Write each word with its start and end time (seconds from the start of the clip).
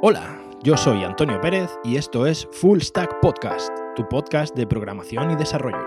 Hola, 0.00 0.40
yo 0.62 0.76
soy 0.76 1.02
Antonio 1.02 1.40
Pérez 1.40 1.68
y 1.82 1.96
esto 1.96 2.24
es 2.24 2.46
Full 2.52 2.78
Stack 2.82 3.18
Podcast, 3.20 3.68
tu 3.96 4.08
podcast 4.08 4.54
de 4.54 4.64
programación 4.64 5.32
y 5.32 5.34
desarrollo. 5.34 5.84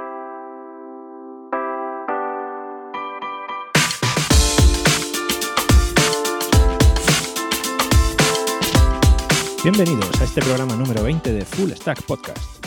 Bienvenidos 9.63 10.19
a 10.19 10.25
este 10.25 10.41
programa 10.41 10.75
número 10.75 11.03
20 11.03 11.31
de 11.31 11.45
Full 11.45 11.71
Stack 11.71 12.01
Podcast. 12.01 12.65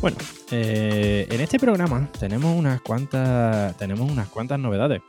Bueno, 0.00 0.16
eh, 0.50 1.26
en 1.30 1.40
este 1.42 1.58
programa 1.58 2.08
tenemos 2.18 2.56
unas 2.56 2.80
cuantas, 2.80 3.76
tenemos 3.76 4.10
unas 4.10 4.30
cuantas 4.30 4.58
novedades. 4.58 5.02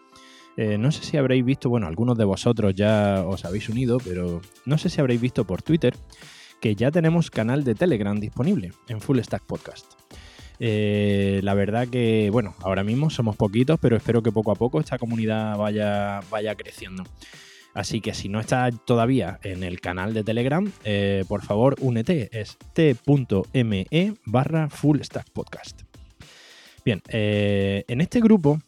Eh, 0.57 0.79
no 0.79 0.91
sé 0.91 1.03
si 1.03 1.17
habréis 1.17 1.45
visto, 1.45 1.69
bueno, 1.69 1.85
algunos 1.85 2.17
de 2.17 2.25
vosotros 2.25 2.73
ya 2.73 3.23
os 3.25 3.45
habéis 3.45 3.69
unido, 3.69 3.99
pero 4.03 4.41
no 4.65 4.77
sé 4.79 4.89
si 4.89 4.99
habréis 4.99 5.21
visto 5.21 5.45
por 5.45 5.61
Twitter 5.61 5.95
que 6.59 6.75
ya 6.75 6.89
tenemos 6.89 7.29
canal 7.29 7.63
de 7.63 7.75
Telegram 7.75 8.19
disponible 8.19 8.71
en 8.87 8.99
Full 8.99 9.19
Stack 9.19 9.43
Podcast. 9.43 9.85
Eh, 10.59 11.41
la 11.43 11.53
verdad 11.53 11.87
que, 11.87 12.29
bueno, 12.31 12.55
ahora 12.61 12.83
mismo 12.83 13.11
somos 13.11 13.35
poquitos, 13.35 13.79
pero 13.79 13.95
espero 13.95 14.23
que 14.23 14.31
poco 14.31 14.51
a 14.51 14.55
poco 14.55 14.79
esta 14.79 14.97
comunidad 14.97 15.55
vaya, 15.57 16.21
vaya 16.31 16.55
creciendo. 16.55 17.03
Así 17.75 18.01
que 18.01 18.15
si 18.15 18.27
no 18.27 18.39
estás 18.39 18.73
todavía 18.83 19.39
en 19.43 19.61
el 19.61 19.79
canal 19.79 20.15
de 20.15 20.23
Telegram, 20.23 20.71
eh, 20.83 21.23
por 21.27 21.43
favor 21.43 21.75
únete, 21.79 22.31
es 22.31 22.57
t.me 22.73 24.13
barra 24.25 24.71
Full 24.71 25.01
Stack 25.01 25.29
Podcast. 25.29 25.83
Bien, 26.83 27.03
en 27.09 28.01
este 28.01 28.21
grupo 28.21 28.59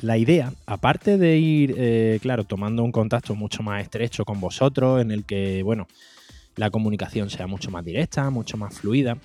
la 0.00 0.18
idea, 0.18 0.52
aparte 0.66 1.18
de 1.18 1.38
ir, 1.38 1.74
eh, 1.76 2.18
claro, 2.22 2.44
tomando 2.44 2.82
un 2.82 2.92
contacto 2.92 3.34
mucho 3.34 3.62
más 3.62 3.82
estrecho 3.82 4.24
con 4.24 4.40
vosotros, 4.40 5.00
en 5.00 5.10
el 5.10 5.24
que, 5.24 5.62
bueno, 5.62 5.86
la 6.56 6.70
comunicación 6.70 7.30
sea 7.30 7.46
mucho 7.46 7.70
más 7.70 7.84
directa, 7.84 8.30
mucho 8.30 8.56
más 8.56 8.78
fluida, 8.78 9.18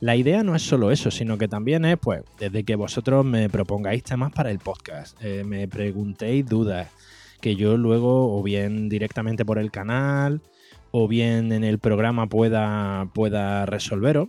la 0.00 0.14
idea 0.14 0.42
no 0.42 0.54
es 0.54 0.62
solo 0.62 0.92
eso, 0.92 1.10
sino 1.10 1.38
que 1.38 1.48
también 1.48 1.84
es, 1.84 1.98
pues, 1.98 2.22
desde 2.38 2.64
que 2.64 2.76
vosotros 2.76 3.24
me 3.24 3.48
propongáis 3.48 4.02
temas 4.02 4.32
para 4.32 4.50
el 4.50 4.58
podcast, 4.58 5.16
eh, 5.22 5.42
me 5.44 5.66
preguntéis 5.66 6.46
dudas, 6.46 6.88
que 7.40 7.56
yo 7.56 7.76
luego, 7.76 8.36
o 8.36 8.42
bien 8.42 8.88
directamente 8.88 9.44
por 9.44 9.58
el 9.58 9.70
canal, 9.70 10.40
o 10.90 11.08
bien 11.08 11.52
en 11.52 11.64
el 11.64 11.78
programa 11.78 12.28
pueda, 12.28 13.08
pueda 13.12 13.66
resolveros. 13.66 14.28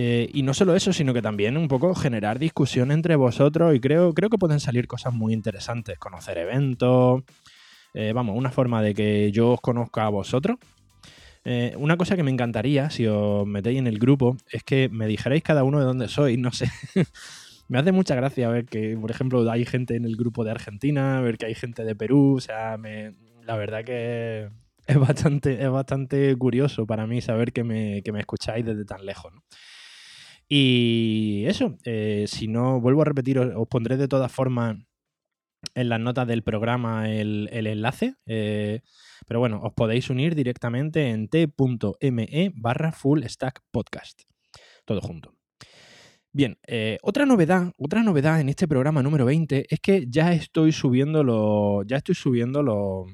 Eh, 0.00 0.30
y 0.32 0.44
no 0.44 0.54
solo 0.54 0.76
eso, 0.76 0.92
sino 0.92 1.12
que 1.12 1.20
también 1.20 1.56
un 1.56 1.66
poco 1.66 1.92
generar 1.92 2.38
discusión 2.38 2.92
entre 2.92 3.16
vosotros 3.16 3.74
y 3.74 3.80
creo, 3.80 4.14
creo 4.14 4.30
que 4.30 4.38
pueden 4.38 4.60
salir 4.60 4.86
cosas 4.86 5.12
muy 5.12 5.32
interesantes, 5.32 5.98
conocer 5.98 6.38
eventos, 6.38 7.24
eh, 7.94 8.12
vamos, 8.14 8.36
una 8.36 8.52
forma 8.52 8.80
de 8.80 8.94
que 8.94 9.32
yo 9.32 9.54
os 9.54 9.60
conozca 9.60 10.06
a 10.06 10.08
vosotros. 10.08 10.56
Eh, 11.44 11.74
una 11.78 11.96
cosa 11.96 12.14
que 12.14 12.22
me 12.22 12.30
encantaría, 12.30 12.90
si 12.90 13.08
os 13.08 13.44
metéis 13.44 13.80
en 13.80 13.88
el 13.88 13.98
grupo, 13.98 14.36
es 14.52 14.62
que 14.62 14.88
me 14.88 15.08
dijerais 15.08 15.42
cada 15.42 15.64
uno 15.64 15.80
de 15.80 15.86
dónde 15.86 16.06
sois, 16.06 16.38
no 16.38 16.52
sé. 16.52 16.70
me 17.68 17.80
hace 17.80 17.90
mucha 17.90 18.14
gracia 18.14 18.48
ver 18.50 18.66
que, 18.66 18.96
por 18.96 19.10
ejemplo, 19.10 19.50
hay 19.50 19.66
gente 19.66 19.96
en 19.96 20.04
el 20.04 20.14
grupo 20.14 20.44
de 20.44 20.52
Argentina, 20.52 21.20
ver 21.22 21.38
que 21.38 21.46
hay 21.46 21.56
gente 21.56 21.82
de 21.82 21.96
Perú, 21.96 22.36
o 22.36 22.40
sea, 22.40 22.76
la 22.76 23.56
verdad 23.56 23.82
que 23.84 24.48
es 24.86 24.96
bastante, 24.96 25.60
es 25.60 25.70
bastante 25.70 26.36
curioso 26.36 26.86
para 26.86 27.08
mí 27.08 27.20
saber 27.20 27.52
que 27.52 27.64
me, 27.64 28.00
que 28.04 28.12
me 28.12 28.20
escucháis 28.20 28.64
desde 28.64 28.84
tan 28.84 29.04
lejos. 29.04 29.34
¿no? 29.34 29.42
Y 30.48 31.44
eso, 31.46 31.76
eh, 31.84 32.24
si 32.26 32.48
no, 32.48 32.80
vuelvo 32.80 33.02
a 33.02 33.04
repetir, 33.04 33.38
os, 33.38 33.68
pondré 33.68 33.96
de 33.96 34.08
todas 34.08 34.32
formas 34.32 34.76
en 35.74 35.88
las 35.88 36.00
notas 36.00 36.26
del 36.26 36.42
programa 36.42 37.10
el, 37.10 37.48
enlace. 37.52 38.14
Eh, 38.26 38.80
pero 39.26 39.40
bueno, 39.40 39.60
os 39.62 39.74
podéis 39.74 40.08
unir 40.08 40.34
directamente 40.34 41.10
en 41.10 41.28
t.me 41.28 42.52
barra 42.54 42.92
full 42.92 43.22
stack 43.24 43.60
podcast. 43.70 44.22
Todo 44.84 45.00
junto. 45.02 45.34
Bien, 46.32 46.58
eh, 46.66 46.98
otra 47.02 47.26
novedad, 47.26 47.72
otra 47.78 48.02
novedad 48.02 48.40
en 48.40 48.48
este 48.48 48.68
programa 48.68 49.02
número 49.02 49.24
20 49.24 49.66
es 49.68 49.80
que 49.80 50.06
ya 50.08 50.32
estoy 50.32 50.72
subiendo 50.72 51.24
los. 51.24 51.86
Ya 51.86 51.96
estoy 51.98 52.14
subiendo 52.14 52.62
los 52.62 53.06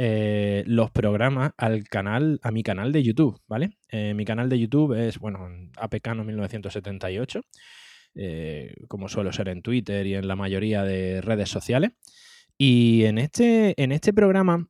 eh, 0.00 0.62
los 0.68 0.92
programas 0.92 1.50
al 1.56 1.82
canal, 1.88 2.38
a 2.44 2.52
mi 2.52 2.62
canal 2.62 2.92
de 2.92 3.02
YouTube, 3.02 3.36
¿vale? 3.48 3.78
Eh, 3.88 4.14
mi 4.14 4.24
canal 4.24 4.48
de 4.48 4.56
YouTube 4.56 4.94
es, 4.94 5.18
bueno, 5.18 5.48
APKano 5.76 6.22
1978, 6.22 7.40
eh, 8.14 8.74
como 8.86 9.08
suelo 9.08 9.32
ser 9.32 9.48
en 9.48 9.60
Twitter 9.60 10.06
y 10.06 10.14
en 10.14 10.28
la 10.28 10.36
mayoría 10.36 10.84
de 10.84 11.20
redes 11.20 11.48
sociales. 11.48 11.90
Y 12.56 13.06
en 13.06 13.18
este, 13.18 13.74
en 13.82 13.90
este 13.90 14.12
programa, 14.12 14.68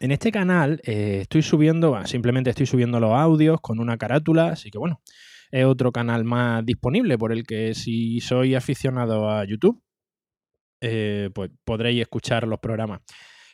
en 0.00 0.12
este 0.12 0.32
canal, 0.32 0.80
estoy 0.82 1.42
subiendo, 1.42 2.02
simplemente 2.06 2.48
estoy 2.48 2.64
subiendo 2.64 3.00
los 3.00 3.12
audios 3.12 3.60
con 3.60 3.80
una 3.80 3.98
carátula, 3.98 4.48
así 4.48 4.70
que 4.70 4.78
bueno, 4.78 5.02
es 5.50 5.66
otro 5.66 5.92
canal 5.92 6.24
más 6.24 6.64
disponible 6.64 7.18
por 7.18 7.32
el 7.32 7.44
que 7.46 7.74
si 7.74 8.20
soy 8.22 8.54
aficionado 8.54 9.28
a 9.28 9.44
YouTube, 9.44 9.82
pues 10.80 11.50
podréis 11.66 12.00
escuchar 12.00 12.48
los 12.48 12.60
programas. 12.60 13.02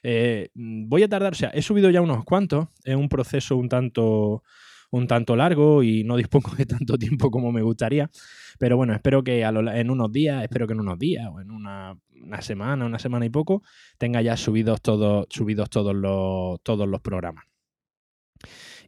Eh, 0.06 0.50
mm, 0.54 0.87
voy 0.87 1.03
a 1.03 1.09
tardar, 1.09 1.32
o 1.32 1.34
sea, 1.34 1.48
he 1.48 1.62
subido 1.62 1.88
ya 1.91 2.03
unos 2.03 2.25
cuantos, 2.25 2.69
es 2.84 2.94
un 2.94 3.09
proceso 3.09 3.56
un 3.56 3.70
tanto, 3.70 4.44
un 4.91 5.06
tanto 5.06 5.34
largo 5.34 5.82
y 5.82 6.04
no 6.04 6.16
dispongo 6.16 6.54
de 6.56 6.66
tanto 6.66 6.98
tiempo 6.98 7.31
como 7.31 7.50
me 7.50 7.62
gustaría, 7.62 8.10
pero 8.59 8.76
bueno, 8.76 8.92
espero 8.94 9.25
que 9.25 9.41
en 9.42 9.91
unos 9.91 10.12
días, 10.12 10.42
espero 10.42 10.66
que 10.66 10.75
en 10.75 10.81
unos 10.81 10.98
días 10.98 11.26
o 11.32 11.41
en 11.41 11.50
una, 11.50 11.97
semana, 12.41 12.84
una 12.84 12.98
semana 12.98 13.25
y 13.25 13.31
poco, 13.31 13.62
tenga 13.97 14.20
ya 14.20 14.37
subidos 14.37 14.82
todos, 14.82 15.26
subidos 15.31 15.70
todos 15.70 15.94
los, 15.94 16.60
todos 16.62 16.86
los 16.86 17.00
programas. 17.00 17.47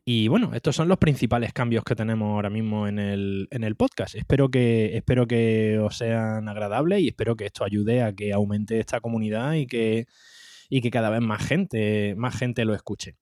Y 0.04 0.28
bueno, 0.28 0.52
estos 0.54 0.76
son 0.76 0.86
los 0.86 0.98
principales 0.98 1.52
cambios 1.52 1.82
que 1.82 1.96
tenemos 1.96 2.28
ahora 2.28 2.50
mismo 2.50 2.86
en 2.86 3.00
el, 3.00 3.48
en 3.50 3.64
el, 3.64 3.74
podcast. 3.74 4.14
Espero 4.14 4.50
que, 4.50 4.96
espero 4.96 5.26
que 5.26 5.80
os 5.80 5.96
sean 5.96 6.48
agradables 6.48 7.00
y 7.00 7.08
espero 7.08 7.34
que 7.34 7.46
esto 7.46 7.64
ayude 7.64 8.02
a 8.02 8.12
que 8.12 8.32
aumente 8.32 8.78
esta 8.78 9.00
comunidad 9.00 9.54
y 9.54 9.66
que 9.66 10.06
y 10.68 10.80
que 10.80 10.90
cada 10.90 11.10
vez 11.10 11.20
más 11.20 11.44
gente, 11.44 12.14
más 12.16 12.36
gente 12.36 12.64
lo 12.64 12.74
escuche. 12.74 13.16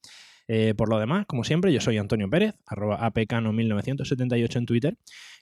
Eh, 0.46 0.74
por 0.76 0.90
lo 0.90 0.98
demás, 0.98 1.26
como 1.26 1.44
siempre, 1.44 1.72
yo 1.72 1.80
soy 1.80 1.96
Antonio 1.96 2.28
Pérez, 2.28 2.54
arroba 2.66 3.00
apcano1978 3.00 4.56
en 4.56 4.66
Twitter, 4.66 4.98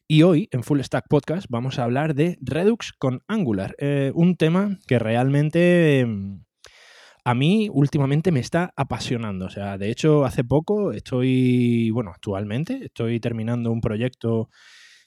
y 0.07 0.23
hoy 0.23 0.49
en 0.53 0.63
Full 0.63 0.81
Stack 0.81 1.07
Podcast 1.09 1.47
vamos 1.49 1.79
a 1.79 1.85
hablar 1.85 2.15
de 2.15 2.39
Redux 2.41 2.93
con 2.93 3.23
Angular, 3.27 3.75
eh, 3.79 4.13
un 4.15 4.37
tema 4.37 4.79
que 4.87 4.99
realmente 4.99 6.01
em, 6.01 6.45
a 7.25 7.35
mí 7.35 7.69
últimamente 7.73 8.33
me 8.33 8.41
está 8.41 8.73
apasionando. 8.77 9.47
O 9.47 9.51
sea, 9.51 9.79
de 9.79 9.91
hecho, 9.91 10.25
hace 10.25 10.45
poco 10.45 10.93
estoy, 10.93 11.91
bueno, 11.91 12.11
actualmente 12.11 12.87
estoy 12.87 13.21
terminando 13.21 13.71
un 13.71 13.81
proyecto 13.81 14.51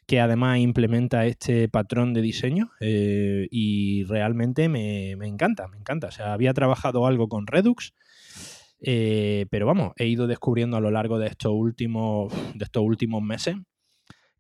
que 0.08 0.20
además 0.20 0.60
implementa 0.60 1.26
este 1.26 1.68
patrón 1.68 2.14
de 2.14 2.22
diseño 2.22 2.72
eh, 2.80 3.48
y 3.50 4.04
realmente 4.04 4.70
me, 4.70 5.12
encanta, 5.12 5.68
me 5.68 5.78
encanta. 5.78 6.08
O 6.08 6.12
sea, 6.12 6.34
había 6.34 6.54
trabajado 6.54 7.08
algo 7.08 7.28
con 7.28 7.48
Redux, 7.48 7.94
eh, 8.82 9.48
pero 9.50 9.66
vamos, 9.66 9.94
he 9.98 10.06
ido 10.08 10.28
descubriendo 10.28 10.78
a 10.78 10.82
lo 10.82 10.92
largo 10.92 11.18
de 11.18 11.28
estos 11.28 11.52
últimos, 11.54 12.32
de 12.54 12.66
estos 12.66 12.84
últimos 12.84 13.22
meses 13.24 13.56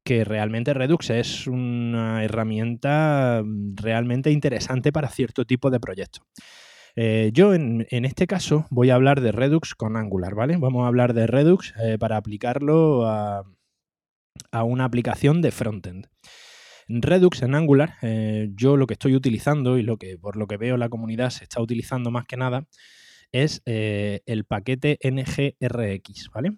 que 0.03 0.23
realmente 0.23 0.75
Redux 0.75 1.09
es 1.09 1.47
una 1.47 2.23
herramienta 2.23 3.41
realmente 3.73 4.29
interesante 4.29 4.91
para 4.91 5.09
cierto 5.09 5.45
tipo 5.45 5.71
de 5.71 5.79
proyectos. 5.79 6.21
Eh, 6.95 7.31
yo 7.33 7.55
en, 7.55 7.87
este 7.89 8.27
caso 8.27 8.67
voy 8.69 8.91
a 8.91 8.95
hablar 8.95 9.19
de 9.19 9.31
Redux 9.31 9.73
con 9.73 9.97
Angular, 9.97 10.35
¿vale? 10.35 10.57
Vamos 10.57 10.83
a 10.83 10.87
hablar 10.87 11.15
de 11.15 11.25
Redux 11.25 11.73
para 11.99 12.17
aplicarlo 12.17 13.07
a, 13.07 13.45
a 14.51 14.63
una 14.63 14.85
aplicación 14.85 15.41
de 15.41 15.51
frontend. 15.51 16.07
Redux 16.87 17.41
en 17.41 17.55
Angular, 17.55 17.95
eh, 18.01 18.49
yo 18.55 18.77
lo 18.77 18.87
que 18.87 18.93
estoy 18.93 19.15
utilizando 19.15 19.77
y 19.77 19.83
lo 19.83 19.97
que 19.97 20.17
por 20.17 20.37
lo 20.37 20.47
que 20.47 20.57
veo 20.57 20.77
la 20.77 20.89
comunidad 20.89 21.31
se 21.31 21.43
está 21.43 21.61
utilizando 21.61 22.11
más 22.11 22.25
que 22.25 22.37
nada 22.37 22.67
es 23.31 23.61
eh, 23.65 24.21
el 24.25 24.45
paquete 24.45 24.99
NGRX, 25.03 26.29
¿vale? 26.33 26.57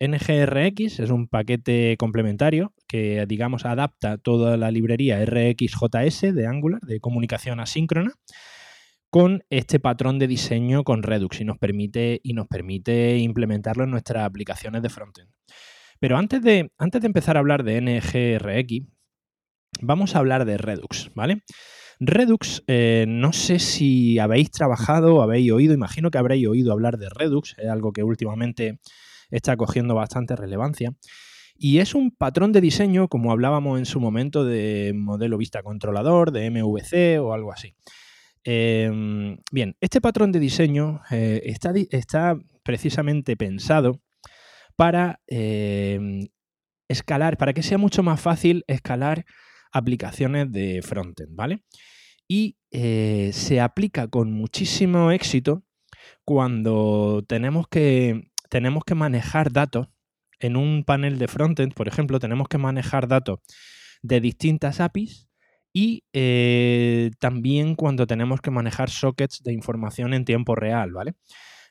NGRX 0.00 1.00
es 1.00 1.10
un 1.10 1.28
paquete 1.28 1.96
complementario 1.98 2.74
que, 2.86 3.24
digamos, 3.26 3.64
adapta 3.64 4.18
toda 4.18 4.56
la 4.56 4.70
librería 4.70 5.24
RxJS 5.24 6.34
de 6.34 6.46
Angular, 6.46 6.80
de 6.82 7.00
comunicación 7.00 7.60
asíncrona, 7.60 8.12
con 9.08 9.44
este 9.50 9.78
patrón 9.78 10.18
de 10.18 10.26
diseño 10.26 10.82
con 10.82 11.02
Redux 11.02 11.40
y 11.40 11.44
nos 11.44 11.58
permite, 11.58 12.20
y 12.22 12.34
nos 12.34 12.48
permite 12.48 13.18
implementarlo 13.18 13.84
en 13.84 13.90
nuestras 13.90 14.24
aplicaciones 14.24 14.82
de 14.82 14.90
frontend. 14.90 15.30
Pero 16.04 16.18
antes 16.18 16.42
de, 16.42 16.70
antes 16.76 17.00
de 17.00 17.06
empezar 17.06 17.38
a 17.38 17.40
hablar 17.40 17.64
de 17.64 17.80
NGRX, 17.80 18.86
vamos 19.80 20.14
a 20.14 20.18
hablar 20.18 20.44
de 20.44 20.58
Redux, 20.58 21.10
¿vale? 21.14 21.40
Redux, 21.98 22.62
eh, 22.66 23.06
no 23.08 23.32
sé 23.32 23.58
si 23.58 24.18
habéis 24.18 24.50
trabajado, 24.50 25.22
habéis 25.22 25.50
oído, 25.50 25.72
imagino 25.72 26.10
que 26.10 26.18
habréis 26.18 26.46
oído 26.46 26.72
hablar 26.72 26.98
de 26.98 27.08
Redux, 27.08 27.56
es 27.56 27.70
algo 27.70 27.94
que 27.94 28.02
últimamente 28.02 28.80
está 29.30 29.56
cogiendo 29.56 29.94
bastante 29.94 30.36
relevancia. 30.36 30.92
Y 31.56 31.78
es 31.78 31.94
un 31.94 32.10
patrón 32.10 32.52
de 32.52 32.60
diseño, 32.60 33.08
como 33.08 33.32
hablábamos 33.32 33.78
en 33.78 33.86
su 33.86 33.98
momento, 33.98 34.44
de 34.44 34.92
modelo 34.94 35.38
vista 35.38 35.62
controlador, 35.62 36.32
de 36.32 36.50
MVC 36.50 37.18
o 37.18 37.32
algo 37.32 37.50
así. 37.50 37.76
Em, 38.44 39.38
bien, 39.50 39.74
este 39.80 40.02
patrón 40.02 40.32
de 40.32 40.38
diseño 40.38 41.00
eh, 41.10 41.40
está, 41.46 41.72
está 41.90 42.36
precisamente 42.62 43.38
pensado 43.38 44.02
para 44.76 45.20
em, 45.26 46.28
escalar, 46.88 47.36
para 47.36 47.52
que 47.52 47.62
sea 47.62 47.78
mucho 47.78 48.02
más 48.02 48.20
fácil 48.20 48.64
escalar 48.66 49.24
aplicaciones 49.72 50.50
de 50.52 50.82
frontend, 50.82 51.34
¿vale? 51.34 51.62
Y 52.28 52.56
eh, 52.70 53.30
se 53.32 53.60
aplica 53.60 54.08
con 54.08 54.32
muchísimo 54.32 55.10
éxito 55.10 55.64
cuando 56.24 57.24
tenemos 57.28 57.68
que, 57.68 58.30
tenemos 58.50 58.84
que 58.84 58.94
manejar 58.94 59.52
datos 59.52 59.88
en 60.38 60.56
un 60.56 60.84
panel 60.84 61.18
de 61.18 61.28
frontend, 61.28 61.74
por 61.74 61.88
ejemplo, 61.88 62.18
tenemos 62.18 62.48
que 62.48 62.58
manejar 62.58 63.08
datos 63.08 63.40
de 64.02 64.20
distintas 64.20 64.80
APIs 64.80 65.28
y 65.72 66.04
eh, 66.12 67.10
también 67.18 67.74
cuando 67.74 68.06
tenemos 68.06 68.40
que 68.40 68.50
manejar 68.50 68.90
sockets 68.90 69.42
de 69.42 69.52
información 69.52 70.14
en 70.14 70.24
tiempo 70.24 70.54
real, 70.54 70.92
¿vale? 70.92 71.14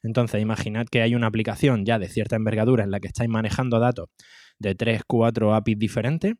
Entonces, 0.04 0.42
imaginad 0.42 0.86
que 0.86 1.02
hay 1.02 1.16
una 1.16 1.28
aplicación 1.28 1.86
ya 1.86 1.98
de 1.98 2.10
cierta 2.10 2.36
envergadura 2.36 2.84
en 2.84 2.92
la 2.92 3.00
que 3.00 3.08
estáis 3.08 3.30
manejando 3.30 3.80
datos 3.80 4.10
de 4.60 4.76
3, 4.76 5.02
4 5.08 5.56
APIs 5.56 5.80
diferentes. 5.80 6.34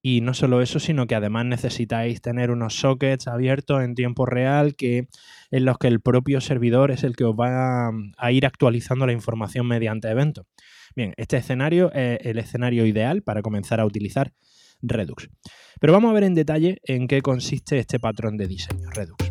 Y 0.00 0.20
no 0.20 0.32
solo 0.32 0.62
eso, 0.62 0.78
sino 0.78 1.08
que 1.08 1.16
además 1.16 1.46
necesitáis 1.46 2.20
tener 2.20 2.52
unos 2.52 2.74
sockets 2.74 3.26
abiertos 3.26 3.82
en 3.82 3.96
tiempo 3.96 4.26
real 4.26 4.76
que, 4.76 5.08
en 5.50 5.64
los 5.64 5.76
que 5.78 5.88
el 5.88 6.00
propio 6.00 6.40
servidor 6.40 6.92
es 6.92 7.02
el 7.02 7.16
que 7.16 7.24
os 7.24 7.34
va 7.34 7.90
a, 8.16 8.32
ir 8.32 8.46
actualizando 8.46 9.06
la 9.06 9.12
información 9.12 9.66
mediante 9.66 10.08
eventos. 10.08 10.46
Bien, 10.94 11.14
este 11.16 11.36
escenario 11.36 11.92
es 11.92 12.20
el 12.22 12.38
escenario 12.38 12.86
ideal 12.86 13.22
para 13.22 13.42
comenzar 13.42 13.80
a 13.80 13.86
utilizar 13.86 14.32
Redux. 14.82 15.30
Pero 15.80 15.92
vamos 15.92 16.10
a 16.10 16.14
ver 16.14 16.24
en 16.24 16.34
detalle 16.34 16.78
en 16.84 17.08
qué 17.08 17.20
consiste 17.20 17.78
este 17.78 17.98
patrón 17.98 18.36
de 18.36 18.46
diseño, 18.46 18.90
Redux. 18.90 19.27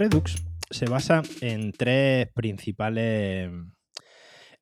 Redux 0.00 0.42
se 0.70 0.86
basa 0.86 1.22
en 1.42 1.72
tres 1.72 2.28
principales 2.32 3.50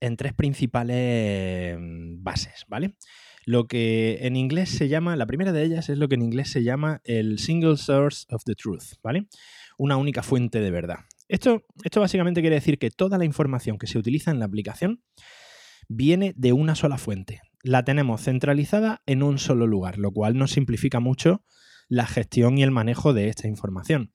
en 0.01 0.17
tres 0.17 0.33
principales 0.33 1.79
bases, 2.21 2.65
¿vale? 2.69 2.95
lo 3.49 3.67
que 3.67 4.19
en 4.27 4.37
inglés 4.37 4.69
se 4.69 4.89
llama, 4.89 5.17
la 5.17 5.25
primera 5.25 5.53
de 5.53 5.63
ellas 5.63 5.89
es 5.89 5.97
lo 5.97 6.07
que 6.07 6.17
en 6.17 6.23
inglés 6.23 6.51
se 6.51 6.65
llama 6.65 7.01
el 7.05 7.39
single 7.39 7.79
source 7.79 8.27
of 8.29 8.43
the 8.45 8.55
truth, 8.55 8.97
¿vale? 9.03 9.27
Una 9.79 9.97
única 9.97 10.23
fuente 10.23 10.61
de 10.61 10.71
verdad. 10.71 10.99
Esto, 11.29 11.65
esto 11.83 12.01
básicamente 12.01 12.43
quiere 12.43 12.57
decir 12.57 12.79
que 12.79 12.91
toda 12.91 13.17
la 13.17 13.25
información 13.25 13.79
que 13.79 13.87
se 13.87 13.97
utiliza 13.97 14.31
en 14.31 14.39
la 14.39 14.45
aplicación 14.45 15.03
viene 15.89 16.35
de 16.37 16.53
una 16.53 16.75
sola 16.75 16.99
fuente. 16.99 17.41
La 17.63 17.85
tenemos 17.85 18.23
centralizada 18.23 19.01
en 19.07 19.23
un 19.23 19.39
solo 19.39 19.67
lugar, 19.67 19.97
lo 19.97 20.11
cual 20.11 20.37
nos 20.37 20.51
simplifica 20.51 21.01
mucho 21.01 21.43
la 21.89 22.07
gestión 22.07 22.59
y 22.59 22.65
el 22.65 22.71
manejo 22.71 23.15
de 23.15 23.29
esta 23.29 23.49
información. 23.49 24.13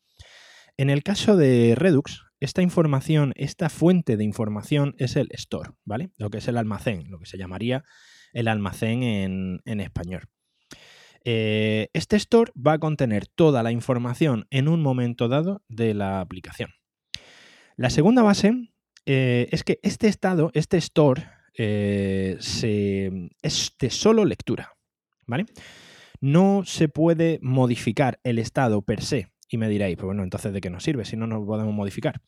En 0.78 0.90
el 0.90 1.04
caso 1.04 1.38
de 1.38 1.76
Redux, 1.76 2.24
esta 2.40 2.62
información, 2.62 3.34
esta 3.36 3.70
fuente 3.70 4.18
de 4.18 4.24
información 4.24 4.96
es 4.98 5.16
el 5.16 5.28
store, 5.32 5.72
¿vale? 5.86 6.10
Lo 6.18 6.30
que 6.30 6.40
es 6.40 6.48
el 6.48 6.58
almacén, 6.58 7.10
lo 7.10 7.20
que 7.20 7.26
se 7.26 7.38
llamaría 7.38 7.84
el 8.34 8.48
almacén 8.48 9.04
en, 9.04 9.80
español. 9.80 10.24
Eh, 11.24 11.90
este 11.94 12.16
store 12.16 12.52
va 12.56 12.74
a 12.74 12.80
contener 12.80 13.28
toda 13.28 13.62
la 13.64 13.72
información 13.72 14.48
en 14.50 14.68
un 14.68 14.82
momento 14.82 15.28
dado 15.28 15.62
de 15.70 15.94
la 15.94 16.20
aplicación. 16.20 16.72
La 17.78 17.92
segunda 17.92 18.24
base 18.24 18.74
eh, 19.06 19.48
es 19.52 19.64
que 19.64 19.80
este 19.84 20.08
estado, 20.08 20.50
este 20.54 20.78
store, 20.78 21.30
eh, 21.56 22.38
es 22.40 23.76
de 23.80 23.90
solo 23.92 24.26
lectura. 24.26 24.74
¿Vale? 25.28 25.46
No 26.20 26.64
se 26.66 26.90
puede 26.90 27.40
modificar 27.42 28.20
el 28.24 28.40
estado 28.40 28.82
per 28.82 29.02
se. 29.02 29.33
Y 29.54 29.58
me 29.60 29.70
diréis, 29.70 29.98
pues 29.98 30.08
bueno, 30.08 30.24
entonces 30.24 30.52
¿de 30.52 30.62
qué 30.62 30.72
nos 30.72 30.84
sirve 30.84 31.06
si 31.06 31.16
no 31.16 31.28
nos 31.28 31.46
podemos 31.46 31.76
modificar? 31.76 32.20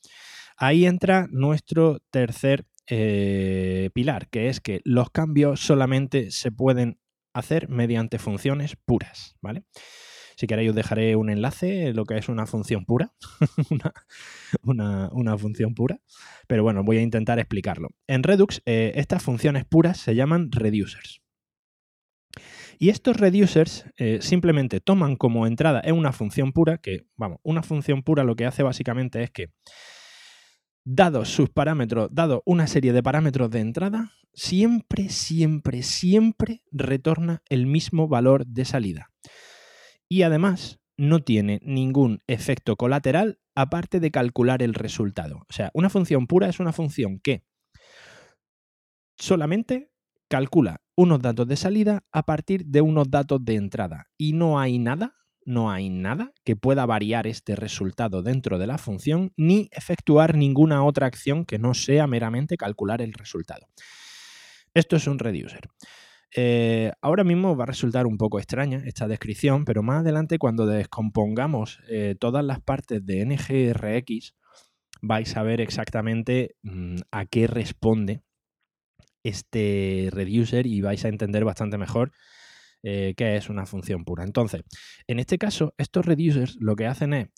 Ahí 0.58 0.86
entra 0.86 1.26
nuestro 1.32 1.98
tercer 2.12 2.68
eh, 2.86 3.90
pilar, 3.96 4.30
que 4.30 4.48
es 4.50 4.62
que 4.62 4.80
los 4.84 5.10
cambios 5.10 5.60
solamente 5.60 6.30
se 6.30 6.52
pueden 6.52 7.00
hacer 7.34 7.68
mediante 7.68 8.20
funciones 8.20 8.76
puras, 8.86 9.38
¿vale? 9.42 9.64
Si 10.38 10.46
queréis 10.46 10.70
os 10.70 10.76
dejaré 10.76 11.16
un 11.16 11.32
enlace, 11.32 11.94
lo 11.94 12.06
que 12.06 12.16
es 12.16 12.30
una 12.30 12.46
función 12.46 12.86
pura, 12.86 13.12
una, 14.62 15.38
función 15.40 15.74
pura, 15.74 16.00
pero 16.46 16.62
bueno, 16.62 16.84
voy 16.84 16.98
a 16.98 17.02
intentar 17.02 17.40
explicarlo. 17.40 17.90
En 18.06 18.22
Redux, 18.22 18.62
eh, 18.68 18.92
estas 18.98 19.24
funciones 19.24 19.66
puras 19.66 19.98
se 19.98 20.14
llaman 20.14 20.52
reducers. 20.52 21.25
Y 22.78 22.90
estos 22.90 23.18
reducers 23.18 23.86
eh, 23.98 24.20
simplemente 24.22 24.80
toman 24.80 25.16
como 25.16 25.48
entrada, 25.48 25.80
es 25.82 25.92
una 25.92 26.12
función 26.12 26.52
pura, 26.52 26.78
que, 26.78 27.08
vamos, 27.16 27.40
una 27.44 27.64
función 27.64 28.04
pura 28.04 28.24
lo 28.24 28.36
que 28.36 28.46
hace 28.46 28.64
básicamente 28.64 29.24
es 29.24 29.32
que 29.32 29.52
dados 30.84 31.30
sus 31.30 31.50
parámetros, 31.50 32.10
dado 32.12 32.44
una 32.46 32.68
serie 32.68 32.94
de 32.94 33.02
parámetros 33.02 33.50
de 33.50 33.60
entrada, 33.60 34.12
siempre, 34.34 35.10
siempre, 35.10 35.82
siempre 35.84 36.62
retorna 36.72 37.42
el 37.50 37.66
mismo 37.66 38.08
valor 38.08 38.46
de 38.46 38.66
salida. 38.66 39.10
Y 40.08 40.22
además 40.22 40.80
no 40.98 41.22
tiene 41.24 41.60
ningún 41.64 42.22
efecto 42.28 42.76
colateral 42.76 43.40
aparte 43.56 44.00
de 44.00 44.12
calcular 44.12 44.62
el 44.62 44.74
resultado. 44.74 45.38
O 45.50 45.54
sea, 45.54 45.72
una 45.74 45.90
función 45.90 46.28
pura 46.28 46.48
es 46.48 46.60
una 46.60 46.74
función 46.74 47.20
que 47.20 47.44
solamente 49.18 49.92
calcula 50.28 50.82
unos 50.96 51.22
datos 51.22 51.48
de 51.48 51.56
salida 51.56 52.04
a 52.12 52.24
partir 52.24 52.66
de 52.66 52.82
unos 52.82 53.10
datos 53.10 53.44
de 53.44 53.56
entrada. 53.56 54.08
Y 54.18 54.34
no 54.34 54.60
hay 54.60 54.80
nada 54.80 55.16
no 55.46 55.70
hay 55.72 55.90
nada 55.90 56.34
que 56.44 56.56
pueda 56.56 56.86
variar 56.86 57.28
este 57.28 57.56
resultado 57.56 58.24
dentro 58.24 58.58
de 58.58 58.68
la 58.68 58.80
función 58.80 59.32
ni 59.38 59.70
efectuar 59.72 60.36
ninguna 60.36 60.84
otra 60.84 61.06
acción 61.06 61.46
que 61.46 61.60
no 61.60 61.76
sea 61.76 62.08
meramente 62.08 62.58
calcular 62.58 63.02
el 63.02 63.14
resultado. 63.14 63.68
Esto 64.74 64.96
es 64.96 65.08
un 65.08 65.20
reducer. 65.20 65.70
Eh, 66.36 66.92
ahora 67.02 67.24
mismo 67.24 67.56
va 67.56 67.64
a 67.64 67.68
resultar 67.68 68.08
un 68.08 68.18
poco 68.18 68.40
extraña 68.40 68.82
esta 68.86 69.08
descripción, 69.08 69.64
pero 69.64 69.84
más 69.84 70.02
adelante 70.02 70.38
cuando 70.38 70.66
descompongamos 70.66 71.80
eh, 71.88 72.16
todas 72.20 72.44
las 72.44 72.60
partes 72.60 73.06
de 73.06 73.26
NGRX 73.26 74.34
vais 75.02 75.38
a 75.38 75.44
ver 75.44 75.62
exactamente 75.62 76.56
mm, 76.64 76.98
a 77.12 77.26
qué 77.26 77.48
responde 77.48 78.25
este 79.26 80.10
reducer 80.12 80.68
y 80.68 80.82
vais 80.82 81.04
a 81.04 81.10
entender 81.10 81.44
bastante 81.44 81.78
mejor 81.78 82.12
eh, 82.84 83.16
que 83.18 83.36
es 83.36 83.50
una 83.50 83.66
función 83.66 84.06
pura. 84.06 84.24
Entonces, 84.24 84.62
en 85.08 85.20
este 85.20 85.40
caso, 85.40 85.74
estos 85.80 86.06
reducers 86.06 86.56
lo 86.60 86.76
que 86.76 86.86
hacen 86.86 87.14
es, 87.14 87.30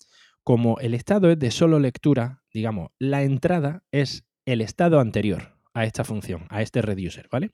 como 0.44 0.78
el 0.78 0.92
estado 0.92 1.30
es 1.30 1.38
de 1.38 1.50
solo 1.50 1.78
lectura, 1.78 2.42
digamos, 2.52 2.90
la 2.98 3.22
entrada 3.22 3.82
es 3.90 4.24
el 4.44 4.60
estado 4.60 5.00
anterior 5.00 5.58
a 5.72 5.84
esta 5.84 6.04
función, 6.04 6.46
a 6.50 6.60
este 6.60 6.82
reducer, 6.82 7.28
¿vale? 7.32 7.52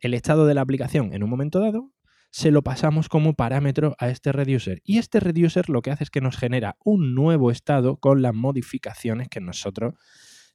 El 0.00 0.14
estado 0.14 0.46
de 0.46 0.54
la 0.54 0.62
aplicación 0.62 1.12
en 1.12 1.22
un 1.22 1.28
momento 1.28 1.60
dado 1.60 1.92
se 2.30 2.50
lo 2.50 2.62
pasamos 2.62 3.08
como 3.08 3.34
parámetro 3.34 3.94
a 3.98 4.08
este 4.08 4.32
reducer. 4.32 4.80
Y 4.84 4.98
este 4.98 5.20
reducer 5.20 5.68
lo 5.68 5.82
que 5.82 5.90
hace 5.90 6.04
es 6.04 6.10
que 6.10 6.20
nos 6.20 6.36
genera 6.36 6.76
un 6.82 7.14
nuevo 7.14 7.50
estado 7.50 7.98
con 7.98 8.22
las 8.22 8.34
modificaciones 8.34 9.28
que 9.28 9.40
nosotros 9.40 9.94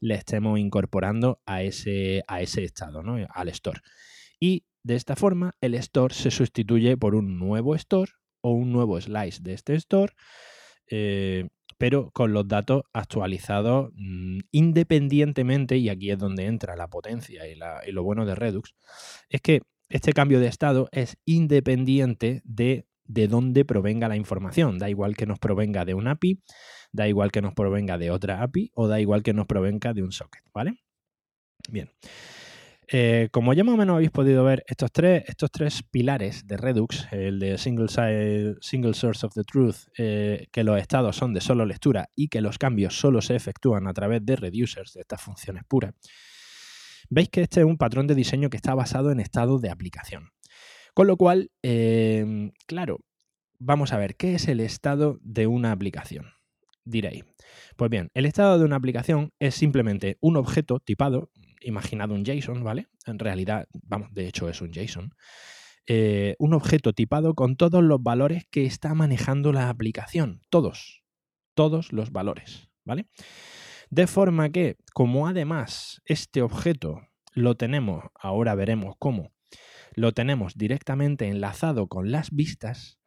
le 0.04 0.16
estemos 0.16 0.60
incorporando 0.60 1.42
a 1.46 1.64
ese, 1.64 2.24
a 2.28 2.42
ese 2.42 2.66
estado, 2.66 3.04
¿no? 3.04 3.26
al 3.30 3.48
store. 3.50 3.80
Y 4.38 4.66
de 4.84 4.96
esta 4.96 5.16
forma, 5.16 5.54
el 5.62 5.76
store 5.76 6.14
se 6.14 6.30
sustituye 6.30 6.98
por 6.98 7.16
un 7.16 7.40
nuevo 7.40 7.74
store 7.76 8.12
o 8.42 8.52
un 8.52 8.74
nuevo 8.74 9.00
slice 9.00 9.42
de 9.42 9.54
este 9.54 9.76
store, 9.76 10.14
eh, 10.90 11.48
pero 11.78 12.12
con 12.12 12.34
los 12.34 12.46
datos 12.48 12.84
actualizados 12.92 13.92
mm, 13.96 14.40
independientemente, 14.52 15.78
y 15.78 15.88
aquí 15.88 16.12
es 16.12 16.18
donde 16.18 16.48
entra 16.48 16.76
la 16.76 16.90
potencia 16.90 17.48
y, 17.48 17.56
lo 17.92 18.04
bueno 18.04 18.26
de 18.26 18.36
Redux, 18.36 18.76
es 19.30 19.40
que 19.40 19.62
este 19.88 20.12
cambio 20.12 20.42
de 20.42 20.48
estado 20.48 20.90
es 20.92 21.16
independiente 21.24 22.42
de 22.44 22.88
de 23.06 23.28
dónde 23.28 23.66
provenga 23.66 24.08
la 24.08 24.16
información. 24.16 24.80
Da 24.80 24.90
igual 24.90 25.16
que 25.16 25.26
nos 25.26 25.40
provenga 25.40 25.86
de 25.86 25.94
un 25.94 26.08
API, 26.08 26.42
da 26.92 27.08
igual 27.08 27.32
que 27.32 27.42
nos 27.42 27.54
provenga 27.54 27.98
de 27.98 28.12
otra 28.12 28.44
API 28.44 28.72
o 28.76 28.88
da 28.88 29.00
igual 29.00 29.24
que 29.24 29.34
nos 29.34 29.46
provenga 29.46 29.94
de 29.94 30.04
un 30.04 30.12
socket, 30.12 30.44
¿vale? 30.54 30.80
Bien. 31.70 31.90
Eh, 32.88 33.30
como 33.32 33.54
ya 33.54 33.64
más 33.64 33.76
o 33.76 33.78
menos 33.78 33.96
habéis 33.96 34.12
podido 34.12 34.44
ver, 34.44 34.64
estos 34.68 34.92
tres, 34.92 35.24
estos 35.28 35.50
tres 35.52 35.84
pilares 35.84 36.46
de 36.46 36.58
Redux, 36.58 37.08
el 37.12 37.40
de 37.40 37.58
single, 37.58 37.88
single 38.62 38.94
Source 38.94 39.26
of 39.26 39.34
the 39.34 39.44
Truth, 39.44 39.88
eh, 39.98 40.48
que 40.52 40.64
los 40.64 40.80
estados 40.80 41.16
son 41.16 41.34
de 41.34 41.42
solo 41.42 41.66
lectura 41.66 42.10
y 42.16 42.28
que 42.28 42.42
los 42.42 42.58
cambios 42.58 43.00
solo 43.00 43.22
se 43.22 43.36
efectúan 43.36 43.88
a 43.88 43.94
través 43.94 44.26
de 44.26 44.36
reducers, 44.36 44.94
de 44.94 45.02
estas 45.02 45.22
funciones 45.22 45.64
puras, 45.68 45.94
veis 47.10 47.30
que 47.30 47.42
este 47.42 47.62
es 47.62 47.66
un 47.66 47.78
patrón 47.78 48.06
de 48.08 48.16
diseño 48.16 48.50
que 48.50 48.58
está 48.58 48.76
basado 48.76 49.12
en 49.12 49.20
estados 49.20 49.62
de 49.62 49.70
aplicación. 49.70 50.32
Con 50.94 51.08
lo 51.08 51.18
cual, 51.18 51.52
em, 51.64 52.52
claro, 52.68 53.00
vamos 53.60 53.94
a 53.94 53.98
ver, 53.98 54.16
¿qué 54.16 54.36
es 54.36 54.48
el 54.48 54.60
estado 54.60 55.20
de 55.22 55.48
una 55.48 55.72
aplicación? 55.72 56.28
Diréis. 56.86 57.24
Pues 57.78 57.90
bien, 57.90 58.10
el 58.14 58.26
estado 58.26 58.60
de 58.60 58.66
una 58.66 58.76
aplicación 58.76 59.32
es 59.40 59.56
simplemente 59.56 60.18
un 60.20 60.38
objeto 60.38 60.80
tipado, 60.80 61.32
imaginado 61.62 62.14
un 62.14 62.26
JSON, 62.26 62.64
¿vale? 62.64 62.88
En 63.06 63.20
realidad, 63.20 63.68
vamos, 63.84 64.10
de 64.14 64.28
hecho 64.28 64.50
es 64.50 64.62
un 64.62 64.72
JSON, 64.72 65.14
eh, 65.88 66.36
un 66.40 66.54
objeto 66.54 66.94
tipado 66.94 67.34
con 67.34 67.56
todos 67.56 67.84
los 67.84 68.02
valores 68.02 68.46
que 68.52 68.66
está 68.66 68.94
manejando 68.94 69.52
la 69.52 69.70
aplicación. 69.70 70.42
Todos. 70.50 71.04
Todos 71.56 71.92
los 71.92 72.12
valores. 72.12 72.70
¿Vale? 72.86 73.08
De 73.90 74.08
forma 74.08 74.50
que, 74.50 74.76
como 74.94 75.28
además 75.28 76.02
este 76.06 76.42
objeto 76.42 77.02
lo 77.34 77.56
tenemos, 77.56 78.04
ahora 78.16 78.56
veremos 78.56 78.96
cómo, 79.00 79.33
lo 79.96 80.12
tenemos 80.12 80.56
directamente 80.56 81.28
enlazado 81.28 81.88
con 81.88 82.12
las 82.12 82.32
vistas, 82.32 83.00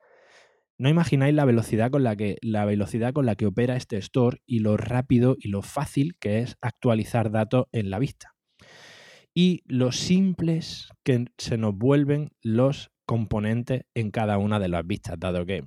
no 0.78 0.88
imagináis 0.88 1.34
la 1.34 1.44
velocidad 1.44 1.90
con 1.90 2.04
la 2.04 2.16
que 2.16 2.36
la 2.42 2.64
velocidad 2.64 3.12
con 3.12 3.24
la 3.24 3.34
que 3.34 3.46
opera 3.46 3.76
este 3.76 3.96
store 3.96 4.42
y 4.46 4.58
lo 4.58 4.76
rápido 4.76 5.36
y 5.38 5.48
lo 5.48 5.62
fácil 5.62 6.16
que 6.18 6.40
es 6.40 6.56
actualizar 6.60 7.30
datos 7.30 7.66
en 7.72 7.90
la 7.90 7.98
vista. 7.98 8.34
Y 9.34 9.62
lo 9.66 9.92
simples 9.92 10.88
que 11.02 11.26
se 11.38 11.58
nos 11.58 11.74
vuelven 11.74 12.30
los 12.42 12.90
componentes 13.06 13.82
en 13.94 14.10
cada 14.10 14.38
una 14.38 14.58
de 14.58 14.68
las 14.68 14.86
vistas, 14.86 15.18
dado 15.18 15.46
que 15.46 15.64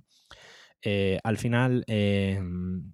eh, 0.83 1.19
al 1.23 1.37
final 1.37 1.83
em, 1.87 2.93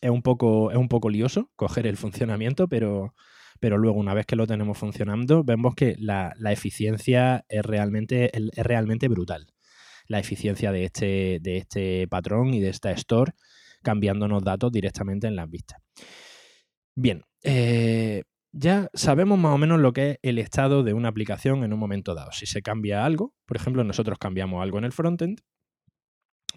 es, 0.00 0.10
un 0.10 0.22
poco, 0.22 0.70
es 0.70 0.76
un 0.76 0.88
poco 0.88 1.10
lioso 1.10 1.50
coger 1.56 1.86
el 1.86 1.96
funcionamiento, 1.96 2.68
pero, 2.68 3.14
pero 3.62 3.78
luego 3.78 4.00
una 4.00 4.12
vez 4.12 4.26
que 4.26 4.34
lo 4.34 4.44
tenemos 4.44 4.76
funcionando, 4.76 5.44
vemos 5.44 5.76
que 5.76 5.94
la, 5.96 6.34
eficiencia 6.46 7.44
es 7.48 7.64
realmente, 7.64 8.36
es 8.36 8.64
realmente 8.64 9.06
brutal 9.06 9.46
la 10.08 10.18
eficiencia 10.18 10.72
de 10.72 10.84
este, 10.86 11.38
de 11.40 11.58
este 11.58 12.08
patrón 12.08 12.54
y 12.54 12.60
de 12.60 12.70
esta 12.70 12.90
store 12.90 13.34
cambiándonos 13.80 14.42
datos 14.42 14.72
directamente 14.72 15.28
en 15.28 15.36
las 15.36 15.48
vistas. 15.48 15.78
Bien, 16.96 17.22
eh, 17.44 18.24
ya 18.50 18.88
sabemos 18.94 19.38
más 19.38 19.54
o 19.54 19.58
menos 19.58 19.78
lo 19.78 19.92
que 19.92 20.10
es 20.10 20.18
el 20.22 20.40
estado 20.40 20.82
de 20.82 20.92
una 20.92 21.10
aplicación 21.10 21.62
en 21.62 21.72
un 21.72 21.78
momento 21.78 22.16
dado. 22.16 22.32
Si 22.32 22.46
se 22.46 22.62
cambia 22.62 23.04
algo, 23.04 23.32
por 23.46 23.56
ejemplo, 23.56 23.84
nosotros 23.84 24.18
cambiamos 24.18 24.60
algo 24.60 24.78
en 24.78 24.84
el 24.86 24.92
frontend, 24.92 25.38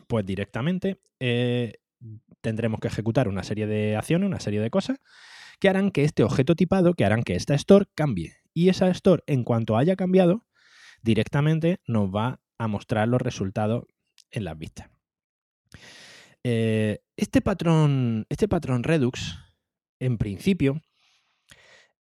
pues 0.08 0.26
directamente 0.26 1.00
eh, 1.20 1.74
tendremos 2.42 2.80
que 2.80 2.88
ejecutar 2.88 3.28
una 3.28 3.44
serie 3.44 3.68
de 3.68 3.96
acciones, 3.96 4.26
una 4.26 4.40
serie 4.40 4.60
de 4.60 4.72
cosas 4.72 4.98
que 5.60 5.70
harán 5.70 5.92
que 5.92 6.04
este 6.04 6.24
objeto 6.24 6.56
tipado, 6.56 6.94
que 6.94 7.06
harán 7.06 7.24
que 7.24 7.36
esta 7.36 7.56
store 7.56 7.86
cambie. 7.96 8.36
Y 8.54 8.70
esa 8.70 8.88
store, 8.90 9.24
en 9.28 9.44
cuanto 9.44 9.78
haya 9.78 9.96
cambiado, 9.96 10.46
directamente 11.02 11.80
nos 11.88 12.10
va 12.10 12.42
a 12.58 12.68
mostrar 12.68 13.08
los 13.08 13.22
resultados 13.22 13.86
en 14.32 14.46
las 14.46 14.58
vistas. 14.58 14.90
Eh, 16.44 17.00
este, 17.18 17.42
patrón, 17.42 18.26
este 18.30 18.48
patrón 18.48 18.84
Redux, 18.84 19.38
en 20.00 20.18
principio, 20.18 20.82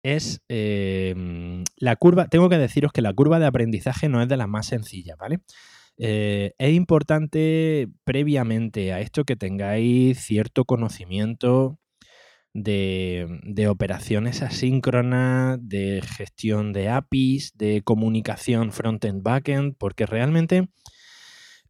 es 0.03 0.43
em, 0.49 1.63
la 1.77 1.95
curva. 1.95 2.27
Tengo 2.27 2.47
que 2.47 2.57
deciros 2.57 2.91
que 2.91 3.01
la 3.01 3.13
curva 3.13 3.39
de 3.39 3.47
aprendizaje 3.47 4.07
no 4.07 4.21
es 4.21 4.29
de 4.29 4.37
las 4.37 4.47
más 4.47 4.67
sencillas, 4.67 5.17
¿vale? 5.17 5.39
Eh, 5.97 6.53
es 6.57 6.73
importante 6.73 7.87
previamente 8.03 8.93
a 8.93 8.99
esto 8.99 9.23
que 9.23 9.35
tengáis 9.35 10.19
cierto 10.19 10.65
conocimiento 10.65 11.79
de, 12.55 13.67
operaciones 13.69 14.41
asíncronas, 14.41 15.59
de 15.61 16.01
gestión 16.01 16.71
de 16.71 16.89
APIs, 16.89 17.51
de 17.55 17.81
comunicación 17.83 18.71
front-end, 18.71 19.21
back-end, 19.21 19.75
porque 19.77 20.05
realmente 20.05 20.69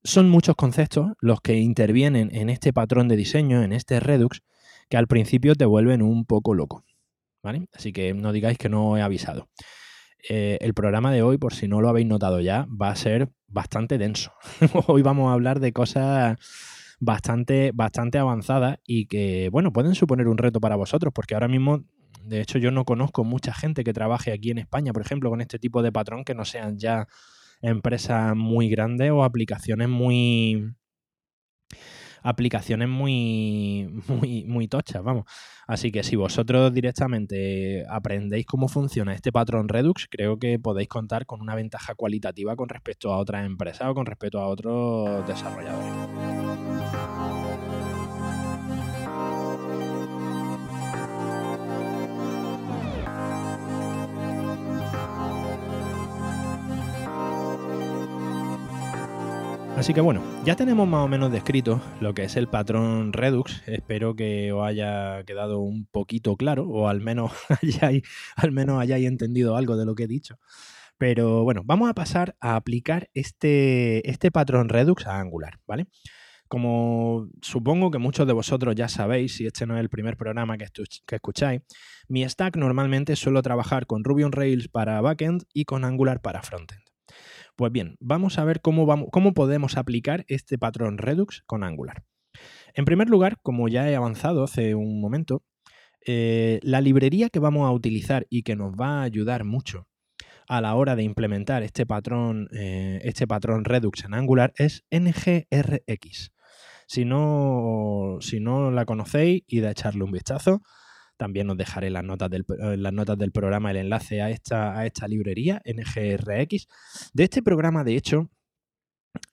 son 0.04 0.30
muchos 0.30 0.56
conceptos 0.56 1.14
los 1.20 1.42
que 1.42 1.58
intervienen 1.58 2.30
en 2.34 2.50
este 2.50 2.72
patrón 2.72 3.08
de 3.08 3.16
diseño, 3.16 3.64
en 3.64 3.74
este 3.74 4.00
Redux, 4.00 4.44
que 4.88 4.98
al 4.98 5.08
principio 5.08 5.56
te 5.56 5.66
vuelven 5.66 6.04
un 6.04 6.26
poco 6.26 6.54
loco. 6.54 6.86
¿vale? 7.42 7.68
Así 7.74 7.92
que 7.92 8.14
no 8.14 8.32
digáis 8.32 8.58
que 8.58 8.70
no 8.70 8.96
he 8.98 9.02
avisado. 9.02 9.50
Eh, 10.30 10.58
el 10.62 10.74
programa 10.74 11.12
de 11.12 11.24
hoy, 11.24 11.38
por 11.38 11.54
si 11.54 11.68
no 11.68 11.82
lo 11.82 11.90
habéis 11.90 12.08
notado 12.08 12.42
ya, 12.42 12.68
va 12.70 12.90
a 12.90 12.96
ser 12.96 13.30
bastante 13.48 13.98
denso. 13.98 14.34
hoy 14.88 15.02
vamos 15.02 15.30
a 15.30 15.34
hablar 15.34 15.60
de 15.60 15.74
cosas 15.74 16.38
bastante, 17.00 17.72
bastante 17.74 18.18
avanzadas 18.18 18.78
y 18.86 19.08
que, 19.08 19.50
bueno, 19.52 19.72
pueden 19.74 19.96
suponer 19.96 20.28
un 20.28 20.38
reto 20.38 20.60
para 20.60 20.76
vosotros, 20.76 21.14
porque 21.14 21.34
ahora 21.34 21.48
mismo, 21.48 21.84
de 22.24 22.42
hecho, 22.42 22.58
yo 22.58 22.72
no 22.72 22.86
conozco 22.86 23.24
mucha 23.24 23.54
gente 23.54 23.84
que 23.84 23.94
trabaje 23.94 24.32
aquí 24.32 24.52
en 24.52 24.58
España, 24.58 24.94
por 24.94 25.02
ejemplo, 25.02 25.30
con 25.30 25.42
este 25.42 25.60
tipo 25.60 25.82
de 25.82 25.92
patrón 25.92 26.24
que 26.24 26.36
no 26.36 26.46
sean 26.46 26.78
ya 26.78 27.08
empresas 27.62 28.36
muy 28.36 28.70
grandes 28.70 29.12
o 29.12 29.24
aplicaciones 29.24 29.90
muy 29.90 30.76
aplicaciones 32.26 32.90
muy, 32.90 33.88
muy, 34.08 34.46
muy 34.46 34.68
tochas, 34.68 35.04
vamos. 35.04 35.26
Así 35.68 35.92
que 35.92 36.04
si 36.04 36.16
vosotros 36.16 36.74
directamente 36.74 37.86
aprendéis 37.88 38.48
cómo 38.48 38.68
funciona 38.68 39.14
este 39.14 39.32
patrón 39.32 39.70
Redux, 39.70 40.08
creo 40.10 40.38
que 40.40 40.58
podéis 40.58 40.90
contar 40.90 41.28
con 41.28 41.42
una 41.42 41.56
ventaja 41.56 41.94
cualitativa 41.94 42.56
con 42.56 42.70
respecto 42.70 43.14
a 43.14 43.18
otras 43.18 43.46
empresas 43.46 43.90
o 43.90 43.94
con 43.94 44.08
respecto 44.08 44.40
a 44.40 44.48
otros 44.48 45.26
desarrolladores. 45.28 46.45
Así 59.78 59.94
que 59.94 60.00
bueno, 60.00 60.24
ya 60.46 60.56
tenemos 60.56 60.88
más 60.88 61.04
o 61.04 61.08
menos 61.10 61.34
descrito 61.34 61.82
lo 62.00 62.14
que 62.14 62.24
es 62.24 62.38
el 62.38 62.48
patrón 62.48 63.12
Redux. 63.12 63.62
Espero 63.68 64.16
que 64.16 64.54
os 64.54 64.66
haya 64.66 65.24
quedado 65.26 65.60
un 65.60 65.86
poquito 65.86 66.38
claro 66.38 66.64
o 66.64 66.88
al 66.88 67.02
menos 67.02 67.34
hayáis, 67.50 68.04
entendido 69.06 69.58
algo 69.58 69.76
de 69.76 69.86
lo 69.86 69.94
que 69.94 70.04
he 70.04 70.08
dicho. 70.08 70.40
Pero 70.98 71.44
bueno, 71.44 71.62
vamos 71.66 71.90
a 71.90 71.94
pasar 71.94 72.38
a 72.40 72.56
aplicar 72.56 73.10
este, 73.14 74.10
este 74.10 74.32
patrón 74.32 74.70
Redux 74.70 75.06
a 75.08 75.20
Angular, 75.20 75.60
¿vale? 75.68 75.88
Como 76.48 77.28
supongo 77.42 77.92
que 77.92 77.98
muchos 77.98 78.26
de 78.28 78.34
vosotros 78.34 78.76
ya 78.76 78.88
sabéis, 78.88 79.36
si 79.36 79.46
este 79.46 79.66
no 79.66 79.76
es 79.76 79.82
el 79.82 79.90
primer 79.90 80.16
programa 80.16 80.58
que, 80.58 80.68
que 81.06 81.16
escucháis, 81.16 81.62
mi 82.08 82.28
stack 82.28 82.56
normalmente 82.56 83.18
suelo 83.18 83.42
trabajar 83.42 83.88
con 83.88 84.06
Ruby 84.06 84.24
on 84.24 84.32
Rails 84.32 84.70
para 84.70 85.02
backend 85.02 85.44
y 85.54 85.66
con 85.66 85.84
Angular 85.84 86.22
para 86.22 86.44
frontend. 86.44 86.95
Pues 87.56 87.72
bien, 87.72 87.96
vamos 88.00 88.38
a 88.38 88.44
ver 88.44 88.62
cómo, 88.62 88.86
vamos, 88.86 89.08
cómo 89.12 89.34
podemos 89.34 89.78
aplicar 89.78 90.26
este 90.28 90.58
patrón 90.58 90.98
Redux 90.98 91.44
con 91.46 91.64
Angular. 91.64 92.04
En 92.74 92.84
primer 92.84 93.10
lugar, 93.10 93.38
como 93.42 93.70
ya 93.70 93.90
he 93.90 93.96
avanzado 93.96 94.44
hace 94.44 94.76
un 94.76 95.00
momento, 95.00 95.42
eh, 96.06 96.60
la 96.64 96.82
librería 96.82 97.30
que 97.30 97.40
vamos 97.40 97.68
a 97.68 97.72
utilizar 97.72 98.28
y 98.30 98.44
que 98.44 98.56
nos 98.56 98.74
va 98.74 99.00
a 99.00 99.04
ayudar 99.04 99.46
mucho 99.46 99.88
a 100.48 100.62
la 100.62 100.76
hora 100.76 100.96
de 100.96 101.04
implementar 101.04 101.64
este 101.64 101.86
patrón, 101.86 102.50
eh, 102.54 103.00
este 103.04 103.26
patrón 103.26 103.66
Redux 103.66 104.04
en 104.04 104.14
Angular 104.14 104.54
es 104.58 104.86
NGRX. 104.92 106.32
Si 106.88 107.06
no, 107.06 108.18
si 108.20 108.40
no 108.40 108.70
la 108.70 108.86
conocéis, 108.86 109.44
id 109.48 109.64
a 109.64 109.72
echarle 109.72 110.04
un 110.04 110.12
vistazo. 110.12 110.62
También 111.18 111.50
os 111.50 111.58
dejaré 111.58 111.90
las 111.90 112.04
notas 112.04 112.30
del, 112.30 112.46
las 112.78 112.94
notas 112.94 113.18
del 113.18 113.32
programa 113.32 113.72
el 113.72 113.78
enlace 113.78 114.22
a 114.22 114.30
esta, 114.30 114.78
a 114.78 114.86
esta 114.86 115.08
librería, 115.08 115.62
NGRX. 115.66 116.68
De 117.14 117.24
este 117.24 117.42
programa, 117.42 117.84
de 117.84 117.96
hecho, 117.96 118.30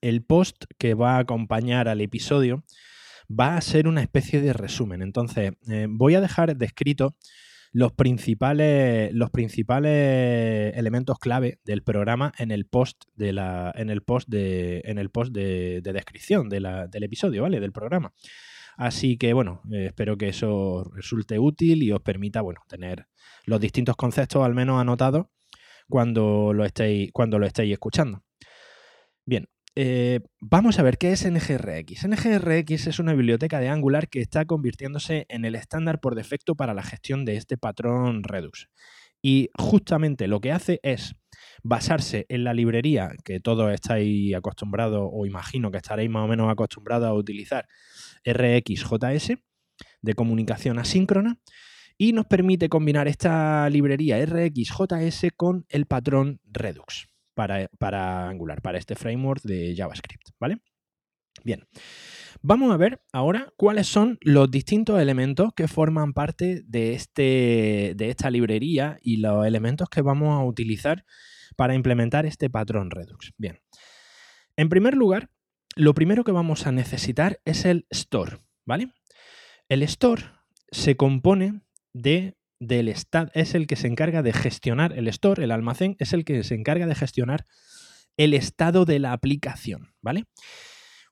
el 0.00 0.24
post 0.24 0.64
que 0.78 0.94
va 0.94 1.16
a 1.16 1.20
acompañar 1.20 1.88
al 1.88 2.00
episodio 2.00 2.64
va 3.28 3.56
a 3.56 3.60
ser 3.60 3.88
una 3.88 4.02
especie 4.02 4.40
de 4.40 4.52
resumen. 4.52 5.02
Entonces, 5.02 5.52
eh, 5.68 5.86
voy 5.88 6.14
a 6.14 6.20
dejar 6.20 6.56
descrito 6.56 7.16
los 7.72 7.92
principales, 7.92 9.12
los 9.14 9.30
principales 9.30 10.76
elementos 10.76 11.18
clave 11.18 11.58
del 11.64 11.82
programa 11.82 12.32
en 12.38 12.50
el 12.50 12.66
post 12.66 13.04
de 13.14 13.32
la, 13.32 13.72
en 13.74 13.88
el 13.88 14.02
post 14.02 14.28
de, 14.28 14.82
en 14.84 14.98
el 14.98 15.10
post 15.10 15.32
de, 15.32 15.80
descripción 15.82 16.48
del 16.50 17.02
episodio, 17.02 17.42
¿vale? 17.42 17.60
Del 17.60 17.72
programa. 17.72 18.12
Así 18.76 19.16
que 19.16 19.32
bueno, 19.32 19.62
eh, 19.72 19.86
espero 19.86 20.16
que 20.16 20.28
eso 20.28 20.84
resulte 20.94 21.38
útil 21.38 21.82
y 21.82 21.92
os 21.92 22.00
permita, 22.00 22.40
bueno, 22.40 22.60
tener 22.68 23.06
los 23.44 23.60
distintos 23.60 23.96
conceptos 23.96 24.44
al 24.44 24.54
menos 24.54 24.80
anotados 24.80 25.26
cuando 25.88 26.52
lo 26.52 26.64
estéis, 26.64 27.10
cuando 27.12 27.38
lo 27.38 27.46
estéis 27.46 27.72
escuchando. 27.72 28.22
Bien, 29.24 29.48
eh, 29.74 30.20
vamos 30.40 30.78
a 30.78 30.82
ver 30.82 30.98
qué 30.98 31.12
es 31.12 31.24
NGRX. 31.24 32.06
NGRX 32.06 32.88
es 32.88 32.98
una 32.98 33.14
biblioteca 33.14 33.60
de 33.60 33.68
Angular 33.68 34.08
que 34.08 34.20
está 34.20 34.44
convirtiéndose 34.44 35.26
en 35.28 35.44
el 35.44 35.54
estándar 35.54 36.00
por 36.00 36.14
defecto 36.14 36.54
para 36.54 36.74
la 36.74 36.82
gestión 36.82 37.24
de 37.24 37.36
este 37.36 37.56
patrón 37.56 38.22
Redux. 38.22 38.68
Y 39.22 39.50
justamente 39.54 40.26
lo 40.26 40.40
que 40.40 40.52
hace 40.52 40.80
es 40.82 41.14
basarse 41.62 42.26
en 42.28 42.44
la 42.44 42.54
librería 42.54 43.12
que 43.24 43.40
todos 43.40 43.72
estáis 43.72 44.34
acostumbrados 44.34 45.08
o 45.10 45.26
imagino 45.26 45.70
que 45.70 45.76
estaréis 45.78 46.10
más 46.10 46.24
o 46.24 46.28
menos 46.28 46.50
acostumbrados 46.50 47.08
a 47.08 47.14
utilizar, 47.14 47.66
RxJS, 48.24 49.34
de 50.02 50.14
comunicación 50.14 50.78
asíncrona, 50.78 51.38
y 51.98 52.12
nos 52.12 52.26
permite 52.26 52.68
combinar 52.68 53.08
esta 53.08 53.68
librería 53.70 54.24
RxJS 54.24 55.26
con 55.36 55.66
el 55.68 55.86
patrón 55.86 56.40
Redux 56.44 57.08
para, 57.34 57.68
para 57.78 58.28
Angular, 58.28 58.60
para 58.62 58.78
este 58.78 58.94
framework 58.94 59.42
de 59.42 59.74
JavaScript, 59.76 60.30
¿vale? 60.40 60.58
Bien, 61.44 61.66
vamos 62.42 62.72
a 62.72 62.76
ver 62.76 63.00
ahora 63.12 63.52
cuáles 63.56 63.86
son 63.86 64.18
los 64.20 64.50
distintos 64.50 65.00
elementos 65.00 65.52
que 65.54 65.66
forman 65.66 66.12
parte 66.12 66.62
de, 66.66 66.92
este, 66.94 67.94
de 67.96 68.10
esta 68.10 68.30
librería 68.30 68.98
y 69.02 69.16
los 69.16 69.46
elementos 69.46 69.88
que 69.88 70.02
vamos 70.02 70.38
a 70.38 70.44
utilizar 70.44 71.04
para 71.56 71.74
implementar 71.74 72.26
este 72.26 72.50
patrón 72.50 72.90
Redux. 72.90 73.32
Bien. 73.38 73.60
En 74.56 74.68
primer 74.68 74.94
lugar, 74.94 75.30
lo 75.76 75.94
primero 75.94 76.24
que 76.24 76.32
vamos 76.32 76.66
a 76.66 76.72
necesitar 76.72 77.40
es 77.44 77.64
el 77.64 77.86
store, 77.90 78.38
¿vale? 78.66 78.92
El 79.68 79.82
store 79.82 80.22
se 80.70 80.96
compone 80.96 81.62
de 81.92 82.36
del 82.60 82.88
estado, 82.88 83.28
es 83.34 83.56
el 83.56 83.66
que 83.66 83.74
se 83.74 83.88
encarga 83.88 84.22
de 84.22 84.32
gestionar 84.32 84.92
el 84.92 85.08
store, 85.08 85.42
el 85.42 85.50
almacén, 85.50 85.96
es 85.98 86.12
el 86.12 86.24
que 86.24 86.44
se 86.44 86.54
encarga 86.54 86.86
de 86.86 86.94
gestionar 86.94 87.46
el 88.16 88.34
estado 88.34 88.84
de 88.84 89.00
la 89.00 89.12
aplicación, 89.12 89.94
¿vale? 90.00 90.26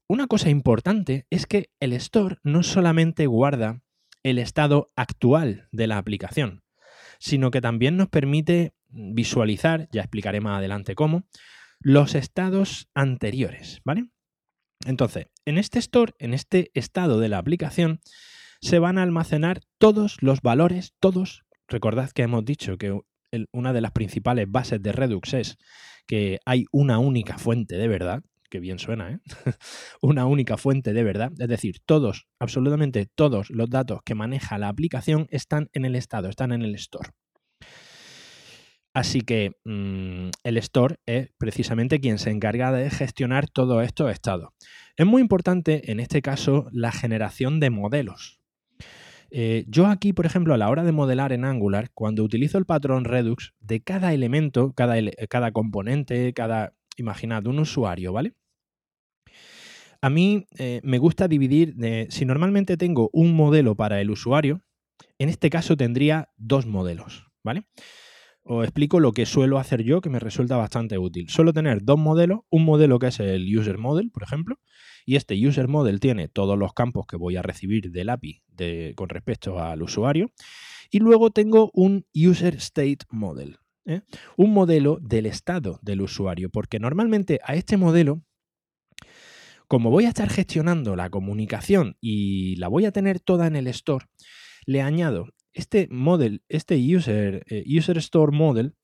Una 0.07 0.29
cosa 0.29 0.49
importante 0.49 1.27
es 1.29 1.47
que 1.47 1.71
el 1.81 1.93
store 1.93 2.37
no 2.45 2.63
solamente 2.63 3.27
guarda 3.27 3.83
el 4.23 4.39
estado 4.39 4.93
actual 4.95 5.69
de 5.73 5.89
la 5.89 5.99
aplicación, 5.99 6.63
sino 7.19 7.51
que 7.51 7.61
también 7.61 7.97
nos 7.97 8.09
permite 8.09 8.75
visualizar, 8.89 9.89
ya 9.91 10.03
explicaré 10.03 10.41
más 10.41 10.59
adelante 10.59 10.95
cómo, 10.95 11.25
los 11.81 12.15
estados 12.15 12.89
anteriores, 12.95 13.81
¿vale? 13.85 14.07
Entonces, 14.87 15.27
en 15.45 15.59
este 15.59 15.79
store, 15.79 16.13
en 16.19 16.35
este 16.35 16.71
estado 16.75 17.21
de 17.21 17.29
la 17.29 17.39
aplicación, 17.39 18.01
se 18.61 18.79
van 18.79 18.99
a 18.99 19.03
almacenar 19.03 19.61
todos 19.79 20.17
los 20.21 20.41
valores, 20.43 20.95
todos. 21.01 21.45
Recordad 21.69 22.11
que 22.11 22.23
hemos 22.23 22.45
dicho 22.45 22.79
que 22.79 22.99
una 23.53 23.73
de 23.73 23.81
las 23.81 23.93
principales 23.93 24.47
bases 24.49 24.83
de 24.83 24.93
Redux 24.93 25.35
es 25.35 25.57
que 26.07 26.41
hay 26.45 26.65
una 26.73 26.99
única 26.99 27.39
fuente 27.39 27.77
de 27.77 27.89
verdad, 27.89 28.23
que 28.51 28.61
bien 28.61 28.79
suena, 28.79 29.13
¿eh? 29.13 29.19
una 30.03 30.27
única 30.27 30.57
fuente 30.57 30.93
de 30.93 31.05
verdad, 31.05 31.31
es 31.39 31.49
decir, 31.49 31.77
todos, 31.87 32.27
absolutamente 32.41 33.07
todos 33.15 33.51
los 33.51 33.71
datos 33.71 34.01
que 34.05 34.17
maneja 34.17 34.59
la 34.59 34.69
aplicación 34.69 35.27
están 35.31 35.69
en 35.73 35.85
el 35.85 35.95
estado, 35.95 36.29
están 36.29 36.53
en 36.53 36.63
el 36.63 36.75
store. 36.75 37.11
Así 38.93 39.21
que 39.21 39.53
mm, 39.65 40.31
el 40.43 40.57
store 40.57 40.97
es 41.07 41.31
precisamente 41.39 42.01
quien 42.01 42.19
se 42.19 42.31
encarga 42.31 42.73
de 42.73 42.91
gestionar 42.91 43.49
todos 43.49 43.85
estos 43.85 44.11
estados. 44.11 44.51
Es 44.97 45.07
muy 45.07 45.23
importante 45.23 45.93
en 45.93 46.01
este 46.01 46.23
caso 46.23 46.67
la 46.73 46.91
generación 46.91 47.61
de 47.61 47.71
modelos. 47.71 48.41
Eh, 49.31 49.65
yo 49.69 49.87
aquí, 49.87 50.13
por 50.13 50.27
ejemplo, 50.27 50.55
a 50.55 50.59
la 50.59 50.69
hora 50.69 50.83
de 50.83 50.91
modelar 50.91 51.33
en 51.33 51.45
Angular, 51.45 51.91
cuando 51.95 52.25
utilizo 52.25 52.59
el 52.59 52.67
patrón 52.67 53.05
Redux, 53.05 53.55
de 53.61 53.81
cada 53.81 54.13
elemento, 54.13 54.73
cada, 54.75 55.53
componente, 55.53 56.33
cada, 56.33 56.75
imaginad, 56.97 57.47
un 57.47 57.61
usuario, 57.61 58.13
¿vale? 58.13 58.35
A 60.03 60.11
mí 60.11 60.47
eh, 60.59 60.81
me 60.83 60.99
gusta 60.99 61.29
dividir, 61.29 61.77
si 62.09 62.25
normalmente 62.25 62.77
tengo 62.77 63.09
un 63.13 63.37
modelo 63.37 63.77
para 63.77 64.01
el 64.01 64.11
usuario, 64.11 64.63
en 65.19 65.29
este 65.29 65.49
caso 65.49 65.77
tendría 65.77 66.31
dos 66.37 66.67
modelos, 66.67 67.27
¿vale? 67.45 67.67
Os 68.43 68.65
explico 68.65 69.01
lo 69.01 69.13
que 69.13 69.27
suelo 69.27 69.59
hacer 69.59 69.83
yo, 69.83 70.01
que 70.01 70.11
me 70.11 70.19
resulta 70.19 70.57
bastante 70.57 70.99
útil. 70.99 71.29
Suelo 71.29 71.53
tener 71.53 71.83
dos 71.83 71.99
modelos, 71.99 72.41
un 72.51 72.65
modelo 72.65 72.99
que 72.99 73.09
es 73.09 73.21
el 73.21 73.57
user 73.57 73.79
model, 73.79 74.11
por 74.11 74.23
ejemplo, 74.23 74.59
y 75.05 75.17
este 75.17 75.35
user 75.47 75.69
model 75.69 76.01
tiene 76.01 76.29
todos 76.29 76.59
los 76.59 76.73
campos 76.73 77.07
que 77.07 77.17
voy 77.17 77.37
a 77.37 77.43
recibir 77.43 77.91
del 77.91 78.09
API 78.09 78.43
con 78.95 79.09
respecto 79.09 79.63
al 79.63 79.83
usuario, 79.83 80.33
y 80.91 80.99
luego 80.99 81.31
tengo 81.31 81.71
un 81.73 82.07
user 82.15 82.57
state 82.57 82.99
model, 83.11 83.59
¿eh? 83.87 84.03
un 84.37 84.53
modelo 84.53 84.99
del 85.01 85.27
estado 85.27 85.79
del 85.83 86.01
usuario, 86.01 86.51
porque 86.51 86.79
normalmente 86.79 87.41
a 87.45 87.55
este 87.55 87.77
modelo 87.77 88.23
como 89.71 89.91
voy 89.91 90.05
a 90.05 90.09
estar 90.09 90.29
gestionando 90.29 90.97
la 90.97 91.11
comunicación 91.11 91.97
y 92.01 92.57
la 92.57 92.67
voy 92.67 92.87
a 92.87 92.91
tener 92.91 93.21
toda 93.21 93.47
en 93.47 93.55
el 93.55 93.69
store, 93.69 94.07
le 94.67 94.83
añado 94.83 95.29
este 95.53 95.89
model, 95.91 96.43
este 96.49 96.77
user, 96.77 97.45
eh, 97.49 97.65
user 97.67 97.99
store 97.99 98.37
model, 98.37 98.75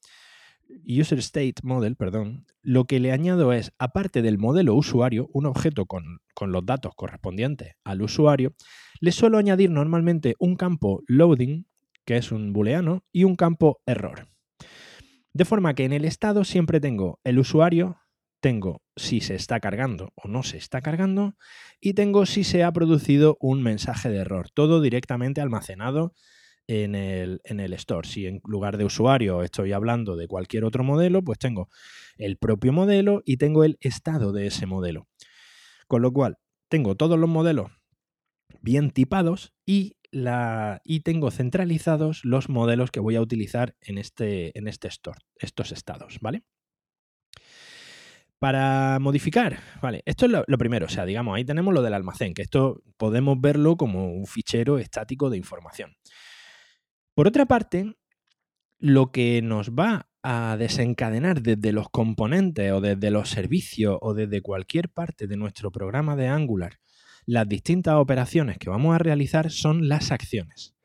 user 0.87 1.19
state 1.19 1.55
model, 1.63 1.97
perdón, 1.97 2.47
lo 2.63 2.85
que 2.85 3.01
le 3.01 3.13
añado 3.13 3.53
es, 3.53 3.73
aparte 3.79 4.23
del 4.23 4.39
modelo 4.39 4.75
usuario, 4.75 5.29
un 5.33 5.47
objeto 5.47 5.87
con, 5.87 6.21
con 6.35 6.53
los 6.53 6.67
datos 6.67 6.93
correspondientes 6.97 7.75
al 7.85 8.03
usuario, 8.03 8.55
le 9.01 9.13
suelo 9.13 9.39
añadir 9.39 9.71
normalmente 9.71 10.35
un 10.39 10.57
campo 10.57 11.03
loading, 11.07 11.67
que 12.05 12.17
es 12.17 12.33
un 12.33 12.53
booleano, 12.53 13.05
y 13.13 13.25
un 13.25 13.37
campo 13.37 13.81
error. 13.87 14.29
De 15.33 15.45
forma 15.45 15.75
que 15.75 15.85
en 15.85 15.93
el 15.93 16.05
estado 16.05 16.45
siempre 16.45 16.81
tengo 16.81 17.21
el 17.25 17.39
usuario, 17.39 17.99
tengo 18.41 18.83
si 18.97 19.21
se 19.21 19.35
está 19.35 19.61
cargando 19.61 20.13
o 20.15 20.29
no 20.29 20.43
se 20.43 20.57
está 20.57 20.81
cargando, 20.81 21.37
y 21.81 21.95
tengo 21.95 22.27
si 22.27 22.45
se 22.45 22.65
ha 22.65 22.73
producido 22.73 23.37
un 23.41 23.63
mensaje 23.63 24.09
de 24.09 24.19
error. 24.19 24.51
Todo 24.51 24.81
directamente 24.81 25.41
almacenado 25.41 26.15
en 26.69 26.95
el, 26.95 27.41
en 27.45 27.61
el 27.61 27.73
store. 27.75 28.09
Si 28.09 28.27
en 28.27 28.41
lugar 28.45 28.77
de 28.77 28.85
usuario 28.85 29.43
estoy 29.43 29.73
hablando 29.73 30.17
de 30.17 30.29
cualquier 30.29 30.65
otro 30.65 30.85
modelo, 30.85 31.23
pues 31.23 31.39
tengo 31.39 31.69
el 32.17 32.37
propio 32.37 32.73
modelo 32.73 33.23
y 33.25 33.37
tengo 33.37 33.65
el 33.65 33.79
estado 33.81 34.33
de 34.33 34.47
ese 34.47 34.67
modelo. 34.67 35.09
Con 35.87 36.03
lo 36.03 36.13
cual, 36.13 36.39
tengo 36.69 36.97
todos 36.97 37.19
los 37.19 37.29
modelos 37.29 37.71
bien 38.61 38.91
tipados 38.91 39.53
y, 39.65 39.97
la, 40.11 40.81
y 40.85 41.01
tengo 41.01 41.31
centralizados 41.31 42.25
los 42.25 42.49
modelos 42.49 42.91
que 42.91 43.01
voy 43.01 43.17
a 43.17 43.21
utilizar 43.21 43.77
en 43.81 43.99
este, 43.99 44.57
en 44.59 44.67
este 44.69 44.89
store, 44.89 45.21
estos 45.37 45.73
estados, 45.73 46.19
¿vale? 46.21 46.43
Para 48.39 48.99
modificar, 49.01 49.59
vale, 49.81 50.03
esto 50.05 50.27
es 50.27 50.33
lo, 50.33 50.45
lo, 50.47 50.59
primero, 50.59 50.87
o 50.87 50.89
sea, 50.91 51.07
digamos, 51.07 51.37
ahí 51.37 51.45
tenemos 51.45 51.73
lo 51.73 51.81
del 51.81 51.95
almacén, 51.95 52.35
que 52.35 52.43
esto 52.43 52.83
podemos 52.99 53.41
verlo 53.41 53.77
como 53.77 54.13
un 54.13 54.27
fichero 54.27 54.79
estático 54.79 55.31
de 55.31 55.39
información. 55.39 55.97
Por 57.17 57.29
otra 57.29 57.47
parte, 57.47 57.95
lo 58.79 59.11
que 59.11 59.41
nos 59.41 59.71
va 59.71 60.11
a 60.23 60.59
desencadenar 60.59 61.41
desde 61.41 61.73
los 61.73 61.89
componentes 61.89 62.71
o 62.73 62.83
desde 62.83 63.11
los 63.11 63.31
servicios 63.31 63.97
o 64.03 64.13
desde 64.13 64.43
cualquier 64.43 64.91
parte 64.91 65.27
de 65.27 65.39
nuestro 65.39 65.73
programa 65.73 66.15
de 66.15 66.29
Angular, 66.29 66.79
las 67.25 67.49
distintas 67.49 67.95
operaciones 67.95 68.59
que 68.59 68.69
vamos 68.69 68.95
a 68.95 68.99
realizar 68.99 69.51
son 69.51 69.89
las 69.89 70.13
acciones, 70.13 70.77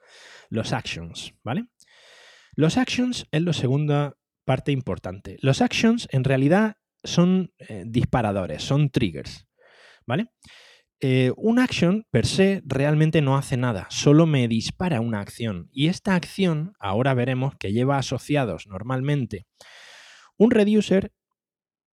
los 0.50 0.72
actions, 0.72 1.34
¿vale? 1.44 1.66
Los 2.56 2.78
actions 2.78 3.28
es 3.32 3.42
la 3.42 3.52
segunda 3.52 4.16
parte 4.46 4.72
importante. 4.72 5.38
Los 5.42 5.62
actions 5.62 6.08
en 6.14 6.24
realidad 6.24 6.78
son 7.04 7.52
eh, 7.58 7.84
disparadores, 7.86 8.64
son 8.64 8.90
triggers, 8.90 9.50
¿vale? 10.08 10.30
Eh, 11.04 11.32
un 11.36 11.58
action 11.58 12.06
per 12.12 12.28
se 12.28 12.62
realmente 12.64 13.22
no 13.22 13.36
hace 13.36 13.58
nada, 13.58 13.88
solo 13.90 14.28
me 14.28 14.48
dispara 14.48 15.02
una 15.02 15.20
acción. 15.20 15.68
Y 15.74 15.88
esta 15.88 16.14
acción, 16.14 16.74
ahora 16.80 17.16
veremos 17.16 17.56
que 17.56 17.74
lleva 17.74 17.98
asociados 17.98 18.68
normalmente 18.68 19.48
un 20.38 20.52
reducer 20.52 21.12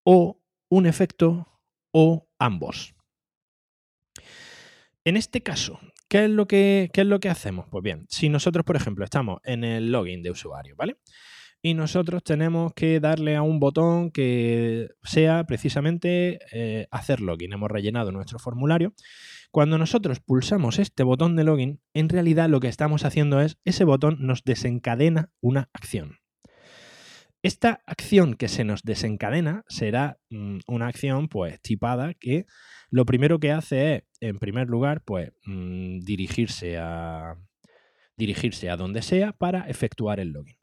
o 0.03 0.41
un 0.69 0.85
efecto 0.85 1.47
o 1.91 2.27
ambos. 2.37 2.95
En 5.05 5.15
este 5.15 5.41
caso, 5.41 5.79
¿qué 6.09 6.25
es 6.25 6.29
lo 6.29 6.45
que, 6.45 6.89
qué 6.91 7.01
es 7.01 7.07
lo 7.07 7.21
que 7.21 7.29
hacemos? 7.29 7.65
Pues 7.69 7.81
bien, 7.81 8.05
si 8.09 8.27
nosotros, 8.27 8.65
por 8.65 8.75
ejemplo, 8.75 9.05
estamos 9.05 9.39
en 9.45 9.63
el 9.63 9.89
login 9.89 10.21
de 10.21 10.31
usuario, 10.31 10.75
¿vale? 10.75 10.97
Y 11.67 11.73
nosotros 11.73 12.23
tenemos 12.23 12.73
que 12.73 13.01
darle 13.01 13.35
a 13.35 13.41
un 13.41 13.59
botón 13.59 14.09
que 14.09 14.87
sea 15.03 15.43
precisamente 15.43 16.39
eh, 16.53 16.87
hacer 16.91 17.19
login. 17.19 17.51
Hemos 17.51 17.69
rellenado 17.69 18.13
nuestro 18.13 18.39
formulario. 18.39 18.93
Cuando 19.51 19.77
nosotros 19.77 20.21
pulsamos 20.21 20.79
este 20.79 21.03
botón 21.03 21.35
de 21.35 21.43
login, 21.43 21.81
en 21.93 22.07
realidad 22.07 22.47
lo 22.47 22.61
que 22.61 22.69
estamos 22.69 23.03
haciendo 23.03 23.41
es, 23.41 23.57
ese 23.65 23.83
botón 23.83 24.15
nos 24.21 24.45
desencadena 24.45 25.29
una 25.41 25.69
acción. 25.73 26.19
Esta 27.43 27.81
acción 27.85 28.35
que 28.35 28.47
se 28.47 28.63
nos 28.63 28.83
desencadena 28.83 29.65
será 29.67 30.21
mm, 30.29 30.59
una 30.67 30.87
acción 30.87 31.27
pues 31.27 31.61
tipada 31.61 32.13
que 32.13 32.45
lo 32.89 33.05
primero 33.05 33.41
que 33.41 33.51
hace 33.51 33.95
es, 33.95 34.03
en 34.21 34.39
primer 34.39 34.69
lugar, 34.69 35.03
pues 35.03 35.33
mm, 35.45 35.99
dirigirse 35.99 36.77
a 36.77 37.35
dirigirse 38.15 38.69
a 38.69 38.77
donde 38.77 39.01
sea 39.01 39.33
para 39.33 39.67
efectuar 39.67 40.21
el 40.21 40.29
login. 40.29 40.56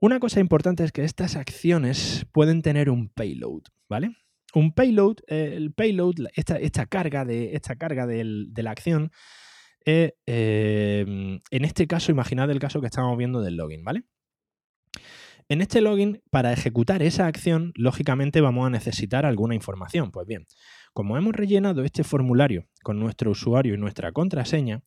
Una 0.00 0.20
cosa 0.20 0.40
importante 0.40 0.84
es 0.84 0.92
que 0.92 1.04
estas 1.04 1.36
acciones 1.36 2.26
pueden 2.32 2.62
tener 2.62 2.90
un 2.90 3.08
payload, 3.08 3.62
¿vale? 3.88 4.16
Un 4.54 4.72
payload, 4.72 5.16
eh, 5.26 5.54
el 5.56 5.72
payload, 5.72 6.14
esta, 6.34 6.86
carga, 6.86 7.24
de, 7.24 7.54
esta 7.54 7.76
carga 7.76 8.06
de 8.06 8.62
la 8.62 8.70
acción, 8.70 9.10
eh, 9.86 10.14
en 10.26 11.64
este 11.64 11.86
caso, 11.86 12.10
imaginad 12.10 12.50
el 12.50 12.58
caso 12.58 12.80
que 12.80 12.88
estamos 12.88 13.16
viendo 13.16 13.40
del 13.40 13.56
login, 13.56 13.84
¿vale? 13.84 14.02
En 15.48 15.60
este 15.60 15.80
login, 15.80 16.22
para 16.30 16.52
ejecutar 16.52 17.02
esa 17.02 17.28
acción, 17.28 17.72
lógicamente 17.76 18.40
vamos 18.40 18.66
a 18.66 18.70
necesitar 18.70 19.24
alguna 19.24 19.54
información. 19.54 20.10
Pues 20.10 20.26
bien, 20.26 20.46
como 20.92 21.16
hemos 21.16 21.34
rellenado 21.34 21.84
este 21.84 22.02
formulario 22.02 22.66
con 22.82 22.98
nuestro 22.98 23.30
usuario 23.30 23.74
y 23.74 23.78
nuestra 23.78 24.10
contraseña, 24.10 24.82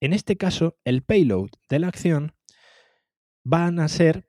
en 0.00 0.14
este 0.14 0.36
caso 0.36 0.78
el 0.84 1.02
payload 1.02 1.50
de 1.68 1.78
la 1.80 1.88
acción 1.88 2.32
van 3.44 3.80
a 3.80 3.88
ser 3.88 4.24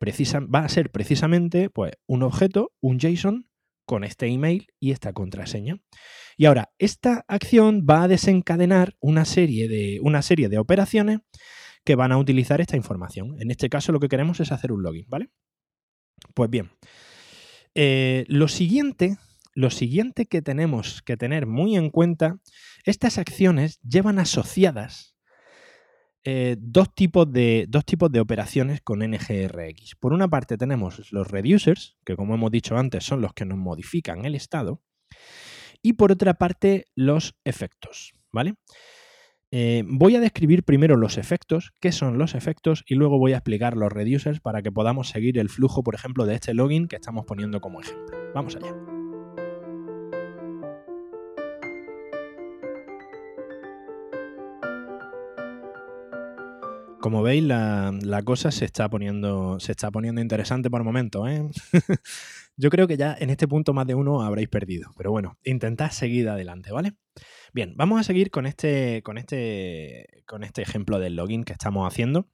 va 0.54 0.60
a 0.60 0.69
ser 0.69 0.91
precisamente 0.91 1.69
pues, 1.69 1.93
un 2.08 2.24
objeto, 2.24 2.71
un 2.82 3.00
JSON, 3.00 3.47
con 3.86 4.04
este 4.04 4.28
email 4.28 4.67
y 4.80 4.91
esta 4.91 5.12
contraseña. 5.12 5.82
Y 6.38 6.45
ahora, 6.45 6.71
esta 6.78 7.26
acción 7.28 7.86
va 7.89 8.04
a 8.04 8.08
desencadenar 8.08 8.95
una 9.00 9.26
serie 9.26 9.67
de, 9.67 10.00
una 10.02 10.21
serie 10.21 10.47
de 10.47 10.60
operaciones 10.60 11.19
que 11.84 11.95
van 11.95 12.12
a 12.12 12.17
utilizar 12.17 12.62
esta 12.62 12.78
información. 12.78 13.36
En 13.39 13.52
este 13.52 13.69
caso 13.69 13.91
lo 13.91 14.00
que 14.00 14.08
queremos 14.08 14.39
es 14.39 14.52
hacer 14.52 14.71
un 14.71 14.84
login, 14.84 15.06
¿vale? 15.10 15.30
Pues 16.34 16.50
bien, 16.50 16.71
Eh, 17.74 18.26
lo 18.28 18.47
siguiente, 18.47 19.17
lo 19.54 19.69
siguiente 19.69 20.26
que 20.26 20.41
tenemos 20.41 21.02
que 21.02 21.17
tener 21.17 21.45
muy 21.45 21.76
en 21.76 21.89
cuenta, 21.89 22.39
estas 22.86 23.17
acciones 23.17 23.80
llevan 23.82 24.19
asociadas 24.19 25.11
eh, 26.23 26.55
dos, 26.60 26.93
tipos 26.93 27.31
de, 27.31 27.65
dos 27.67 27.86
tipos 27.86 28.12
de 28.12 28.19
operaciones 28.19 28.81
con 28.81 28.99
NGRX. 28.99 29.95
Por 29.99 30.13
una 30.13 30.27
parte 30.27 30.57
tenemos 30.57 31.12
los 31.12 31.29
reducers, 31.29 31.97
que 32.05 32.15
como 32.15 32.36
hemos 32.36 32.51
dicho 32.51 32.77
antes 32.77 33.03
son 33.03 33.21
los 33.21 33.34
que 33.34 33.45
nos 33.45 33.57
modifican 33.57 34.25
el 34.25 34.36
estado, 34.36 34.81
y 35.81 35.93
por 35.93 36.12
otra 36.12 36.36
parte 36.36 36.86
los 36.95 37.36
efectos, 37.43 38.13
¿vale? 38.31 38.55
Eh, 39.53 39.84
voy 39.86 40.15
a 40.15 40.21
describir 40.21 40.63
primero 40.63 40.95
los 40.95 41.17
efectos, 41.17 41.73
qué 41.81 41.91
son 41.91 42.17
los 42.17 42.36
efectos, 42.36 42.84
y 42.88 42.95
luego 42.95 43.17
voy 43.17 43.34
a 43.34 43.38
explicar 43.38 43.75
los 43.75 43.91
reducers 43.91 44.39
para 44.39 44.62
que 44.62 44.71
podamos 44.71 45.10
seguir 45.10 45.38
el 45.39 45.49
flujo, 45.49 45.84
por 45.84 45.95
ejemplo, 45.95 46.25
de 46.25 46.36
este 46.36 46.53
login 46.53 46.88
que 46.88 46.95
estamos 46.95 47.25
poniendo 47.25 47.60
como 47.60 47.81
ejemplo. 47.81 48.17
Vamos 48.34 48.55
allá. 48.55 48.90
Como 57.02 57.24
veis, 57.24 57.44
la, 57.44 58.22
cosa 58.24 58.52
se 58.52 58.64
está, 58.64 58.88
poniendo, 58.88 59.60
se 59.60 59.72
está 59.72 59.90
poniendo 59.90 60.22
interesante 60.22 60.70
por 60.70 60.82
el 60.82 60.86
momento. 60.86 61.28
¿eh? 61.28 61.50
Yo 62.58 62.70
creo 62.70 62.88
que 62.88 62.96
ya 62.96 63.18
en 63.20 63.32
este 63.32 63.48
punto 63.48 63.74
más 63.74 63.88
de 63.88 63.96
uno 63.96 64.22
habréis 64.22 64.50
perdido. 64.50 64.94
Pero 64.96 65.10
bueno, 65.10 65.40
intentad 65.44 65.90
seguir 65.90 66.30
adelante, 66.30 66.72
¿vale? 66.72 66.94
Bien, 67.54 67.74
vamos 67.76 68.00
a 68.00 68.04
seguir 68.04 68.30
con 68.30 68.46
este, 68.46 69.02
con 69.04 69.18
este, 69.18 70.24
con 70.28 70.44
este 70.44 70.62
ejemplo 70.62 71.00
del 71.00 71.16
login 71.16 71.44
que 71.44 71.54
estamos 71.54 71.92
haciendo 71.92 72.30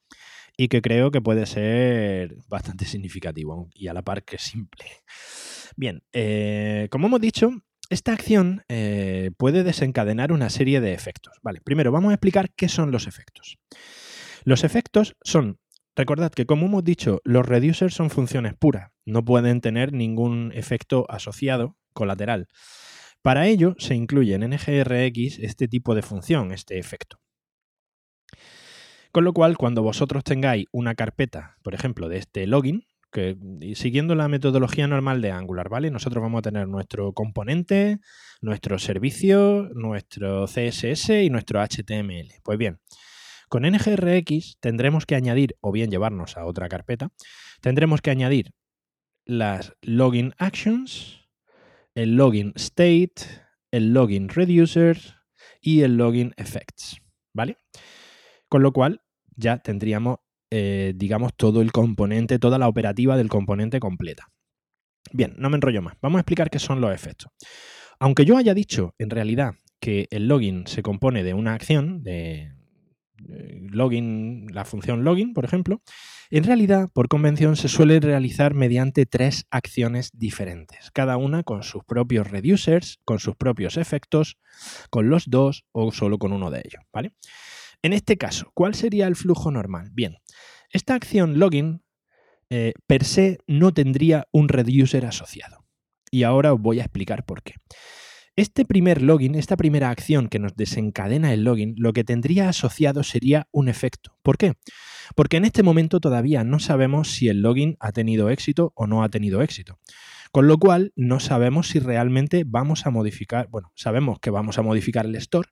y 0.57 0.67
que 0.67 0.81
creo 0.81 1.11
que 1.11 1.21
puede 1.21 1.45
ser 1.45 2.35
bastante 2.49 2.83
significativo 2.83 3.69
y 3.73 3.87
a 3.87 3.93
la 3.93 4.01
par 4.01 4.23
que 4.23 4.37
simple. 4.37 4.85
Bien, 5.77 6.03
eh, 6.11 6.89
como 6.91 7.07
hemos 7.07 7.21
dicho, 7.21 7.51
esta 7.89 8.11
acción 8.11 8.65
eh, 8.67 9.31
puede 9.37 9.63
desencadenar 9.63 10.33
una 10.33 10.49
serie 10.49 10.81
de 10.81 10.93
efectos. 10.93 11.37
Vale, 11.41 11.61
primero 11.61 11.93
vamos 11.93 12.11
a 12.11 12.15
explicar 12.15 12.51
qué 12.53 12.67
son 12.67 12.91
los 12.91 13.07
efectos. 13.07 13.57
Los 14.47 14.63
efectos 14.63 15.17
son, 15.25 15.59
recordad 15.93 16.31
que 16.31 16.45
como 16.45 16.67
hemos 16.67 16.81
dicho, 16.81 17.19
los 17.25 17.45
reducers 17.45 17.93
son 17.93 18.09
funciones 18.09 18.53
puras, 18.57 18.93
no 19.03 19.25
pueden 19.25 19.59
tener 19.59 19.91
ningún 19.91 20.53
efecto 20.55 21.05
asociado 21.09 21.75
colateral. 21.91 22.47
Para 23.21 23.47
ello 23.47 23.75
se 23.77 23.93
incluye 23.93 24.35
en 24.35 24.49
NGRX 24.49 25.39
este 25.39 25.67
tipo 25.67 25.95
de 25.95 26.01
función, 26.01 26.53
este 26.53 26.79
efecto. 26.79 27.19
Con 29.11 29.25
lo 29.25 29.33
cual, 29.33 29.57
cuando 29.57 29.83
vosotros 29.83 30.23
tengáis 30.23 30.67
una 30.71 30.95
carpeta, 30.95 31.57
por 31.61 31.73
ejemplo, 31.73 32.07
de 32.07 32.19
este 32.19 32.47
login, 32.47 32.85
que 33.11 33.35
siguiendo 33.75 34.15
la 34.15 34.29
metodología 34.29 34.87
normal 34.87 35.21
de 35.21 35.31
Angular, 35.31 35.67
¿vale? 35.67 35.91
Nosotros 35.91 36.21
vamos 36.21 36.39
a 36.39 36.43
tener 36.43 36.69
nuestro 36.69 37.11
componente, 37.11 37.99
nuestro 38.39 38.79
servicio, 38.79 39.67
nuestro 39.73 40.45
CSS 40.45 41.21
y 41.21 41.29
nuestro 41.29 41.59
HTML. 41.61 42.29
Pues 42.45 42.57
bien, 42.57 42.79
con 43.49 43.63
NGRX 43.63 44.57
tendremos 44.59 45.05
que 45.05 45.15
añadir, 45.15 45.55
o 45.61 45.71
bien 45.71 45.89
llevarnos 45.89 46.37
a 46.37 46.45
otra 46.45 46.69
carpeta, 46.69 47.11
tendremos 47.61 48.01
que 48.01 48.11
añadir 48.11 48.53
las 49.25 49.73
login 49.81 50.33
actions, 50.37 51.27
el 51.95 52.15
login 52.15 52.53
state, 52.55 53.13
el 53.71 53.93
login 53.93 54.29
reducer 54.29 54.99
y 55.61 55.81
el 55.81 55.97
login 55.97 56.33
effects, 56.37 57.01
¿vale? 57.33 57.57
Con 58.49 58.63
lo 58.63 58.71
cual 58.71 59.01
ya 59.35 59.57
tendríamos, 59.57 60.19
eh, 60.49 60.93
digamos, 60.95 61.33
todo 61.35 61.61
el 61.61 61.71
componente, 61.71 62.39
toda 62.39 62.57
la 62.57 62.67
operativa 62.67 63.17
del 63.17 63.29
componente 63.29 63.79
completa. 63.79 64.31
Bien, 65.11 65.35
no 65.37 65.49
me 65.49 65.55
enrollo 65.55 65.81
más. 65.81 65.95
Vamos 66.01 66.19
a 66.19 66.21
explicar 66.21 66.49
qué 66.49 66.59
son 66.59 66.81
los 66.81 66.93
efectos. 66.93 67.31
Aunque 67.99 68.25
yo 68.25 68.37
haya 68.37 68.53
dicho 68.53 68.93
en 68.97 69.09
realidad 69.09 69.55
que 69.79 70.07
el 70.11 70.27
login 70.27 70.67
se 70.67 70.83
compone 70.83 71.23
de 71.23 71.33
una 71.33 71.53
acción, 71.53 72.03
de, 72.03 72.51
login, 73.17 74.47
la 74.53 74.65
función 74.65 75.03
login, 75.03 75.33
por 75.33 75.45
ejemplo, 75.45 75.81
en 76.29 76.43
realidad, 76.43 76.89
por 76.93 77.07
convención, 77.07 77.55
se 77.55 77.67
suele 77.67 77.99
realizar 77.99 78.53
mediante 78.53 79.05
tres 79.05 79.45
acciones 79.49 80.11
diferentes, 80.13 80.91
cada 80.91 81.17
una 81.17 81.43
con 81.43 81.63
sus 81.63 81.83
propios 81.85 82.29
reducers, 82.29 82.99
con 83.05 83.19
sus 83.19 83.35
propios 83.35 83.77
efectos, 83.77 84.37
con 84.89 85.09
los 85.09 85.29
dos 85.29 85.65
o 85.71 85.91
solo 85.91 86.17
con 86.17 86.33
uno 86.33 86.51
de 86.51 86.59
ellos, 86.65 86.83
¿vale? 86.91 87.13
En 87.81 87.93
este 87.93 88.17
caso, 88.17 88.51
¿cuál 88.53 88.75
sería 88.75 89.07
el 89.07 89.15
flujo 89.15 89.51
normal? 89.51 89.89
Bien, 89.93 90.17
esta 90.71 90.95
acción 90.95 91.39
login 91.39 91.83
eh, 92.49 92.73
per 92.87 93.03
se 93.03 93.39
no 93.45 93.73
tendría 93.73 94.27
un 94.31 94.47
reducer 94.47 95.05
asociado. 95.05 95.65
Y 96.09 96.23
ahora 96.23 96.53
os 96.53 96.61
voy 96.61 96.79
a 96.79 96.83
explicar 96.83 97.25
por 97.25 97.43
qué. 97.43 97.55
Este 98.37 98.65
primer 98.65 99.01
login, 99.01 99.33
esta 99.33 99.57
primera 99.57 99.89
acción 99.89 100.27
que 100.27 100.37
nos 100.37 100.55
desencadena 100.55 101.33
el 101.33 101.43
login, 101.43 101.73
lo 101.75 101.91
que 101.91 102.03
tendría 102.03 102.49
asociado 102.49 103.01
sería 103.01 103.47
un 103.51 103.67
efecto. 103.67 104.15
¿Por 104.21 104.37
qué? 104.37 104.53
Porque 105.15 105.37
en 105.37 105.45
este 105.45 105.63
momento 105.63 105.99
todavía 105.99 106.43
no 106.43 106.59
sabemos 106.59 107.09
si 107.09 107.29
el 107.29 107.41
login 107.41 107.77
ha 107.79 107.91
tenido 107.93 108.29
éxito 108.29 108.73
o 108.75 108.85
no 108.85 109.01
ha 109.01 109.09
tenido 109.09 109.41
éxito. 109.41 109.79
Con 110.31 110.45
lo 110.45 110.59
cual, 110.59 110.93
no 110.95 111.19
sabemos 111.19 111.69
si 111.69 111.79
realmente 111.79 112.43
vamos 112.45 112.85
a 112.85 112.91
modificar, 112.91 113.47
bueno, 113.49 113.71
sabemos 113.73 114.19
que 114.19 114.29
vamos 114.29 114.59
a 114.59 114.61
modificar 114.61 115.07
el 115.07 115.15
store, 115.15 115.49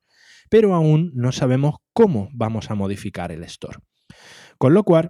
pero 0.51 0.75
aún 0.75 1.11
no 1.15 1.31
sabemos 1.31 1.77
cómo 1.91 2.29
vamos 2.33 2.69
a 2.69 2.75
modificar 2.75 3.31
el 3.31 3.43
store. 3.45 3.79
Con 4.59 4.75
lo 4.75 4.83
cual, 4.83 5.09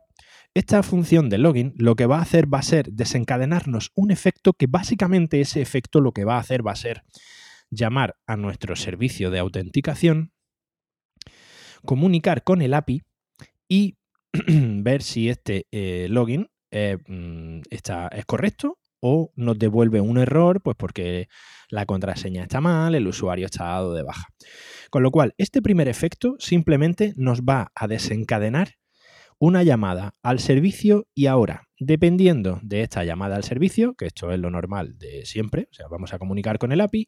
esta 0.53 0.81
función 0.81 1.27
de 1.27 1.39
login 1.39 1.73
lo 1.75 1.97
que 1.97 2.05
va 2.05 2.19
a 2.19 2.21
hacer 2.21 2.53
va 2.53 2.59
a 2.59 2.63
ser 2.63 2.89
desencadenarnos 2.93 3.91
un 3.95 4.11
efecto 4.11 4.53
que 4.53 4.67
básicamente 4.67 5.41
ese 5.41 5.61
efecto 5.61 5.99
lo 5.99 6.13
que 6.13 6.23
va 6.23 6.37
a 6.37 6.39
hacer 6.39 6.65
va 6.65 6.71
a 6.71 6.77
ser 6.77 7.03
llamar 7.69 8.15
a 8.27 8.37
nuestro 8.37 8.75
servicio 8.75 9.31
de 9.31 9.39
autenticación, 9.39 10.31
comunicar 11.85 12.43
con 12.43 12.61
el 12.61 12.73
API 12.73 13.01
y 13.67 13.97
ver 14.33 15.01
si 15.01 15.29
este 15.29 15.67
eh, 15.71 16.07
login 16.09 16.47
mm, 16.71 17.61
está, 17.69 18.07
es 18.09 18.25
correcto 18.25 18.79
o 19.07 19.31
nos 19.35 19.59
devuelve 19.59 20.01
un 20.01 20.17
error, 20.17 20.61
pues 20.61 20.75
porque 20.75 21.27
la 21.69 21.85
contraseña 21.85 22.43
está 22.43 22.59
mal, 22.59 22.95
el 22.95 23.07
usuario 23.07 23.45
está 23.45 23.65
dado 23.65 23.93
de 23.93 24.03
baja. 24.03 24.25
Con 24.89 25.03
lo 25.03 25.11
cual, 25.11 25.35
este 25.37 25.61
primer 25.61 25.87
efecto 25.87 26.35
simplemente 26.39 27.13
nos 27.15 27.41
va 27.41 27.71
a 27.75 27.87
desencadenar 27.87 28.73
una 29.37 29.63
llamada 29.63 30.13
al 30.23 30.39
servicio 30.39 31.05
y 31.13 31.27
ahora, 31.27 31.67
dependiendo 31.77 32.59
de 32.63 32.81
esta 32.81 33.03
llamada 33.03 33.35
al 33.35 33.43
servicio, 33.43 33.93
que 33.95 34.07
esto 34.07 34.31
es 34.31 34.39
lo 34.39 34.49
normal 34.49 34.97
de 34.97 35.25
siempre, 35.25 35.67
o 35.69 35.73
sea, 35.73 35.87
vamos 35.87 36.13
a 36.13 36.19
comunicar 36.19 36.57
con 36.57 36.71
el 36.71 36.81
API, 36.81 37.07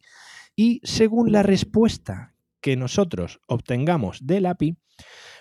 y 0.57 0.81
según 0.83 1.31
la 1.31 1.43
respuesta 1.43 2.35
que 2.61 2.75
nosotros 2.75 3.39
obtengamos 3.47 4.25
del 4.25 4.47
API, 4.47 4.75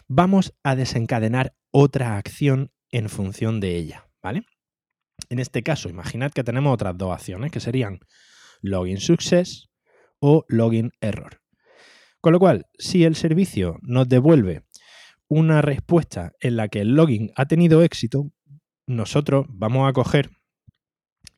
vamos 0.06 0.54
a 0.62 0.76
desencadenar 0.76 1.56
otra 1.70 2.18
acción 2.18 2.70
en 2.90 3.08
función 3.08 3.58
de 3.58 3.76
ella, 3.76 4.08
¿vale? 4.22 4.44
En 5.30 5.38
este 5.38 5.62
caso, 5.62 5.88
imaginad 5.88 6.30
que 6.32 6.44
tenemos 6.44 6.74
otras 6.74 6.96
dos 6.98 7.12
acciones 7.12 7.50
que 7.50 7.60
serían 7.60 8.00
login 8.60 9.00
success 9.00 9.70
o 10.20 10.44
login 10.48 10.92
error. 11.00 11.40
Con 12.20 12.34
lo 12.34 12.38
cual, 12.38 12.66
si 12.78 13.04
el 13.04 13.16
servicio 13.16 13.78
nos 13.80 14.08
devuelve 14.08 14.66
una 15.28 15.62
respuesta 15.62 16.32
en 16.40 16.56
la 16.56 16.68
que 16.68 16.80
el 16.80 16.94
login 16.94 17.32
ha 17.36 17.46
tenido 17.46 17.82
éxito, 17.82 18.30
nosotros 18.86 19.46
vamos 19.48 19.88
a 19.88 19.94
coger 19.94 20.30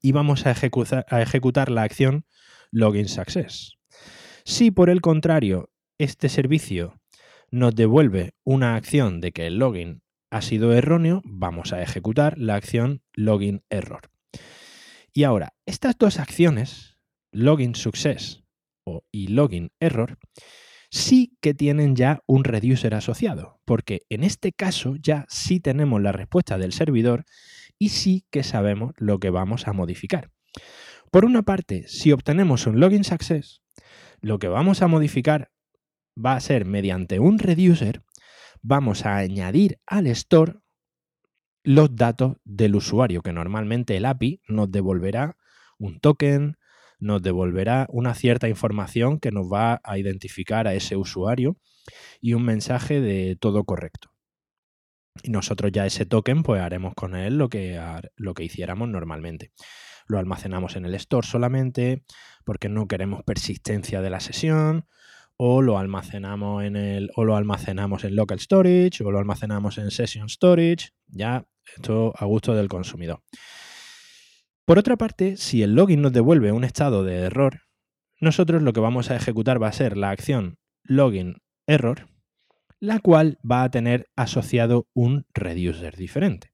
y 0.01 0.11
vamos 0.11 0.47
a 0.47 0.51
ejecutar, 0.51 1.07
a 1.09 1.23
ejecutar 1.23 1.71
la 1.71 1.85
acción 1.85 2.27
login 2.71 3.09
success. 3.09 3.75
Si 4.45 4.71
por 4.71 4.91
el 4.91 5.01
contrario 5.01 5.71
este 5.99 6.29
servicio 6.29 7.01
nos 7.51 7.75
devuelve 7.75 8.35
una 8.45 8.77
acción 8.77 9.21
de 9.21 9.33
que 9.33 9.47
el 9.47 9.59
login 9.59 10.03
ha 10.31 10.43
sido 10.43 10.73
erróneo, 10.73 11.23
vamos 11.25 11.73
a 11.73 11.83
ejecutar 11.83 12.39
la 12.39 12.55
acción 12.55 13.03
login 13.15 13.63
error. 13.71 14.11
Y 15.13 15.25
ahora, 15.25 15.55
estas 15.67 15.97
dos 15.99 16.19
acciones, 16.19 16.99
login 17.33 17.75
success 17.75 18.45
y 19.11 19.29
login 19.29 19.71
error, 19.81 20.19
sí 20.91 21.37
que 21.41 21.55
tienen 21.55 21.97
ya 21.97 22.23
un 22.27 22.45
reducer 22.45 22.95
asociado, 22.95 23.61
porque 23.65 24.03
en 24.09 24.25
este 24.25 24.53
caso 24.53 24.97
ya 24.97 25.27
sí 25.29 25.61
tenemos 25.61 26.01
la 26.01 26.13
respuesta 26.13 26.59
del 26.59 26.73
servidor 26.73 27.25
y 27.79 27.91
sí 27.91 28.25
que 28.31 28.43
sabemos 28.43 28.93
lo 28.97 29.19
que 29.19 29.31
vamos 29.31 29.67
a 29.67 29.73
modificar. 29.73 30.31
Por 31.11 31.25
una 31.25 31.43
parte, 31.43 31.87
si 31.89 32.13
obtenemos 32.13 32.67
un 32.67 32.81
login 32.81 33.05
success, 33.05 33.63
lo 34.21 34.39
que 34.39 34.49
vamos 34.49 34.83
a 34.83 34.89
modificar 34.89 35.51
va 36.17 36.35
a 36.35 36.41
ser 36.41 36.65
mediante 36.65 37.19
un 37.19 37.39
reducer, 37.39 38.03
vamos 38.63 39.07
a 39.07 39.17
añadir 39.17 39.79
al 39.87 40.07
store 40.09 40.55
los 41.63 41.95
datos 41.95 42.37
del 42.45 42.77
usuario, 42.77 43.23
que 43.23 43.33
normalmente 43.33 43.97
el 43.97 44.07
API 44.07 44.41
nos 44.49 44.71
devolverá 44.71 45.37
un 45.79 46.01
token, 46.01 46.57
nos 46.99 47.23
devolverá 47.23 47.87
una 47.91 48.15
cierta 48.15 48.49
información 48.49 49.21
que 49.21 49.31
nos 49.31 49.47
va 49.53 49.81
a 49.85 49.99
identificar 49.99 50.67
a 50.67 50.75
ese 50.75 50.97
usuario 50.97 51.57
y 52.21 52.35
un 52.35 52.45
mensaje 52.45 53.01
de 53.01 53.37
todo 53.37 53.65
correcto. 53.65 54.11
Y 55.23 55.31
nosotros 55.31 55.73
ya 55.73 55.87
ese 55.87 56.07
token 56.07 56.43
pues 56.43 56.61
haremos 56.61 56.95
con 56.95 57.17
él 57.17 57.39
lo 57.39 57.49
que, 57.49 57.81
lo 58.17 58.35
que 58.35 58.45
hiciéramos 58.45 58.89
normalmente. 58.89 59.53
Lo 60.09 60.19
almacenamos 60.19 60.77
en 60.77 60.85
el 60.85 60.95
store 60.95 61.27
solamente, 61.27 62.03
porque 62.45 62.69
no 62.69 62.89
queremos 62.89 63.23
persistencia 63.25 64.01
de 64.01 64.11
la 64.11 64.21
sesión, 64.21 64.87
o 65.37 65.63
lo 65.63 65.79
almacenamos 65.79 66.65
en 66.65 66.77
el 66.77 67.11
o 67.15 67.25
lo 67.25 67.37
almacenamos 67.37 68.03
en 68.03 68.17
local 68.17 68.41
storage 68.41 69.05
o 69.05 69.11
lo 69.13 69.21
almacenamos 69.21 69.79
en 69.79 69.91
session 69.93 70.29
storage, 70.29 70.91
ya 71.07 71.47
esto 71.77 72.13
a 72.17 72.25
gusto 72.25 72.55
del 72.55 72.69
consumidor. 72.69 73.23
Por 74.65 74.79
otra 74.79 74.97
parte, 74.97 75.37
si 75.37 75.63
el 75.63 75.75
login 75.75 76.03
nos 76.03 76.13
devuelve 76.13 76.53
un 76.53 76.65
estado 76.65 77.05
de 77.05 77.21
error, 77.21 77.63
nosotros 78.21 78.63
lo 78.63 78.73
que 78.73 78.81
vamos 78.81 79.11
a 79.11 79.17
ejecutar 79.17 79.63
va 79.63 79.69
a 79.69 79.73
ser 79.73 79.97
la 79.97 80.11
acción 80.11 80.59
login 80.83 81.37
error, 81.67 82.09
la 82.81 82.99
cual 82.99 83.39
va 83.49 83.63
a 83.63 83.71
tener 83.71 84.11
asociado 84.17 84.89
un 84.93 85.25
reducer 85.33 85.97
diferente. 85.97 86.53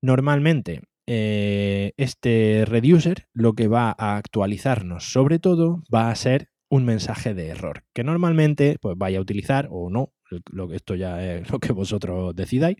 Normalmente, 0.00 0.82
eh, 1.06 1.92
este 1.96 2.64
reducer 2.66 3.28
lo 3.32 3.54
que 3.54 3.68
va 3.68 3.94
a 3.96 4.16
actualizarnos 4.16 5.12
sobre 5.12 5.38
todo 5.38 5.82
va 5.92 6.10
a 6.10 6.14
ser 6.14 6.48
un 6.68 6.84
mensaje 6.84 7.34
de 7.34 7.48
error, 7.48 7.84
que 7.94 8.04
normalmente 8.04 8.76
pues 8.80 8.96
vaya 8.98 9.18
a 9.18 9.22
utilizar 9.22 9.68
o 9.70 9.88
no, 9.90 10.12
lo 10.50 10.72
esto 10.72 10.94
ya 10.94 11.24
es 11.24 11.48
lo 11.50 11.58
que 11.58 11.72
vosotros 11.72 12.34
decidáis. 12.34 12.76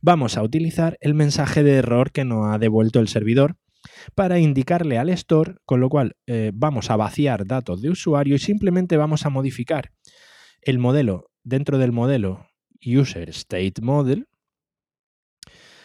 Vamos 0.00 0.36
a 0.36 0.42
utilizar 0.42 0.96
el 1.00 1.14
mensaje 1.14 1.62
de 1.62 1.76
error 1.76 2.10
que 2.12 2.24
nos 2.24 2.46
ha 2.52 2.58
devuelto 2.58 3.00
el 3.00 3.08
servidor 3.08 3.56
para 4.14 4.38
indicarle 4.38 4.98
al 4.98 5.10
store, 5.10 5.56
con 5.64 5.80
lo 5.80 5.88
cual 5.88 6.16
eh, 6.26 6.50
vamos 6.54 6.90
a 6.90 6.96
vaciar 6.96 7.46
datos 7.46 7.82
de 7.82 7.90
usuario 7.90 8.36
y 8.36 8.38
simplemente 8.38 8.96
vamos 8.96 9.26
a 9.26 9.30
modificar 9.30 9.90
el 10.62 10.78
modelo 10.78 11.30
dentro 11.44 11.78
del 11.78 11.92
modelo 11.92 12.46
user 12.84 13.28
state 13.30 13.74
model. 13.82 14.26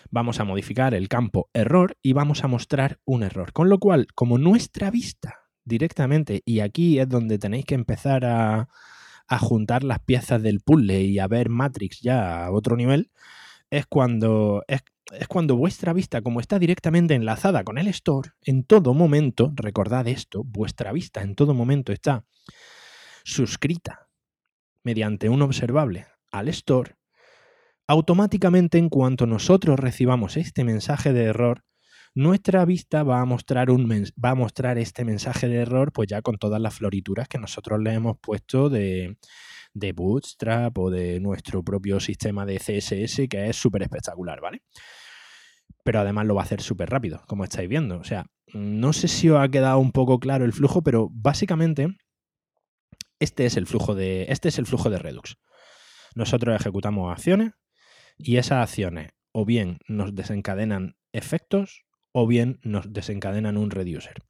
Vamos 0.10 0.40
a 0.40 0.44
modificar 0.44 0.94
el 0.94 1.08
campo 1.08 1.50
error 1.54 1.98
y 2.02 2.14
vamos 2.14 2.44
a 2.44 2.48
mostrar 2.48 3.00
un 3.06 3.24
error. 3.24 3.54
Con 3.54 3.70
lo 3.70 3.80
cual, 3.80 4.08
como 4.16 4.38
nuestra 4.38 4.92
vista 4.92 5.48
directamente, 5.64 6.42
y 6.46 6.62
aquí 6.62 7.00
es 7.00 7.10
donde 7.10 7.38
tenéis 7.38 7.66
que 7.66 7.76
empezar 7.76 8.26
a, 8.26 8.70
juntar 9.40 9.84
las 9.84 10.00
piezas 10.00 10.42
del 10.42 10.62
puzzle 10.62 11.02
y 11.02 11.20
a 11.20 11.28
ver 11.28 11.50
Matrix 11.50 12.00
ya 12.00 12.46
a 12.46 12.52
otro 12.52 12.78
nivel, 12.78 13.12
es 13.70 13.86
cuando, 13.86 14.64
es, 14.68 14.82
es 15.12 15.28
cuando 15.28 15.58
vuestra 15.58 15.92
vista, 15.92 16.22
como 16.22 16.40
está 16.40 16.60
directamente 16.60 17.14
enlazada 17.14 17.66
con 17.66 17.78
el 17.78 17.88
store, 17.88 18.32
en 18.44 18.64
todo 18.64 18.94
momento, 18.94 19.52
recordad 19.56 20.08
esto, 20.08 20.44
vuestra 20.46 20.94
vista 20.94 21.22
en 21.22 21.36
todo 21.36 21.54
momento 21.54 21.92
está 21.92 22.24
suscrita 23.26 24.08
mediante 24.84 25.28
un 25.28 25.42
observable 25.42 26.06
al 26.32 26.48
store, 26.48 26.97
automáticamente 27.88 28.78
en 28.78 28.90
cuanto 28.90 29.26
nosotros 29.26 29.80
recibamos 29.80 30.38
este 30.38 30.64
mensaje 30.64 31.14
de 31.14 31.24
error, 31.24 31.64
nuestra 32.14 32.66
vista 32.66 33.04
va 33.04 33.22
a 33.22 33.26
mostrar, 33.26 33.70
este 34.78 35.06
mensaje 35.06 35.48
de 35.48 35.58
error, 35.58 35.92
pues 35.94 36.08
ya 36.08 36.22
con 36.22 36.38
todas 36.38 36.60
las 36.60 36.76
florituras 36.76 37.28
que 37.28 37.38
nosotros 37.38 37.80
le 37.80 37.94
hemos 37.94 38.18
puesto 38.20 38.70
de, 38.70 39.18
de 39.74 39.94
Bootstrap 39.94 40.76
o 40.80 40.90
de 40.90 41.20
nuestro 41.20 41.64
propio 41.64 42.00
sistema 42.00 42.46
de 42.46 42.58
CSS, 42.58 43.28
que 43.30 43.50
es 43.50 43.56
súper 43.56 43.84
espectacular, 43.84 44.42
¿vale? 44.42 44.64
Pero 45.84 46.00
además 46.00 46.26
lo 46.26 46.34
va 46.34 46.42
a 46.42 46.46
hacer 46.46 46.62
súper 46.62 46.90
rápido, 46.90 47.22
como 47.28 47.44
estáis 47.44 47.70
viendo. 47.70 48.00
O 48.00 48.04
sea, 48.04 48.26
no 48.52 48.94
sé 48.94 49.08
si 49.08 49.30
os 49.30 49.40
ha 49.40 49.50
quedado 49.50 49.78
un 49.78 49.92
poco 49.92 50.20
claro 50.20 50.44
el 50.44 50.54
flujo, 50.54 50.82
pero 50.82 51.10
básicamente 51.12 51.96
este 53.20 53.46
es 53.46 53.58
el 53.58 53.68
flujo 53.68 53.94
de, 53.94 54.26
este 54.30 54.50
es 54.50 54.58
el 54.58 54.66
flujo 54.66 54.90
de 54.90 54.98
Redux. 54.98 55.38
Nosotros 56.16 56.56
ejecutamos 56.60 57.12
acciones 57.12 57.54
y 58.18 58.38
esas 58.38 58.64
acciones 58.64 59.12
o 59.32 59.46
bien 59.46 59.78
nos 59.88 60.16
desencadenan 60.16 60.96
efectos 61.12 61.86
o 62.12 62.28
bien 62.28 62.60
nos 62.64 62.92
desencadenan 62.92 63.58
un 63.58 63.70
reducer. 63.72 64.24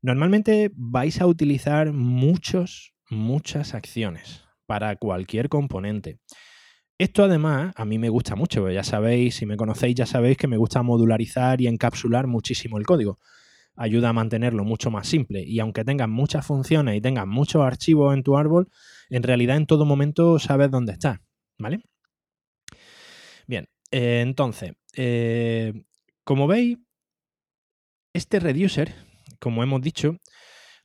Normalmente 0.00 0.72
vais 0.74 1.20
a 1.20 1.26
utilizar 1.26 1.92
muchos, 1.92 2.92
muchas 3.08 3.74
acciones 3.74 4.42
para 4.66 4.96
cualquier 4.96 5.48
componente. 5.48 6.18
Esto 6.98 7.24
además 7.24 7.72
a 7.76 7.84
mí 7.84 7.98
me 7.98 8.08
gusta 8.08 8.34
mucho, 8.34 8.68
ya 8.70 8.82
sabéis, 8.82 9.36
si 9.36 9.46
me 9.46 9.56
conocéis 9.56 9.94
ya 9.94 10.06
sabéis 10.06 10.36
que 10.36 10.48
me 10.48 10.56
gusta 10.56 10.82
modularizar 10.82 11.60
y 11.60 11.66
encapsular 11.66 12.26
muchísimo 12.26 12.78
el 12.78 12.86
código. 12.86 13.18
Ayuda 13.76 14.10
a 14.10 14.12
mantenerlo 14.12 14.64
mucho 14.64 14.90
más 14.90 15.06
simple 15.06 15.42
y 15.44 15.60
aunque 15.60 15.84
tengas 15.84 16.08
muchas 16.08 16.44
funciones 16.44 16.96
y 16.96 17.00
tengas 17.00 17.26
muchos 17.26 17.62
archivos 17.62 18.14
en 18.14 18.22
tu 18.22 18.36
árbol, 18.36 18.68
en 19.08 19.22
realidad 19.22 19.56
en 19.56 19.66
todo 19.66 19.84
momento 19.84 20.38
sabes 20.38 20.70
dónde 20.70 20.92
está, 20.92 21.22
¿vale? 21.58 21.82
Bien, 23.46 23.68
eh, 23.90 24.20
entonces, 24.20 24.72
eh, 24.96 25.72
como 26.24 26.46
veis, 26.46 26.78
este 28.14 28.40
reducer, 28.40 28.94
como 29.38 29.62
hemos 29.62 29.80
dicho, 29.80 30.18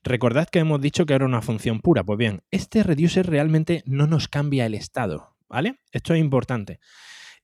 recordad 0.04 0.48
que 0.48 0.60
hemos 0.60 0.82
dicho 0.82 1.06
que 1.06 1.14
era 1.14 1.26
una 1.26 1.42
función 1.42 1.82
pura. 1.82 2.04
Pues 2.04 2.18
bien, 2.18 2.42
este 2.52 2.84
reducer 2.84 3.28
realmente 3.28 3.84
no 3.86 4.08
nos 4.08 4.28
cambia 4.28 4.66
el 4.66 4.74
estado, 4.74 5.36
¿vale? 5.50 5.80
Esto 5.92 6.14
es 6.14 6.20
importante. 6.20 6.80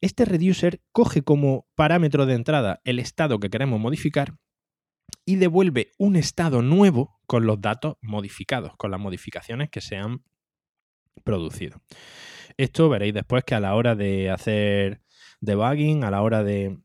Este 0.01 0.25
reducer 0.25 0.81
coge 0.91 1.21
como 1.21 1.67
parámetro 1.75 2.25
de 2.25 2.33
entrada 2.33 2.81
el 2.83 2.99
estado 2.99 3.39
que 3.39 3.49
queremos 3.49 3.79
modificar 3.79 4.35
y 5.25 5.37
devuelve 5.37 5.91
un 5.97 6.15
estado 6.15 6.61
nuevo 6.61 7.19
con 7.25 7.45
los 7.45 7.61
datos 7.61 7.95
modificados, 8.01 8.75
con 8.77 8.91
las 8.91 8.99
modificaciones 8.99 9.69
que 9.69 9.81
se 9.81 9.95
han 9.97 10.23
producido. 11.23 11.81
Esto 12.57 12.89
veréis 12.89 13.13
después 13.13 13.43
que 13.43 13.55
a 13.55 13.59
la 13.59 13.75
hora 13.75 13.95
de 13.95 14.29
hacer 14.29 15.01
debugging, 15.41 16.03
a 16.03 16.11
la 16.11 16.21
hora 16.21 16.43
de 16.43 16.77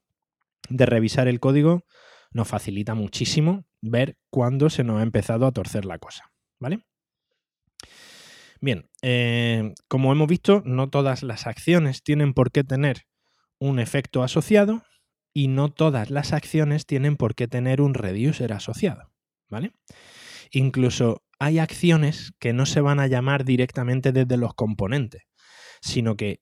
revisar 0.70 1.28
el 1.28 1.40
código 1.40 1.84
nos 2.30 2.48
facilita 2.48 2.94
muchísimo 2.94 3.64
ver 3.80 4.16
cuándo 4.30 4.70
se 4.70 4.84
nos 4.84 5.00
ha 5.00 5.02
empezado 5.02 5.46
a 5.46 5.52
torcer 5.52 5.84
la 5.84 5.98
cosa. 5.98 6.30
¿Vale? 6.58 6.80
Bien, 8.60 8.88
eh, 9.02 9.74
como 9.86 10.12
hemos 10.12 10.26
visto, 10.26 10.62
no 10.64 10.90
todas 10.90 11.22
las 11.22 11.46
acciones 11.46 12.02
tienen 12.02 12.34
por 12.34 12.50
qué 12.50 12.64
tener 12.64 13.06
un 13.60 13.78
efecto 13.78 14.22
asociado 14.22 14.82
y 15.32 15.48
no 15.48 15.70
todas 15.70 16.10
las 16.10 16.32
acciones 16.32 16.86
tienen 16.86 17.16
por 17.16 17.34
qué 17.34 17.46
tener 17.46 17.80
un 17.80 17.94
reducer 17.94 18.52
asociado. 18.52 19.12
¿Vale? 19.48 19.72
Incluso 20.50 21.22
hay 21.38 21.60
acciones 21.60 22.32
que 22.40 22.52
no 22.52 22.66
se 22.66 22.80
van 22.80 22.98
a 22.98 23.06
llamar 23.06 23.44
directamente 23.44 24.12
desde 24.12 24.36
los 24.36 24.54
componentes, 24.54 25.22
sino 25.80 26.16
que 26.16 26.40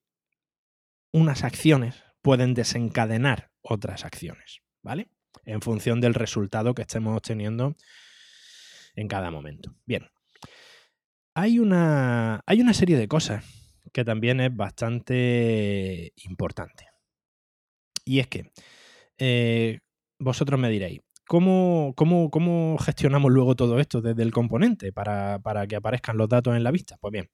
unas 1.12 1.44
acciones 1.44 2.02
pueden 2.22 2.54
desencadenar 2.54 3.50
otras 3.62 4.04
acciones, 4.04 4.60
¿vale? 4.82 5.10
En 5.44 5.60
función 5.60 6.00
del 6.00 6.14
resultado 6.14 6.74
que 6.74 6.82
estemos 6.82 7.16
obteniendo 7.16 7.76
en 8.94 9.08
cada 9.08 9.30
momento. 9.30 9.74
Bien. 9.84 10.08
Hay 11.34 11.58
una, 11.58 12.40
hay 12.46 12.60
una 12.60 12.74
serie 12.74 12.96
de 12.96 13.08
cosas 13.08 13.44
que 13.92 14.04
también 14.04 14.40
es 14.40 14.54
bastante 14.54 16.12
importante. 16.16 16.86
Y 18.04 18.20
es 18.20 18.28
que 18.28 18.52
eh, 19.18 19.80
vosotros 20.18 20.58
me 20.60 20.70
diréis, 20.70 21.00
¿cómo, 21.26 21.94
cómo, 21.96 22.78
gestionamos 22.78 23.32
luego 23.32 23.56
todo 23.56 23.80
esto 23.80 24.00
desde 24.00 24.22
el 24.22 24.32
componente 24.32 24.92
para, 24.92 25.40
que 25.68 25.76
aparezcan 25.76 26.16
los 26.16 26.28
datos 26.28 26.56
en 26.56 26.64
la 26.64 26.70
vista? 26.70 26.96
Pues 27.00 27.12
bien, 27.12 27.30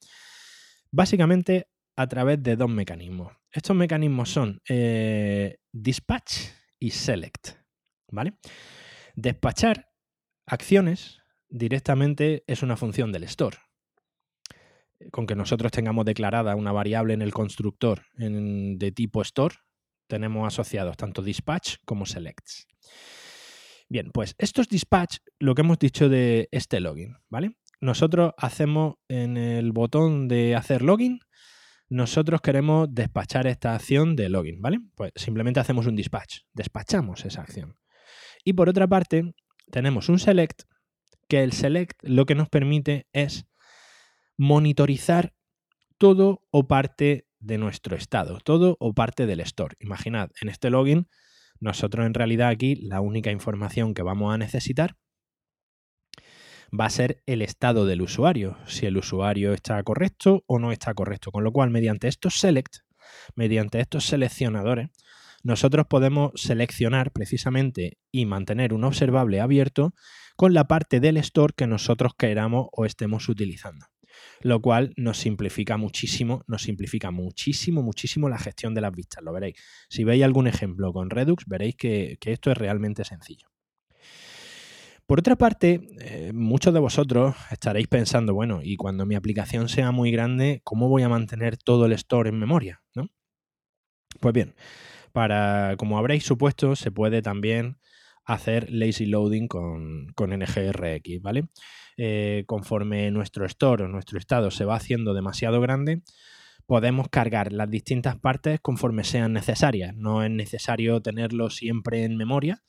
básicamente 0.91 1.69
a 1.97 2.07
través 2.07 2.43
de 2.43 2.57
dos 2.57 2.71
mecanismos. 2.71 3.33
Estos 3.51 3.77
mecanismos 3.77 4.31
son 4.31 4.61
eh, 4.69 5.59
dispatch 5.73 6.49
y 6.79 6.91
select. 6.91 7.51
¿Vale? 8.11 8.35
Despachar 9.15 9.91
acciones 10.47 11.19
directamente 11.49 12.45
es 12.47 12.63
una 12.63 12.77
función 12.77 13.13
del 13.13 13.25
store. 13.25 13.59
Con 15.11 15.27
que 15.27 15.35
nosotros 15.35 15.73
tengamos 15.73 16.05
declarada 16.05 16.55
una 16.57 16.73
variable 16.73 17.15
en 17.15 17.23
el 17.23 17.33
constructor 17.33 18.03
de 18.17 18.93
tipo 18.93 19.23
store, 19.23 19.57
tenemos 20.07 20.47
asociados 20.47 20.97
tanto 20.97 21.23
dispatch 21.23 21.77
como 21.85 22.07
selects. 22.07 22.69
Bien, 23.89 24.11
pues 24.13 24.35
estos 24.39 24.69
dispatch, 24.69 25.19
lo 25.39 25.55
que 25.55 25.63
hemos 25.63 25.79
dicho 25.79 26.09
de 26.09 26.49
este 26.53 26.81
login, 26.81 27.17
¿vale? 27.29 27.57
Nosotros 27.81 28.33
hacemos 28.39 28.95
en 29.09 29.37
el 29.37 29.73
botón 29.73 30.29
de 30.29 30.55
hacer 30.55 30.83
login, 30.83 31.21
nosotros 31.93 32.41
queremos 32.41 32.89
despachar 32.91 33.47
esta 33.47 33.75
acción 33.75 34.17
de 34.17 34.31
login, 34.31 34.63
¿vale? 34.63 34.81
Pues 34.95 35.13
simplemente 35.15 35.61
hacemos 35.61 35.87
un 35.87 35.95
dispatch, 35.95 36.39
despachamos 36.55 37.27
esa 37.27 37.43
acción. 37.43 37.77
Y 38.45 38.55
por 38.55 38.71
otra 38.71 38.89
parte, 38.89 39.35
tenemos 39.71 40.09
un 40.09 40.19
select, 40.19 40.63
que 41.29 41.43
el 41.43 41.53
select 41.53 42.03
lo 42.03 42.25
que 42.25 42.35
nos 42.35 42.49
permite 42.49 43.09
es 43.13 43.47
monitorizar 44.39 45.35
todo 45.99 46.43
o 46.51 46.67
parte 46.67 47.27
de 47.41 47.59
nuestro 47.59 47.95
estado, 47.95 48.39
todo 48.43 48.79
o 48.81 48.95
parte 48.95 49.27
del 49.27 49.41
store. 49.41 49.77
Imaginad, 49.79 50.31
en 50.41 50.49
este 50.49 50.71
login, 50.71 51.09
nosotros 51.61 52.07
en 52.07 52.15
realidad 52.15 52.49
aquí 52.49 52.75
la 52.75 53.03
única 53.03 53.31
información 53.31 53.93
que 53.93 54.03
vamos 54.03 54.33
a 54.33 54.39
necesitar 54.39 54.97
va 56.79 56.87
a 56.87 56.91
ser 56.91 57.23
el 57.27 57.43
estado 57.43 57.87
del 57.87 58.03
usuario, 58.03 58.57
si 58.67 58.87
el 58.87 58.97
usuario 58.97 59.53
está 59.53 59.83
correcto 59.83 60.45
o 60.47 60.59
no 60.59 60.73
está 60.73 60.95
correcto. 60.95 61.31
Con 61.31 61.45
lo 61.45 61.53
cual, 61.53 61.71
mediante 61.71 62.09
estos 62.09 62.39
select, 62.39 62.79
mediante 63.35 63.81
estos 63.81 64.05
seleccionadores, 64.05 64.89
nosotros 65.43 65.87
podemos 65.89 66.33
seleccionar 66.37 67.13
precisamente 67.13 67.99
y 68.13 68.27
mantener 68.27 68.73
un 68.73 68.85
observable 68.85 69.41
abierto 69.41 69.95
con 70.37 70.55
la 70.55 70.69
parte 70.69 71.01
del 71.01 71.17
store 71.17 71.55
que 71.57 71.67
nosotros 71.67 72.13
queramos 72.17 72.69
o 72.73 72.87
estemos 72.87 73.29
utilizando. 73.29 73.87
Lo 74.41 74.61
cual 74.61 74.93
nos 74.97 75.19
simplifica 75.19 75.77
muchísimo, 75.77 76.45
nos 76.47 76.63
simplifica 76.63 77.11
muchísimo, 77.11 77.83
muchísimo 77.83 78.29
la 78.29 78.39
gestión 78.39 78.75
de 78.75 78.81
las 78.81 78.93
vistas. 78.93 79.23
Lo 79.25 79.33
veréis. 79.33 79.57
Si 79.89 80.05
veis 80.05 80.23
algún 80.23 80.47
ejemplo 80.47 80.93
con 80.93 81.11
Redux, 81.11 81.45
veréis 81.47 81.77
que, 81.77 82.19
esto 82.25 82.51
es 82.51 82.59
realmente 82.59 83.05
sencillo. 83.05 83.52
Por 85.07 85.19
otra 85.19 85.37
parte, 85.37 85.81
eh, 86.01 86.33
muchos 86.33 86.73
de 86.73 86.81
vosotros 86.81 87.35
estaréis 87.51 87.89
pensando, 87.89 88.35
bueno, 88.35 88.61
y 88.63 88.77
cuando 88.77 89.05
mi 89.05 89.15
aplicación 89.15 89.69
sea 89.69 89.91
muy 89.91 90.11
grande, 90.11 90.61
¿cómo 90.65 90.89
voy 90.89 91.03
a 91.03 91.09
mantener 91.09 91.57
todo 91.57 91.87
el 91.87 91.93
store 91.93 92.31
en 92.31 92.39
memoria? 92.39 92.83
¿no? 92.95 93.09
Pues 94.21 94.33
bien, 94.33 94.55
para, 95.13 95.75
como 95.77 95.99
habréis 95.99 96.25
supuesto, 96.25 96.77
se 96.77 96.91
puede 96.91 97.21
también 97.21 97.79
hacer 98.25 98.71
lazy 98.71 99.07
loading 99.07 99.49
con, 99.49 100.13
con 100.15 100.31
NGRX, 100.31 101.21
¿vale? 101.21 101.49
Eh, 101.97 102.45
conforme 102.47 103.11
nuestro 103.11 103.45
store 103.47 103.85
o 103.85 103.89
nuestro 103.89 104.19
estado 104.19 104.51
se 104.51 104.65
va 104.65 104.77
haciendo 104.77 105.13
demasiado 105.13 105.61
grande, 105.61 106.03
podemos 106.67 107.09
cargar 107.09 107.53
las 107.53 107.69
distintas 107.69 108.17
partes 108.17 108.61
conforme 108.61 109.05
sean 109.05 109.33
necesarias. 109.33 109.95
No 109.95 110.23
es 110.23 110.31
necesario 110.31 111.03
tenerlo 111.03 111.51
siempre 111.51 112.05
en 112.05 112.17
memoria, 112.17 112.63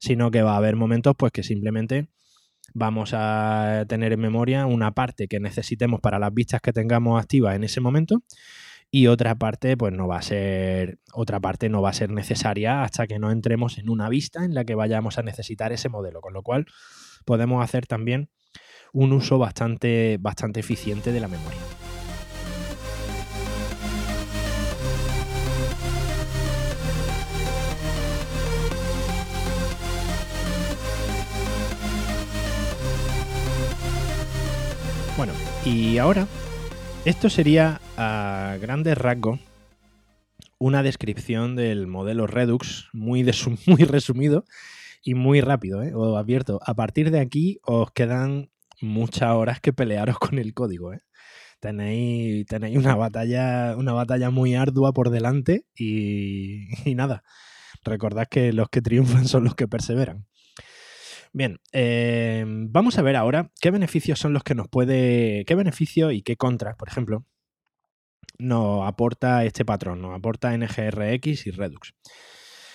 sino 0.00 0.30
que 0.30 0.42
va 0.42 0.54
a 0.54 0.56
haber 0.56 0.74
momentos 0.74 1.14
pues 1.16 1.30
que 1.30 1.42
simplemente 1.42 2.08
vamos 2.74 3.12
a 3.14 3.84
tener 3.88 4.12
en 4.12 4.20
memoria 4.20 4.66
una 4.66 4.92
parte 4.92 5.28
que 5.28 5.40
necesitemos 5.40 6.00
para 6.00 6.18
las 6.18 6.32
vistas 6.32 6.60
que 6.60 6.72
tengamos 6.72 7.20
activas 7.20 7.54
en 7.54 7.64
ese 7.64 7.80
momento 7.80 8.22
y 8.90 9.06
otra 9.06 9.34
parte 9.36 9.76
pues 9.76 9.92
no 9.92 10.08
va 10.08 10.18
a 10.18 10.22
ser 10.22 10.98
otra 11.12 11.38
parte 11.38 11.68
no 11.68 11.82
va 11.82 11.90
a 11.90 11.94
ser 11.94 12.10
necesaria 12.10 12.82
hasta 12.82 13.06
que 13.06 13.18
no 13.18 13.30
entremos 13.30 13.78
en 13.78 13.88
una 13.88 14.08
vista 14.08 14.44
en 14.44 14.54
la 14.54 14.64
que 14.64 14.74
vayamos 14.74 15.18
a 15.18 15.22
necesitar 15.22 15.72
ese 15.72 15.88
modelo, 15.88 16.20
con 16.20 16.32
lo 16.32 16.42
cual 16.42 16.66
podemos 17.24 17.62
hacer 17.62 17.86
también 17.86 18.30
un 18.92 19.12
uso 19.12 19.38
bastante 19.38 20.16
bastante 20.20 20.60
eficiente 20.60 21.12
de 21.12 21.20
la 21.20 21.28
memoria. 21.28 21.60
Bueno, 35.20 35.34
y 35.66 35.98
ahora 35.98 36.26
esto 37.04 37.28
sería 37.28 37.78
a 37.98 38.56
grandes 38.58 38.96
rasgos 38.96 39.38
una 40.58 40.82
descripción 40.82 41.56
del 41.56 41.86
modelo 41.86 42.26
Redux 42.26 42.88
muy, 42.94 43.22
muy 43.66 43.84
resumido 43.84 44.46
y 45.04 45.12
muy 45.12 45.42
rápido, 45.42 45.82
¿eh? 45.82 45.92
os 45.94 46.16
advierto. 46.16 46.58
A 46.64 46.72
partir 46.72 47.10
de 47.10 47.20
aquí 47.20 47.60
os 47.64 47.90
quedan 47.90 48.48
muchas 48.80 49.34
horas 49.34 49.60
que 49.60 49.74
pelearos 49.74 50.18
con 50.18 50.38
el 50.38 50.54
código. 50.54 50.94
¿eh? 50.94 51.02
Tenéis, 51.60 52.46
tenéis 52.46 52.78
una, 52.78 52.94
batalla, 52.94 53.76
una 53.76 53.92
batalla 53.92 54.30
muy 54.30 54.54
ardua 54.54 54.94
por 54.94 55.10
delante 55.10 55.66
y, 55.76 56.66
y 56.88 56.94
nada. 56.94 57.24
Recordad 57.84 58.26
que 58.26 58.54
los 58.54 58.70
que 58.70 58.80
triunfan 58.80 59.28
son 59.28 59.44
los 59.44 59.54
que 59.54 59.68
perseveran. 59.68 60.24
Bien, 61.32 61.60
eh, 61.72 62.44
vamos 62.46 62.98
a 62.98 63.02
ver 63.02 63.14
ahora 63.14 63.52
qué 63.60 63.70
beneficios 63.70 64.18
son 64.18 64.32
los 64.32 64.42
que 64.42 64.56
nos 64.56 64.68
puede, 64.68 65.44
qué 65.46 65.54
beneficio 65.54 66.10
y 66.10 66.22
qué 66.22 66.36
contras, 66.36 66.74
por 66.76 66.88
ejemplo, 66.88 67.24
nos 68.38 68.86
aporta 68.86 69.44
este 69.44 69.64
patrón, 69.64 70.02
nos 70.02 70.16
aporta 70.16 70.56
NGRX 70.56 71.46
y 71.46 71.50
Redux. 71.52 71.94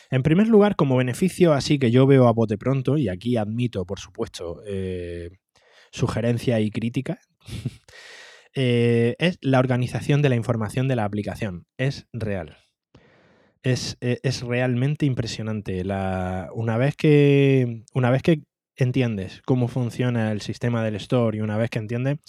En 0.09 0.23
primer 0.23 0.47
lugar, 0.47 0.75
como 0.75 0.95
beneficio, 0.95 1.53
así 1.53 1.79
que 1.79 1.91
yo 1.91 2.05
veo 2.07 2.27
a 2.27 2.33
bote 2.33 2.57
pronto, 2.57 2.97
y 2.97 3.09
aquí 3.09 3.35
admito, 3.35 3.85
por 3.85 3.99
supuesto, 3.99 4.61
eh, 4.65 5.31
sugerencia 5.91 6.59
y 6.61 6.71
crítica, 6.71 7.19
eh, 8.55 9.15
es 9.19 9.37
la 9.41 9.59
organización 9.59 10.21
de 10.21 10.29
la 10.29 10.35
información 10.35 10.87
de 10.87 10.95
la 10.95 11.05
aplicación. 11.05 11.65
Es 11.77 12.07
real. 12.13 12.64
Es, 13.65 13.97
e, 13.99 14.19
realmente 14.47 15.08
impresionante. 15.08 15.82
una, 16.54 16.78
vez 16.78 16.95
que, 16.95 17.84
una 17.95 18.12
vez 18.12 18.21
que 18.21 18.43
entiendes 18.75 19.41
cómo 19.43 19.67
funciona 19.67 20.32
el 20.32 20.41
sistema 20.41 20.84
del 20.84 20.95
store 20.97 21.38
y 21.38 21.41
una 21.41 21.58
vez 21.58 21.71
que 21.71 21.80
entiendes, 21.80 22.19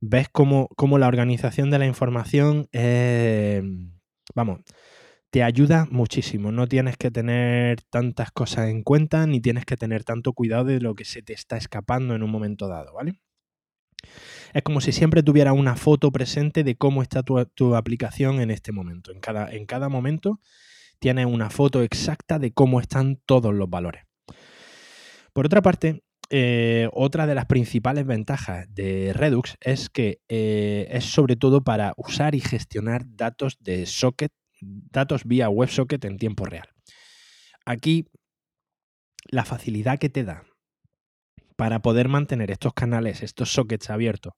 ves 0.00 0.28
cómo, 0.30 0.68
la 0.98 1.08
organización 1.08 1.70
de 1.70 1.78
la 1.80 1.86
información, 1.86 2.68
vamos, 4.36 4.60
te 5.30 5.42
ayuda 5.42 5.88
muchísimo. 5.90 6.52
No 6.52 6.68
tienes 6.68 6.96
que 6.96 7.10
tener 7.10 7.82
tantas 7.90 8.30
cosas 8.30 8.68
en 8.68 8.84
cuenta 8.84 9.26
ni 9.26 9.40
tienes 9.40 9.64
que 9.64 9.76
tener 9.76 10.04
tanto 10.04 10.32
cuidado 10.32 10.66
de 10.66 10.80
lo 10.80 10.94
que 10.94 11.04
se 11.04 11.22
te 11.22 11.32
está 11.32 11.56
escapando 11.56 12.14
en 12.14 12.22
un 12.22 12.30
momento 12.30 12.68
dado, 12.68 12.94
¿vale? 12.94 13.20
Es 14.52 14.62
como 14.62 14.80
si 14.80 14.92
siempre 14.92 15.22
tuviera 15.22 15.52
una 15.52 15.76
foto 15.76 16.10
presente 16.12 16.62
de 16.64 16.76
cómo 16.76 17.02
está 17.02 17.22
tu, 17.22 17.74
aplicación 17.74 18.40
en 18.40 18.50
este 18.50 18.72
momento. 18.72 19.12
En 19.12 19.20
cada, 19.20 19.50
en 19.50 19.66
cada 19.66 19.88
momento 19.88 20.40
tienes 20.98 21.26
una 21.26 21.50
foto 21.50 21.82
exacta 21.82 22.38
de 22.38 22.52
cómo 22.52 22.80
están 22.80 23.16
todos 23.24 23.54
los 23.54 23.68
valores. 23.68 24.04
Por 25.32 25.46
otra 25.46 25.62
parte, 25.62 26.04
eh, 26.28 26.88
otra 26.92 27.26
de 27.26 27.34
las 27.34 27.46
principales 27.46 28.06
ventajas 28.06 28.66
de 28.72 29.12
Redux 29.14 29.56
es 29.60 29.88
que 29.88 30.20
eh, 30.28 30.88
es 30.90 31.04
sobre 31.04 31.36
todo 31.36 31.64
para 31.64 31.94
usar 31.96 32.34
y 32.34 32.40
gestionar 32.40 33.04
datos 33.06 33.56
de 33.60 33.86
socket, 33.86 34.32
datos 34.60 35.24
vía 35.24 35.48
WebSocket 35.48 36.04
en 36.04 36.18
tiempo 36.18 36.44
real. 36.44 36.68
Aquí, 37.64 38.06
la 39.26 39.44
facilidad 39.44 39.98
que 39.98 40.10
te 40.10 40.24
da 40.24 40.44
para 41.56 41.80
poder 41.80 42.08
mantener 42.08 42.50
estos 42.50 42.74
canales, 42.74 43.22
estos 43.22 43.52
sockets 43.52 43.90
abiertos 43.90 44.34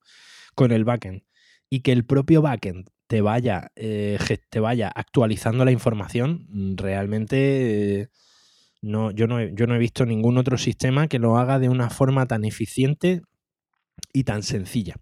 con 0.55 0.73
el 0.73 0.85
backend 0.85 1.23
y 1.69 1.81
que 1.81 1.93
el 1.93 2.05
propio 2.05 2.43
backend 2.43 2.89
te 3.07 3.21
vaya, 3.21 3.71
eh, 3.77 4.19
te 4.51 4.61
vaya 4.61 4.89
actualizando 4.95 5.65
la 5.65 5.73
información, 5.73 6.47
mm, 6.49 6.77
realmente 6.77 8.01
eh, 8.01 8.09
no, 8.83 9.11
yo, 9.11 9.27
no 9.27 9.41
he, 9.41 9.53
yo 9.55 9.67
no 9.67 9.75
he 9.75 9.79
visto 9.79 10.07
ningún 10.07 10.39
otro 10.39 10.59
sistema 10.59 11.09
que 11.09 11.19
lo 11.19 11.39
haga 11.39 11.59
de 11.59 11.69
una 11.69 11.91
forma 11.91 12.27
tan 12.27 12.45
eficiente 12.45 13.23
y 14.13 14.25
tan 14.25 14.43
sencilla. 14.43 14.97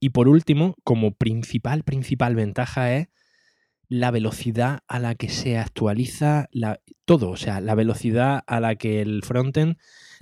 Y 0.00 0.10
por 0.10 0.28
último, 0.28 0.74
como 0.84 1.12
principal, 1.12 1.82
principal 1.82 2.34
ventaja 2.34 2.94
es 2.94 3.08
la 3.88 4.10
velocidad 4.10 4.80
a 4.88 4.98
la 4.98 5.14
que 5.14 5.28
se 5.28 5.58
actualiza 5.58 6.48
todo, 7.04 7.30
o 7.30 7.36
sea, 7.36 7.60
la 7.60 7.74
velocidad 7.74 8.42
a 8.46 8.60
la 8.60 8.76
que 8.76 9.00
el 9.00 9.22
frontend 9.22 9.76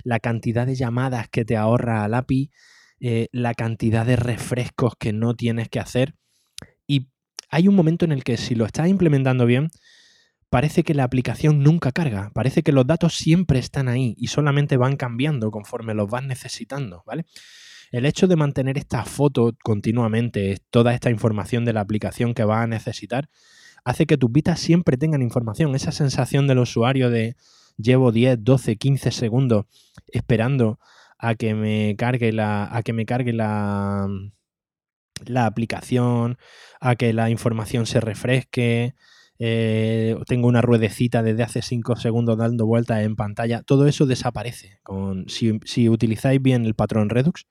la 0.05 0.19
cantidad 0.19 0.65
de 0.65 0.75
llamadas 0.75 1.27
que 1.27 1.43
te 1.43 1.57
ahorra 1.57 2.03
al 2.03 2.13
API, 2.13 2.51
eh, 2.99 3.27
la 3.31 3.53
cantidad 3.55 4.05
de 4.05 4.15
refrescos 4.15 4.93
que 4.97 5.11
no 5.11 5.35
tienes 5.35 5.67
que 5.67 5.79
hacer. 5.79 6.15
Y 6.87 7.09
hay 7.49 7.67
un 7.67 7.75
momento 7.75 8.05
en 8.05 8.11
el 8.11 8.23
que 8.23 8.37
si 8.37 8.55
lo 8.55 8.65
estás 8.65 8.87
implementando 8.87 9.45
bien, 9.45 9.69
parece 10.49 10.83
que 10.83 10.93
la 10.93 11.03
aplicación 11.03 11.63
nunca 11.63 11.91
carga, 11.91 12.31
parece 12.33 12.61
que 12.61 12.71
los 12.71 12.85
datos 12.85 13.15
siempre 13.15 13.59
están 13.59 13.89
ahí 13.89 14.13
y 14.17 14.27
solamente 14.27 14.77
van 14.77 14.95
cambiando 14.95 15.49
conforme 15.49 15.95
los 15.95 16.07
vas 16.09 16.23
necesitando, 16.23 17.03
¿vale? 17.05 17.25
El 17.91 18.05
hecho 18.05 18.27
de 18.27 18.35
mantener 18.35 18.77
esta 18.77 19.05
foto 19.05 19.55
continuamente, 19.63 20.59
toda 20.69 20.93
esta 20.93 21.09
información 21.09 21.65
de 21.65 21.73
la 21.73 21.81
aplicación 21.81 22.33
que 22.33 22.43
vas 22.43 22.63
a 22.63 22.67
necesitar, 22.67 23.29
hace 23.85 24.05
que 24.05 24.17
tus 24.17 24.31
vistas 24.31 24.59
siempre 24.59 24.97
tengan 24.97 25.21
información, 25.21 25.75
esa 25.75 25.91
sensación 25.91 26.47
del 26.47 26.59
usuario 26.59 27.09
de 27.09 27.37
llevo 27.77 28.11
10, 28.11 28.43
12, 28.43 28.75
15 28.75 29.11
segundos 29.11 29.65
esperando 30.07 30.79
a 31.17 31.35
que 31.35 31.53
me 31.53 31.95
cargue 31.97 32.31
la, 32.31 32.67
a 32.75 32.83
que 32.83 32.93
me 32.93 33.05
cargue 33.05 33.31
la, 33.31 34.07
aplicación, 35.37 36.37
a 36.81 36.95
que 36.95 37.13
la 37.13 37.29
información 37.29 37.85
se 37.85 38.01
refresque. 38.01 38.95
Eh, 39.37 40.15
tengo 40.27 40.47
una 40.47 40.61
ruedecita 40.61 41.21
desde 41.21 41.43
hace 41.43 41.61
5 41.61 41.97
segundos 41.97 42.37
dando 42.37 42.65
vueltas 42.65 43.03
en 43.03 43.15
pantalla. 43.15 43.61
Todo 43.63 43.87
eso 43.87 44.05
desaparece. 44.05 44.79
Si, 45.27 45.59
si 45.63 45.89
utilizáis 45.89 46.41
bien 46.41 46.65
el 46.65 46.73
patrón 46.73 47.09
Redux, 47.09 47.45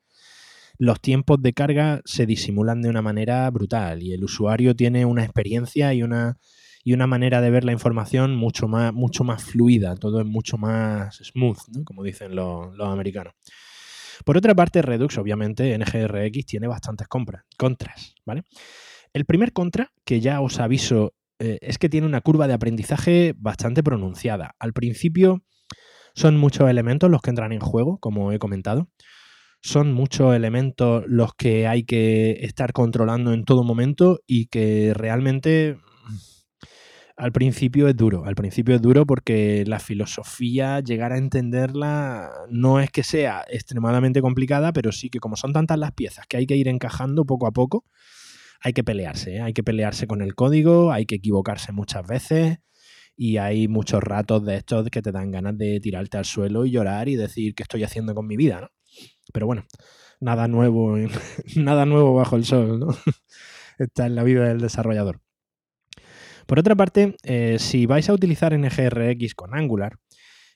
los 0.78 1.00
tiempos 1.00 1.40
de 1.40 1.52
carga 1.52 2.00
se 2.04 2.26
disimulan 2.26 2.82
de 2.82 2.88
una 2.88 3.02
manera 3.02 3.48
brutal 3.50 4.02
y 4.02 4.12
el 4.12 4.24
usuario 4.24 4.74
tiene 4.74 5.04
una 5.04 5.24
experiencia 5.24 5.94
y 5.94 6.02
una 6.02 6.38
y 6.84 6.92
una 6.92 7.06
manera 7.06 7.40
de 7.40 7.50
ver 7.50 7.64
la 7.64 7.72
información 7.72 8.36
mucho 8.36 8.68
más, 8.68 8.92
mucho 8.92 9.24
más 9.24 9.42
fluida, 9.42 9.96
todo 9.96 10.20
es 10.20 10.26
mucho 10.26 10.58
más 10.58 11.16
smooth, 11.16 11.82
como 11.84 12.02
dicen 12.02 12.36
los, 12.36 12.78
americanos. 12.78 13.32
Por 14.24 14.36
otra 14.36 14.54
parte, 14.54 14.82
Redux, 14.82 15.16
obviamente, 15.16 15.76
NGRX 15.78 16.44
tiene 16.44 16.68
bastantes 16.68 17.08
contras, 17.08 18.14
¿vale? 18.26 18.44
El 19.14 19.24
primer 19.24 19.52
contra, 19.52 19.92
que 20.04 20.20
ya 20.20 20.42
os 20.42 20.60
aviso, 20.60 21.14
eh, 21.38 21.58
es 21.62 21.78
que 21.78 21.88
tiene 21.88 22.06
una 22.06 22.20
curva 22.20 22.46
de 22.46 22.54
aprendizaje 22.54 23.34
bastante 23.38 23.82
pronunciada. 23.82 24.54
Al 24.58 24.74
principio 24.74 25.42
son 26.14 26.36
muchos 26.36 26.68
elementos 26.68 27.10
los 27.10 27.22
que 27.22 27.30
entran 27.30 27.52
en 27.52 27.60
juego, 27.60 27.98
como 27.98 28.30
he 28.30 28.38
comentado. 28.38 28.88
Son 29.66 29.94
muchos 29.94 30.36
elementos 30.36 31.04
los 31.06 31.32
que 31.32 31.66
hay 31.66 31.84
que 31.84 32.32
estar 32.42 32.74
controlando 32.74 33.32
en 33.32 33.44
todo 33.44 33.64
momento 33.64 34.20
y 34.26 34.48
que 34.48 34.92
realmente 34.92 35.78
al 37.16 37.32
principio 37.32 37.88
es 37.88 37.96
duro, 37.96 38.26
al 38.26 38.34
principio 38.34 38.74
es 38.74 38.82
duro 38.82 39.06
porque 39.06 39.64
la 39.66 39.80
filosofía, 39.80 40.80
llegar 40.80 41.12
a 41.12 41.16
entenderla, 41.16 42.30
no 42.50 42.78
es 42.78 42.90
que 42.90 43.02
sea 43.02 43.42
extremadamente 43.48 44.20
complicada, 44.20 44.74
pero 44.74 44.92
sí 44.92 45.08
que 45.08 45.18
como 45.18 45.34
son 45.34 45.54
tantas 45.54 45.78
las 45.78 45.92
piezas 45.92 46.26
que 46.26 46.36
hay 46.36 46.46
que 46.46 46.56
ir 46.56 46.68
encajando 46.68 47.24
poco 47.24 47.46
a 47.46 47.52
poco, 47.52 47.86
hay 48.60 48.74
que 48.74 48.84
pelearse, 48.84 49.36
¿eh? 49.36 49.40
hay 49.40 49.54
que 49.54 49.64
pelearse 49.64 50.06
con 50.06 50.20
el 50.20 50.34
código, 50.34 50.92
hay 50.92 51.06
que 51.06 51.14
equivocarse 51.14 51.72
muchas 51.72 52.06
veces 52.06 52.58
y 53.16 53.38
hay 53.38 53.66
muchos 53.66 54.02
ratos 54.02 54.44
de 54.44 54.56
estos 54.56 54.90
que 54.90 55.00
te 55.00 55.10
dan 55.10 55.30
ganas 55.30 55.56
de 55.56 55.80
tirarte 55.80 56.18
al 56.18 56.26
suelo 56.26 56.66
y 56.66 56.70
llorar 56.70 57.08
y 57.08 57.16
decir 57.16 57.54
qué 57.54 57.62
estoy 57.62 57.82
haciendo 57.82 58.14
con 58.14 58.26
mi 58.26 58.36
vida, 58.36 58.60
¿no? 58.60 58.68
Pero 59.32 59.46
bueno, 59.46 59.64
nada 60.20 60.48
nuevo, 60.48 60.96
nada 61.56 61.86
nuevo 61.86 62.14
bajo 62.14 62.36
el 62.36 62.44
sol, 62.44 62.80
¿no? 62.80 62.88
Está 63.78 64.06
en 64.06 64.14
la 64.14 64.22
vida 64.22 64.48
del 64.48 64.60
desarrollador. 64.60 65.20
Por 66.46 66.58
otra 66.58 66.74
parte, 66.76 67.16
eh, 67.22 67.56
si 67.58 67.86
vais 67.86 68.08
a 68.08 68.12
utilizar 68.12 68.56
NGRX 68.56 69.34
con 69.34 69.56
Angular, 69.56 69.98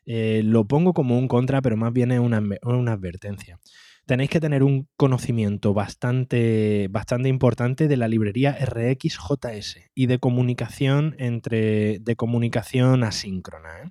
eh, 0.05 0.43
lo 0.45 0.67
pongo 0.67 0.93
como 0.93 1.19
un 1.19 1.29
contra, 1.29 1.61
pero 1.61 1.77
más 1.77 1.93
bien 1.93 2.13
es 2.13 2.21
una, 2.21 2.43
una, 2.63 2.93
advertencia. 2.93 3.59
Tenéis 4.07 4.31
que 4.31 4.41
tener 4.41 4.63
un 4.63 4.89
conocimiento 4.97 5.75
bastante, 5.75 6.89
bastante 6.91 7.29
importante 7.29 7.89
de 7.89 7.97
la 7.99 8.09
librería 8.09 8.57
RxJS 8.59 9.91
y 9.95 10.07
de 10.07 10.19
comunicación 10.19 11.15
entre 11.19 11.99
de 11.99 12.17
comunicación 12.17 13.05
asíncrona. 13.05 13.69
¿eh? 13.85 13.91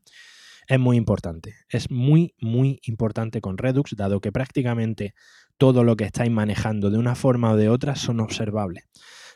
Es 0.67 0.79
muy 0.79 0.97
importante. 0.97 1.55
Es 1.69 1.89
muy, 1.89 2.35
muy 2.39 2.79
importante 2.83 3.41
con 3.41 3.57
Redux, 3.57 3.95
dado 3.95 4.19
que 4.19 4.31
prácticamente 4.31 5.13
todo 5.57 5.83
lo 5.83 5.95
que 5.95 6.03
estáis 6.03 6.31
manejando 6.31 6.89
de 6.89 6.97
una 6.97 7.15
forma 7.15 7.51
o 7.51 7.57
de 7.57 7.69
otra 7.69 7.95
son 7.95 8.19
observables 8.19 8.83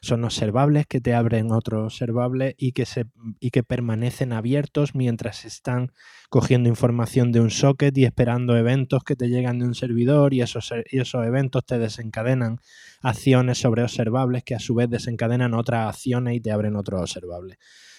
son 0.01 0.23
observables 0.23 0.87
que 0.87 0.99
te 0.99 1.13
abren 1.13 1.51
otros 1.51 1.93
observables 1.93 2.55
y 2.57 2.71
que, 2.71 2.85
se, 2.87 3.05
y 3.39 3.51
que 3.51 3.61
permanecen 3.61 4.33
abiertos 4.33 4.95
mientras 4.95 5.45
están 5.45 5.91
cogiendo 6.29 6.69
información 6.69 7.31
de 7.31 7.39
un 7.39 7.51
socket 7.51 7.95
y 7.95 8.05
esperando 8.05 8.57
eventos 8.57 9.03
que 9.03 9.15
te 9.15 9.29
llegan 9.29 9.59
de 9.59 9.65
un 9.65 9.75
servidor 9.75 10.33
y 10.33 10.41
esos, 10.41 10.73
esos 10.85 11.25
eventos 11.25 11.65
te 11.65 11.77
desencadenan 11.77 12.57
acciones 13.01 13.59
sobre 13.59 13.83
observables 13.83 14.43
que 14.43 14.55
a 14.55 14.59
su 14.59 14.73
vez 14.73 14.89
desencadenan 14.89 15.53
otras 15.53 15.87
acciones 15.87 16.35
y 16.35 16.41
te 16.41 16.51
abren 16.51 16.75
otros 16.75 17.01
observables. 17.01 17.57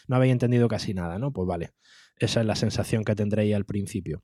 No 0.08 0.16
habéis 0.16 0.32
entendido 0.32 0.66
casi 0.66 0.94
nada, 0.94 1.20
¿no? 1.20 1.32
Pues 1.32 1.46
vale, 1.46 1.70
esa 2.26 2.40
es 2.40 2.46
la 2.46 2.56
sensación 2.56 3.04
que 3.04 3.14
tendréis 3.14 3.54
al 3.54 3.64
principio. 3.64 4.22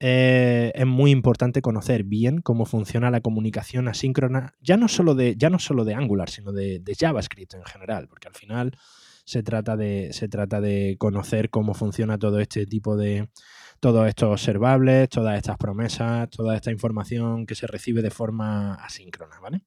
Eh, 0.00 0.70
es 0.74 0.86
muy 0.86 1.10
importante 1.10 1.60
conocer 1.60 2.04
bien 2.04 2.40
cómo 2.40 2.66
funciona 2.66 3.10
la 3.10 3.20
comunicación 3.20 3.88
asíncrona, 3.88 4.54
ya 4.60 4.76
no 4.76 4.86
solo 4.86 5.14
de, 5.14 5.34
ya 5.36 5.50
no 5.50 5.58
solo 5.58 5.84
de 5.84 5.94
Angular, 5.94 6.30
sino 6.30 6.52
de, 6.52 6.80
JavaScript 6.96 7.54
en 7.54 7.64
general, 7.64 8.06
porque 8.08 8.28
al 8.28 8.34
final 8.34 8.78
se 9.24 9.42
trata, 9.42 9.76
de, 9.76 10.10
se 10.12 10.28
trata 10.28 10.60
de 10.60 10.96
conocer 10.98 11.50
cómo 11.50 11.74
funciona 11.74 12.16
todo 12.16 12.38
este 12.38 12.64
tipo 12.64 12.96
de, 12.96 13.28
todos 13.80 14.06
estos 14.08 14.30
observables, 14.30 15.08
todas 15.08 15.36
estas 15.36 15.56
promesas, 15.56 16.30
toda 16.30 16.54
esta 16.54 16.70
información 16.70 17.44
que 17.44 17.56
se 17.56 17.66
recibe 17.66 18.00
de 18.02 18.10
forma 18.10 18.74
asíncrona, 18.74 19.40
¿vale? 19.40 19.62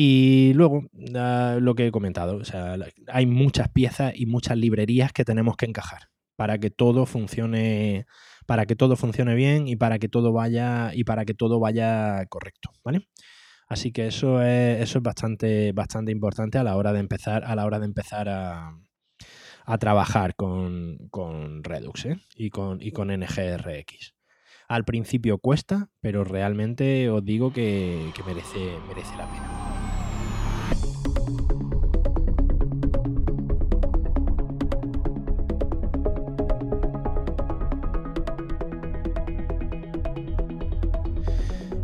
Y 0.00 0.52
luego, 0.54 0.84
ah, 1.16 1.58
lo 1.60 1.74
que 1.74 1.88
he 1.88 1.90
comentado, 1.90 2.36
o 2.36 2.44
sea, 2.44 2.76
hay 3.08 3.26
muchas 3.26 3.68
piezas 3.68 4.12
y 4.14 4.26
muchas 4.26 4.56
librerías 4.56 5.12
que 5.12 5.24
tenemos 5.24 5.56
que 5.56 5.66
encajar 5.66 6.02
para 6.36 6.58
que 6.58 6.70
todo 6.70 7.04
funcione, 7.04 8.06
para 8.46 8.64
que 8.66 8.76
todo 8.76 8.94
funcione 8.94 9.34
bien 9.34 9.66
y 9.66 9.74
para 9.74 9.98
que 9.98 10.08
todo 10.08 10.32
vaya 10.32 10.92
y 10.94 11.02
para 11.02 11.24
que 11.24 11.34
todo 11.34 11.58
vaya 11.58 12.24
correcto, 12.26 12.70
¿vale? 12.84 13.08
Así 13.66 13.90
que 13.90 14.06
eso 14.06 14.40
es, 14.40 14.82
eso 14.82 14.98
es 14.98 15.02
bastante, 15.02 15.72
bastante 15.72 16.12
importante 16.12 16.58
a 16.58 16.62
la 16.62 16.76
hora 16.76 16.92
de 16.92 17.00
empezar, 17.00 17.42
a 17.44 17.56
la 17.56 17.66
hora 17.66 17.80
de 17.80 17.86
empezar 17.86 18.28
a, 18.28 18.78
trabajar 19.80 20.36
con, 20.36 21.64
Redux 21.64 22.06
¿eh? 22.06 22.20
y, 22.36 22.50
con, 22.50 22.80
y 22.80 22.92
con 22.92 23.08
NGRX. 23.08 24.14
Al 24.68 24.84
principio 24.84 25.38
cuesta, 25.38 25.90
pero 26.00 26.22
realmente 26.22 27.10
os 27.10 27.24
digo 27.24 27.52
que, 27.52 28.12
que 28.14 28.22
merece, 28.22 28.78
merece 28.88 29.16
la 29.16 29.26
pena. 29.26 29.67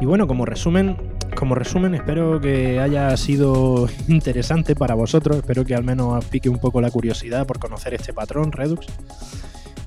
Y 0.05 0.07
bueno, 0.07 0.27
como 0.27 0.45
resumen, 0.45 0.99
como 1.35 1.55
resumen, 1.55 1.95
espero 1.95 2.39
que 2.39 2.79
haya 2.79 3.17
sido 3.17 3.89
interesante 4.09 4.75
para 4.75 4.95
vosotros. 4.95 5.39
Espero 5.39 5.65
que 5.65 5.75
al 5.75 5.83
menos 5.83 6.19
os 6.19 6.27
pique 6.27 6.51
un 6.51 6.59
poco 6.59 6.83
la 6.83 6.91
curiosidad 6.91 7.47
por 7.47 7.59
conocer 7.59 7.95
este 7.95 8.13
patrón 8.13 8.53
Redux. 8.53 8.87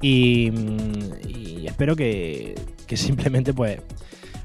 Y, 0.01 1.67
espero 1.67 1.95
que, 1.95 2.55
simplemente 2.95 3.53
pues 3.53 3.79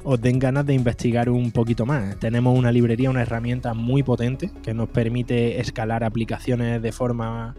os 0.05 0.21
den 0.21 0.39
ganas 0.39 0.67
de 0.67 0.75
investigar 0.75 1.31
un 1.31 1.53
poquito 1.53 1.87
más. 1.87 2.19
Tenemos 2.19 2.59
una 2.59 2.71
librería, 2.71 3.09
una 3.09 3.23
herramienta 3.23 3.73
muy 3.73 4.03
potente 4.03 4.51
que 4.63 4.75
nos 4.75 4.91
permite 4.91 5.59
escalar 5.59 6.05
aplicaciones 6.05 6.83
de 6.83 6.93
forma 6.93 7.55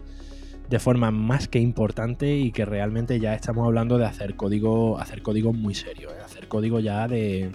de 0.70 0.78
forma 0.78 1.10
más 1.10 1.48
que 1.48 1.58
importante 1.58 2.36
y 2.36 2.52
que 2.52 2.64
realmente 2.64 3.18
ya 3.18 3.34
estamos 3.34 3.66
hablando 3.66 3.98
de 3.98 4.06
hacer 4.06 4.36
código, 4.36 5.00
hacer 5.00 5.20
código 5.20 5.52
muy 5.52 5.74
serio, 5.74 6.10
¿eh? 6.10 6.22
hacer 6.24 6.48
código 6.48 6.80
ya 6.80 7.06
de, 7.06 7.50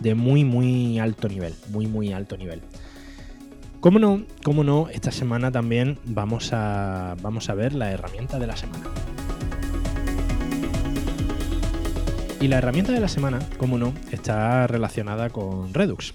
de 0.00 0.14
muy, 0.14 0.44
muy 0.44 0.98
alto 0.98 1.28
nivel, 1.28 1.54
muy, 1.70 1.86
muy 1.86 2.12
alto 2.12 2.36
nivel. 2.36 2.62
Como 3.80 3.98
no, 3.98 4.24
como 4.42 4.64
no, 4.64 4.88
esta 4.88 5.10
semana 5.10 5.50
también 5.50 5.98
vamos 6.04 6.52
a, 6.52 7.16
vamos 7.22 7.48
a 7.48 7.54
ver 7.54 7.74
la 7.74 7.90
herramienta 7.90 8.38
de 8.38 8.46
la 8.46 8.56
semana. 8.56 8.84
Y 12.40 12.48
la 12.48 12.58
herramienta 12.58 12.92
de 12.92 13.00
la 13.00 13.08
semana, 13.08 13.38
como 13.58 13.78
no, 13.78 13.92
está 14.10 14.66
relacionada 14.66 15.30
con 15.30 15.72
Redux. 15.72 16.14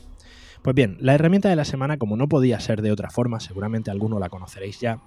Pues 0.63 0.75
bien, 0.75 0.97
la 0.99 1.13
herramienta 1.13 1.49
de 1.49 1.55
la 1.55 1.65
semana, 1.65 1.97
como 1.97 2.17
no 2.17 2.27
podía 2.27 2.59
ser 2.59 2.81
de 2.81 2.91
otra 2.91 3.11
forma, 3.11 3.39
seguramente 3.39 3.91
alguno 3.91 4.17
la 4.17 4.29
conoceréis 4.29 4.79
ya, 4.79 4.99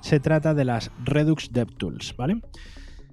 se 0.00 0.20
trata 0.20 0.52
de 0.52 0.66
las 0.66 0.90
Redux 1.02 1.50
DevTools, 1.52 2.14
¿vale? 2.16 2.42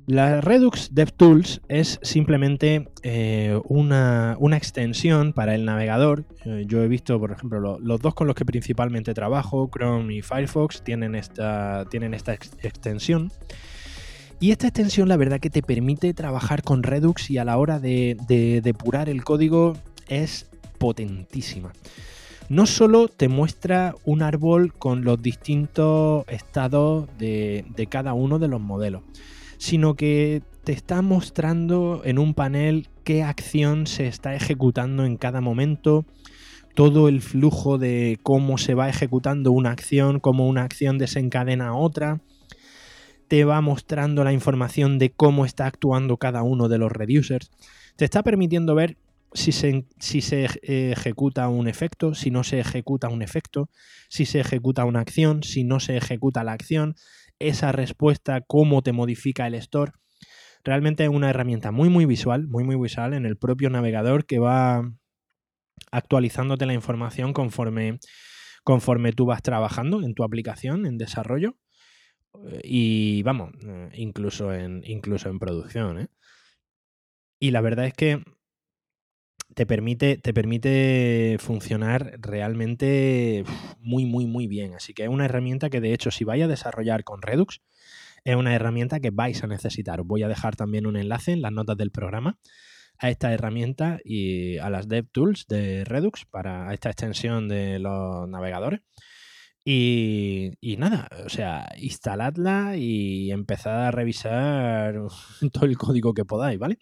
La 0.06 0.42
Redux 0.42 0.90
DevTools 0.94 1.62
es 1.70 1.98
simplemente 2.02 2.90
eh, 3.04 3.58
una, 3.70 4.36
extensión 4.52 5.32
para 5.32 5.56
el 5.56 5.64
navegador. 5.64 6.26
Eh, 6.44 6.66
yo 6.68 6.84
he 6.84 6.90
visto, 6.90 7.18
por 7.22 7.32
ejemplo, 7.32 7.80
los 7.80 8.02
dos 8.02 8.14
con 8.14 8.28
los 8.28 8.36
que 8.36 8.44
principalmente 8.44 9.14
trabajo, 9.14 9.70
Chrome 9.74 10.14
y 10.14 10.22
Firefox, 10.22 10.84
tienen 10.84 11.16
esta, 11.16 11.86
tienen 11.90 12.14
esta 12.14 12.34
extensión. 12.34 13.32
Y 14.42 14.52
esta 14.52 14.68
extensión, 14.68 15.08
la 15.08 15.16
verdad, 15.16 15.40
que 15.40 15.50
te 15.50 15.62
permite 15.62 16.14
trabajar 16.14 16.64
con 16.64 16.84
Redux 16.84 17.32
y 17.32 17.38
a 17.38 17.46
la 17.46 17.58
hora 17.58 17.80
de, 17.80 18.18
depurar 18.62 19.08
el 19.08 19.24
código 19.24 19.78
es 20.10 20.50
potentísima. 20.80 21.72
No 22.50 22.66
solo 22.66 23.08
te 23.08 23.30
muestra 23.30 23.96
un 24.04 24.22
árbol 24.22 24.74
con 24.74 25.06
los 25.06 25.22
distintos 25.22 26.26
estados 26.28 27.08
de 27.18 27.88
cada 27.90 28.12
uno 28.12 28.38
de 28.38 28.50
los 28.50 28.60
modelos, 28.60 29.02
sino 29.64 29.96
que 29.96 30.42
te 30.66 30.74
está 30.74 31.02
mostrando 31.02 32.02
en 32.04 32.20
un 32.20 32.34
panel 32.34 32.90
qué 33.06 33.24
acción 33.24 33.88
se 33.88 34.08
está 34.08 34.36
ejecutando 34.36 35.06
en 35.06 35.16
cada 35.16 35.40
momento, 35.40 36.06
todo 36.76 37.08
el 37.08 37.22
flujo 37.22 37.78
de 37.78 38.20
cómo 38.24 38.58
se 38.58 38.74
va 38.74 38.90
ejecutando 38.90 39.54
una 39.54 39.72
acción, 39.72 40.20
cómo 40.20 40.50
una 40.50 40.64
acción 40.64 40.98
desencadena 40.98 41.78
otra. 41.78 42.20
Te 43.30 43.46
va 43.46 43.62
mostrando 43.62 44.26
la 44.26 44.34
información 44.34 45.00
de 45.00 45.12
cómo 45.12 45.46
está 45.46 45.66
actuando 45.66 46.18
cada 46.18 46.44
uno 46.44 46.68
de 46.68 46.80
los 46.80 46.92
reducers. 46.92 47.50
Te 47.96 48.04
está 48.04 48.22
permitiendo 48.22 48.76
ver 48.76 48.98
si 49.34 49.54
se, 49.54 49.86
si 49.98 50.20
se, 50.20 50.46
ejecuta 50.64 51.48
un 51.48 51.70
efecto, 51.70 52.14
si 52.14 52.32
no 52.32 52.44
se 52.44 52.60
ejecuta 52.60 53.08
un 53.08 53.22
efecto, 53.22 53.70
si 54.10 54.26
se 54.26 54.42
ejecuta 54.42 54.84
una 54.84 55.00
acción, 55.00 55.42
si 55.42 55.64
no 55.64 55.80
se 55.80 55.96
ejecuta 55.96 56.44
la 56.44 56.52
acción, 56.52 56.96
esa 57.40 57.72
respuesta, 57.72 58.42
cómo 58.42 58.82
te 58.82 58.92
modifica 58.92 59.48
el 59.48 59.56
store. 59.56 59.92
Realmente 60.64 61.04
es 61.04 61.10
una 61.10 61.30
herramienta 61.30 61.72
muy, 61.72 61.90
muy 61.90 62.06
visual, 62.06 62.48
muy, 62.48 62.64
muy 62.64 62.76
visual 62.76 63.14
en 63.14 63.26
el 63.26 63.38
propio 63.38 63.70
navegador 63.70 64.26
que 64.26 64.40
va 64.40 64.90
actualizándote 65.92 66.66
la 66.66 66.74
información 66.74 67.34
conforme, 67.34 68.00
conforme 68.64 69.12
tú 69.12 69.26
vas 69.26 69.42
trabajando 69.42 70.02
en 70.02 70.14
tu 70.14 70.24
aplicación, 70.24 70.86
en 70.86 70.98
desarrollo. 70.98 71.58
Y 72.64 73.22
vamos, 73.24 73.52
eh, 73.68 73.90
incluso 73.96 74.54
en, 74.54 74.82
incluso 74.86 75.30
en 75.30 75.40
producción. 75.40 76.00
¿eh? 76.00 76.08
Y 77.40 77.52
la 77.52 77.62
verdad 77.62 77.86
es 77.86 77.94
que 77.94 78.24
te 79.56 79.66
permite, 79.66 80.18
te 80.18 80.34
permite 80.34 81.38
funcionar 81.40 82.18
realmente 82.20 83.44
muy, 83.80 84.06
muy, 84.06 84.26
muy 84.26 84.48
bien. 84.48 84.74
Así 84.74 84.94
que 84.94 85.04
es 85.04 85.10
una 85.10 85.26
herramienta 85.26 85.70
que 85.70 85.82
de 85.82 85.94
hecho 85.94 86.12
si 86.12 86.24
vais 86.24 86.44
a 86.44 86.48
desarrollar 86.48 87.04
con 87.04 87.22
Redux, 87.22 87.62
es 88.24 88.36
una 88.36 88.56
herramienta 88.56 89.00
que 89.00 89.12
vais 89.12 89.44
a 89.44 89.48
necesitar. 89.48 90.02
Os 90.02 90.08
voy 90.08 90.24
a 90.24 90.28
dejar 90.28 90.56
también 90.56 90.86
un 90.86 90.98
enlace 90.98 91.34
en 91.34 91.42
las 91.42 91.52
notas 91.52 91.78
del 91.78 91.92
programa 91.92 92.38
a 92.98 93.10
esta 93.10 93.34
herramienta 93.34 94.00
y 94.04 94.58
a 94.60 94.70
las 94.70 94.88
DevTools 94.88 95.48
de 95.48 95.84
Redux 95.84 96.26
para 96.26 96.74
esta 96.74 96.90
extensión 96.90 97.48
de 97.48 97.80
los 97.80 98.28
navegadores. 98.30 98.82
Y, 99.66 100.52
y, 100.60 100.76
nada, 100.76 101.08
o 101.26 101.30
sea, 101.30 101.70
instaladla 101.78 102.76
y 102.76 103.32
empezad 103.32 103.88
a 103.88 103.92
revisar 103.92 104.96
todo 105.54 105.66
el 105.66 105.78
código 105.78 106.14
que 106.14 106.26
podáis, 106.26 106.60
¿vale? 106.60 106.80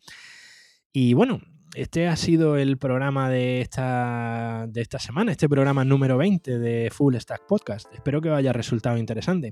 Y 0.92 1.14
bueno, 1.14 1.42
este 1.76 2.08
ha 2.08 2.16
sido 2.16 2.58
el 2.58 2.78
programa 2.78 3.30
de 3.30 3.62
esta, 3.62 4.66
de 4.68 4.82
esta 4.82 5.00
semana, 5.00 5.32
este 5.32 5.48
programa 5.48 5.86
número 5.86 6.18
20 6.18 6.60
de 6.60 6.90
Full 6.92 7.16
Stack 7.16 7.46
Podcast. 7.48 7.94
Espero 7.94 8.22
que 8.22 8.30
os 8.30 8.38
haya 8.38 8.54
resultado 8.54 8.98
interesante. 8.98 9.52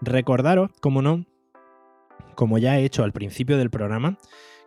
Recordaros, 0.00 0.70
como 0.80 1.02
no, 1.02 1.26
como 2.34 2.58
ya 2.58 2.78
he 2.78 2.84
hecho 2.84 3.04
al 3.04 3.12
principio 3.12 3.58
del 3.58 3.70
programa, 3.70 4.18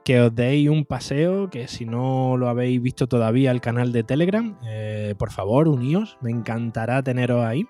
que 0.03 0.21
os 0.21 0.35
deis 0.35 0.69
un 0.69 0.85
paseo, 0.85 1.49
que 1.49 1.67
si 1.67 1.85
no 1.85 2.37
lo 2.37 2.47
habéis 2.47 2.81
visto 2.81 3.07
todavía 3.07 3.51
el 3.51 3.61
canal 3.61 3.91
de 3.91 4.03
Telegram, 4.03 4.57
eh, 4.67 5.15
por 5.17 5.31
favor, 5.31 5.67
uníos, 5.67 6.17
me 6.21 6.29
encantará 6.29 7.01
teneros 7.01 7.43
ahí. 7.43 7.65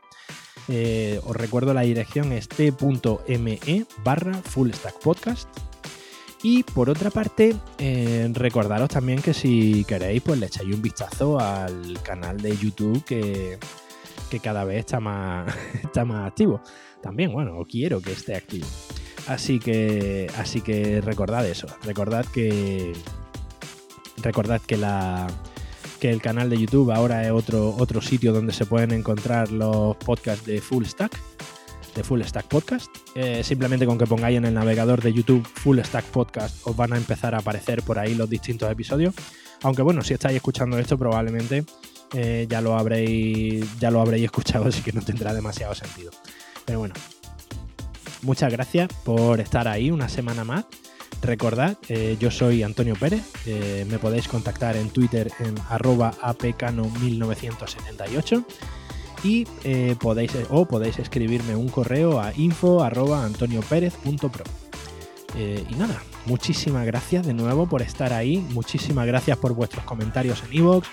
Eh, 0.68 1.22
os 1.26 1.36
recuerdo 1.36 1.74
la 1.74 1.82
dirección 1.82 2.34
es 2.34 2.50
t.me 2.50 3.86
barra 4.04 4.34
Full 4.34 4.72
Stack 4.72 5.00
Podcast. 5.00 5.75
Y 6.44 6.64
por 6.64 6.90
otra 6.90 7.10
parte, 7.10 7.56
eh, 7.78 8.30
recordaros 8.34 8.90
también 8.90 9.22
que 9.22 9.34
si 9.34 9.84
queréis, 9.86 10.22
pues 10.22 10.40
le 10.40 10.46
echáis 10.46 10.74
un 10.74 10.82
vistazo 10.82 11.40
al 11.40 12.00
canal 12.04 12.38
de 12.38 12.56
YouTube 12.56 13.04
que, 13.04 13.58
que 14.30 14.40
cada 14.40 14.64
vez 14.64 14.80
está 14.80 15.00
más, 15.00 15.56
está 15.84 16.06
más 16.06 16.28
activo. 16.28 16.62
También, 17.02 17.32
bueno, 17.32 17.66
quiero 17.70 18.02
que 18.02 18.12
esté 18.12 18.36
activo. 18.36 18.68
Así 19.28 19.60
que, 19.60 20.30
así 20.38 20.62
que 20.62 21.02
recordad 21.02 21.46
eso. 21.48 21.68
Recordad 21.84 22.26
que, 22.26 22.94
recordad 24.18 24.62
que 24.62 24.78
la 24.78 25.28
que 26.00 26.12
el 26.12 26.22
canal 26.22 26.50
de 26.50 26.58
YouTube 26.58 26.92
ahora 26.92 27.24
es 27.24 27.32
otro, 27.32 27.74
otro 27.78 28.02
sitio 28.02 28.34
donde 28.34 28.54
se 28.54 28.66
pueden 28.66 28.92
encontrar 28.92 29.52
los 29.52 29.96
podcasts 29.98 30.46
de 30.46 30.60
Full 30.62 30.86
Stack, 30.86 31.18
de 31.96 32.04
Full 32.04 32.22
Stack 32.22 32.48
Podcast. 32.48 32.88
Eh, 33.16 33.44
simplemente 33.44 33.86
con 33.86 33.98
que 33.98 34.06
pongáis 34.06 34.38
en 34.38 34.46
el 34.46 34.54
navegador 34.54 35.02
de 35.02 35.14
YouTube 35.14 35.46
Full 35.46 35.80
Stack 35.80 36.06
Podcast 36.06 36.66
os 36.68 36.76
van 36.76 36.94
a 36.94 36.98
empezar 36.98 37.34
a 37.34 37.40
aparecer 37.40 37.82
por 37.82 37.98
ahí 37.98 38.14
los 38.14 38.30
distintos 38.30 38.72
episodios. 38.72 39.16
Aunque 39.64 39.82
bueno, 39.82 40.04
si 40.04 40.14
estáis 40.14 40.36
escuchando 40.36 40.78
esto 40.78 40.98
probablemente 40.98 41.66
eh, 42.14 42.46
ya 42.48 42.62
lo 42.62 42.78
habréis 42.78 43.66
ya 43.80 43.90
lo 43.90 44.02
habréis 44.02 44.26
escuchado, 44.26 44.66
así 44.68 44.82
que 44.82 44.92
no 44.92 45.02
tendrá 45.02 45.34
demasiado 45.34 45.74
sentido. 45.74 46.12
Pero 46.66 46.80
bueno, 46.80 46.94
muchas 48.22 48.52
gracias 48.52 48.90
por 49.04 49.40
estar 49.40 49.68
ahí 49.68 49.90
una 49.90 50.10
semana 50.10 50.44
más. 50.44 50.66
Recordad, 51.22 51.78
eh, 51.90 52.18
yo 52.20 52.30
soy 52.30 52.62
Antonio 52.62 52.96
Pérez, 52.96 53.24
me 53.88 53.98
podéis 53.98 54.28
contactar 54.28 54.76
en 54.76 54.90
Twitter 54.90 55.32
en 55.40 55.56
arroba 55.70 56.14
apcano1978 56.22 58.46
y 59.24 59.48
eh, 59.64 59.96
podéis, 60.00 60.32
o 60.50 60.66
podéis 60.66 61.00
escribirme 61.00 61.56
un 61.56 61.70
correo 61.70 62.20
a 62.20 62.34
info 62.36 62.84
antoniopérez.pro. 62.84 64.44
y 65.36 65.76
nada, 65.76 66.02
muchísimas 66.26 66.86
gracias 66.86 67.26
de 67.26 67.34
nuevo 67.34 67.68
por 67.68 67.82
estar 67.82 68.14
ahí, 68.14 68.38
muchísimas 68.52 69.06
gracias 69.06 69.38
por 69.38 69.54
vuestros 69.54 69.84
comentarios 69.86 70.44
en 70.44 70.54
iVoox, 70.60 70.88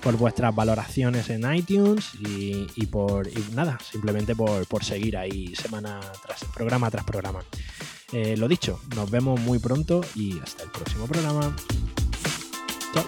por 0.00 0.16
vuestras 0.16 0.54
valoraciones 0.54 1.28
en 1.30 1.52
iTunes 1.54 2.12
y, 2.20 2.86
por 2.86 3.28
nada, 3.52 3.78
simplemente 3.82 4.34
por, 4.34 4.84
seguir 4.84 5.16
ahí 5.16 5.54
semana 5.54 6.00
tras 6.24 6.44
programa 6.44 6.90
tras 6.90 7.04
programa. 7.04 7.40
Eh, 8.12 8.36
lo 8.36 8.48
dicho, 8.48 8.80
nos 8.94 9.10
vemos 9.10 9.38
muy 9.40 9.58
pronto 9.58 10.00
y 10.14 10.38
hasta 10.38 10.62
el 10.62 10.70
próximo 10.70 11.06
programa. 11.06 11.54
Chao. 12.94 13.04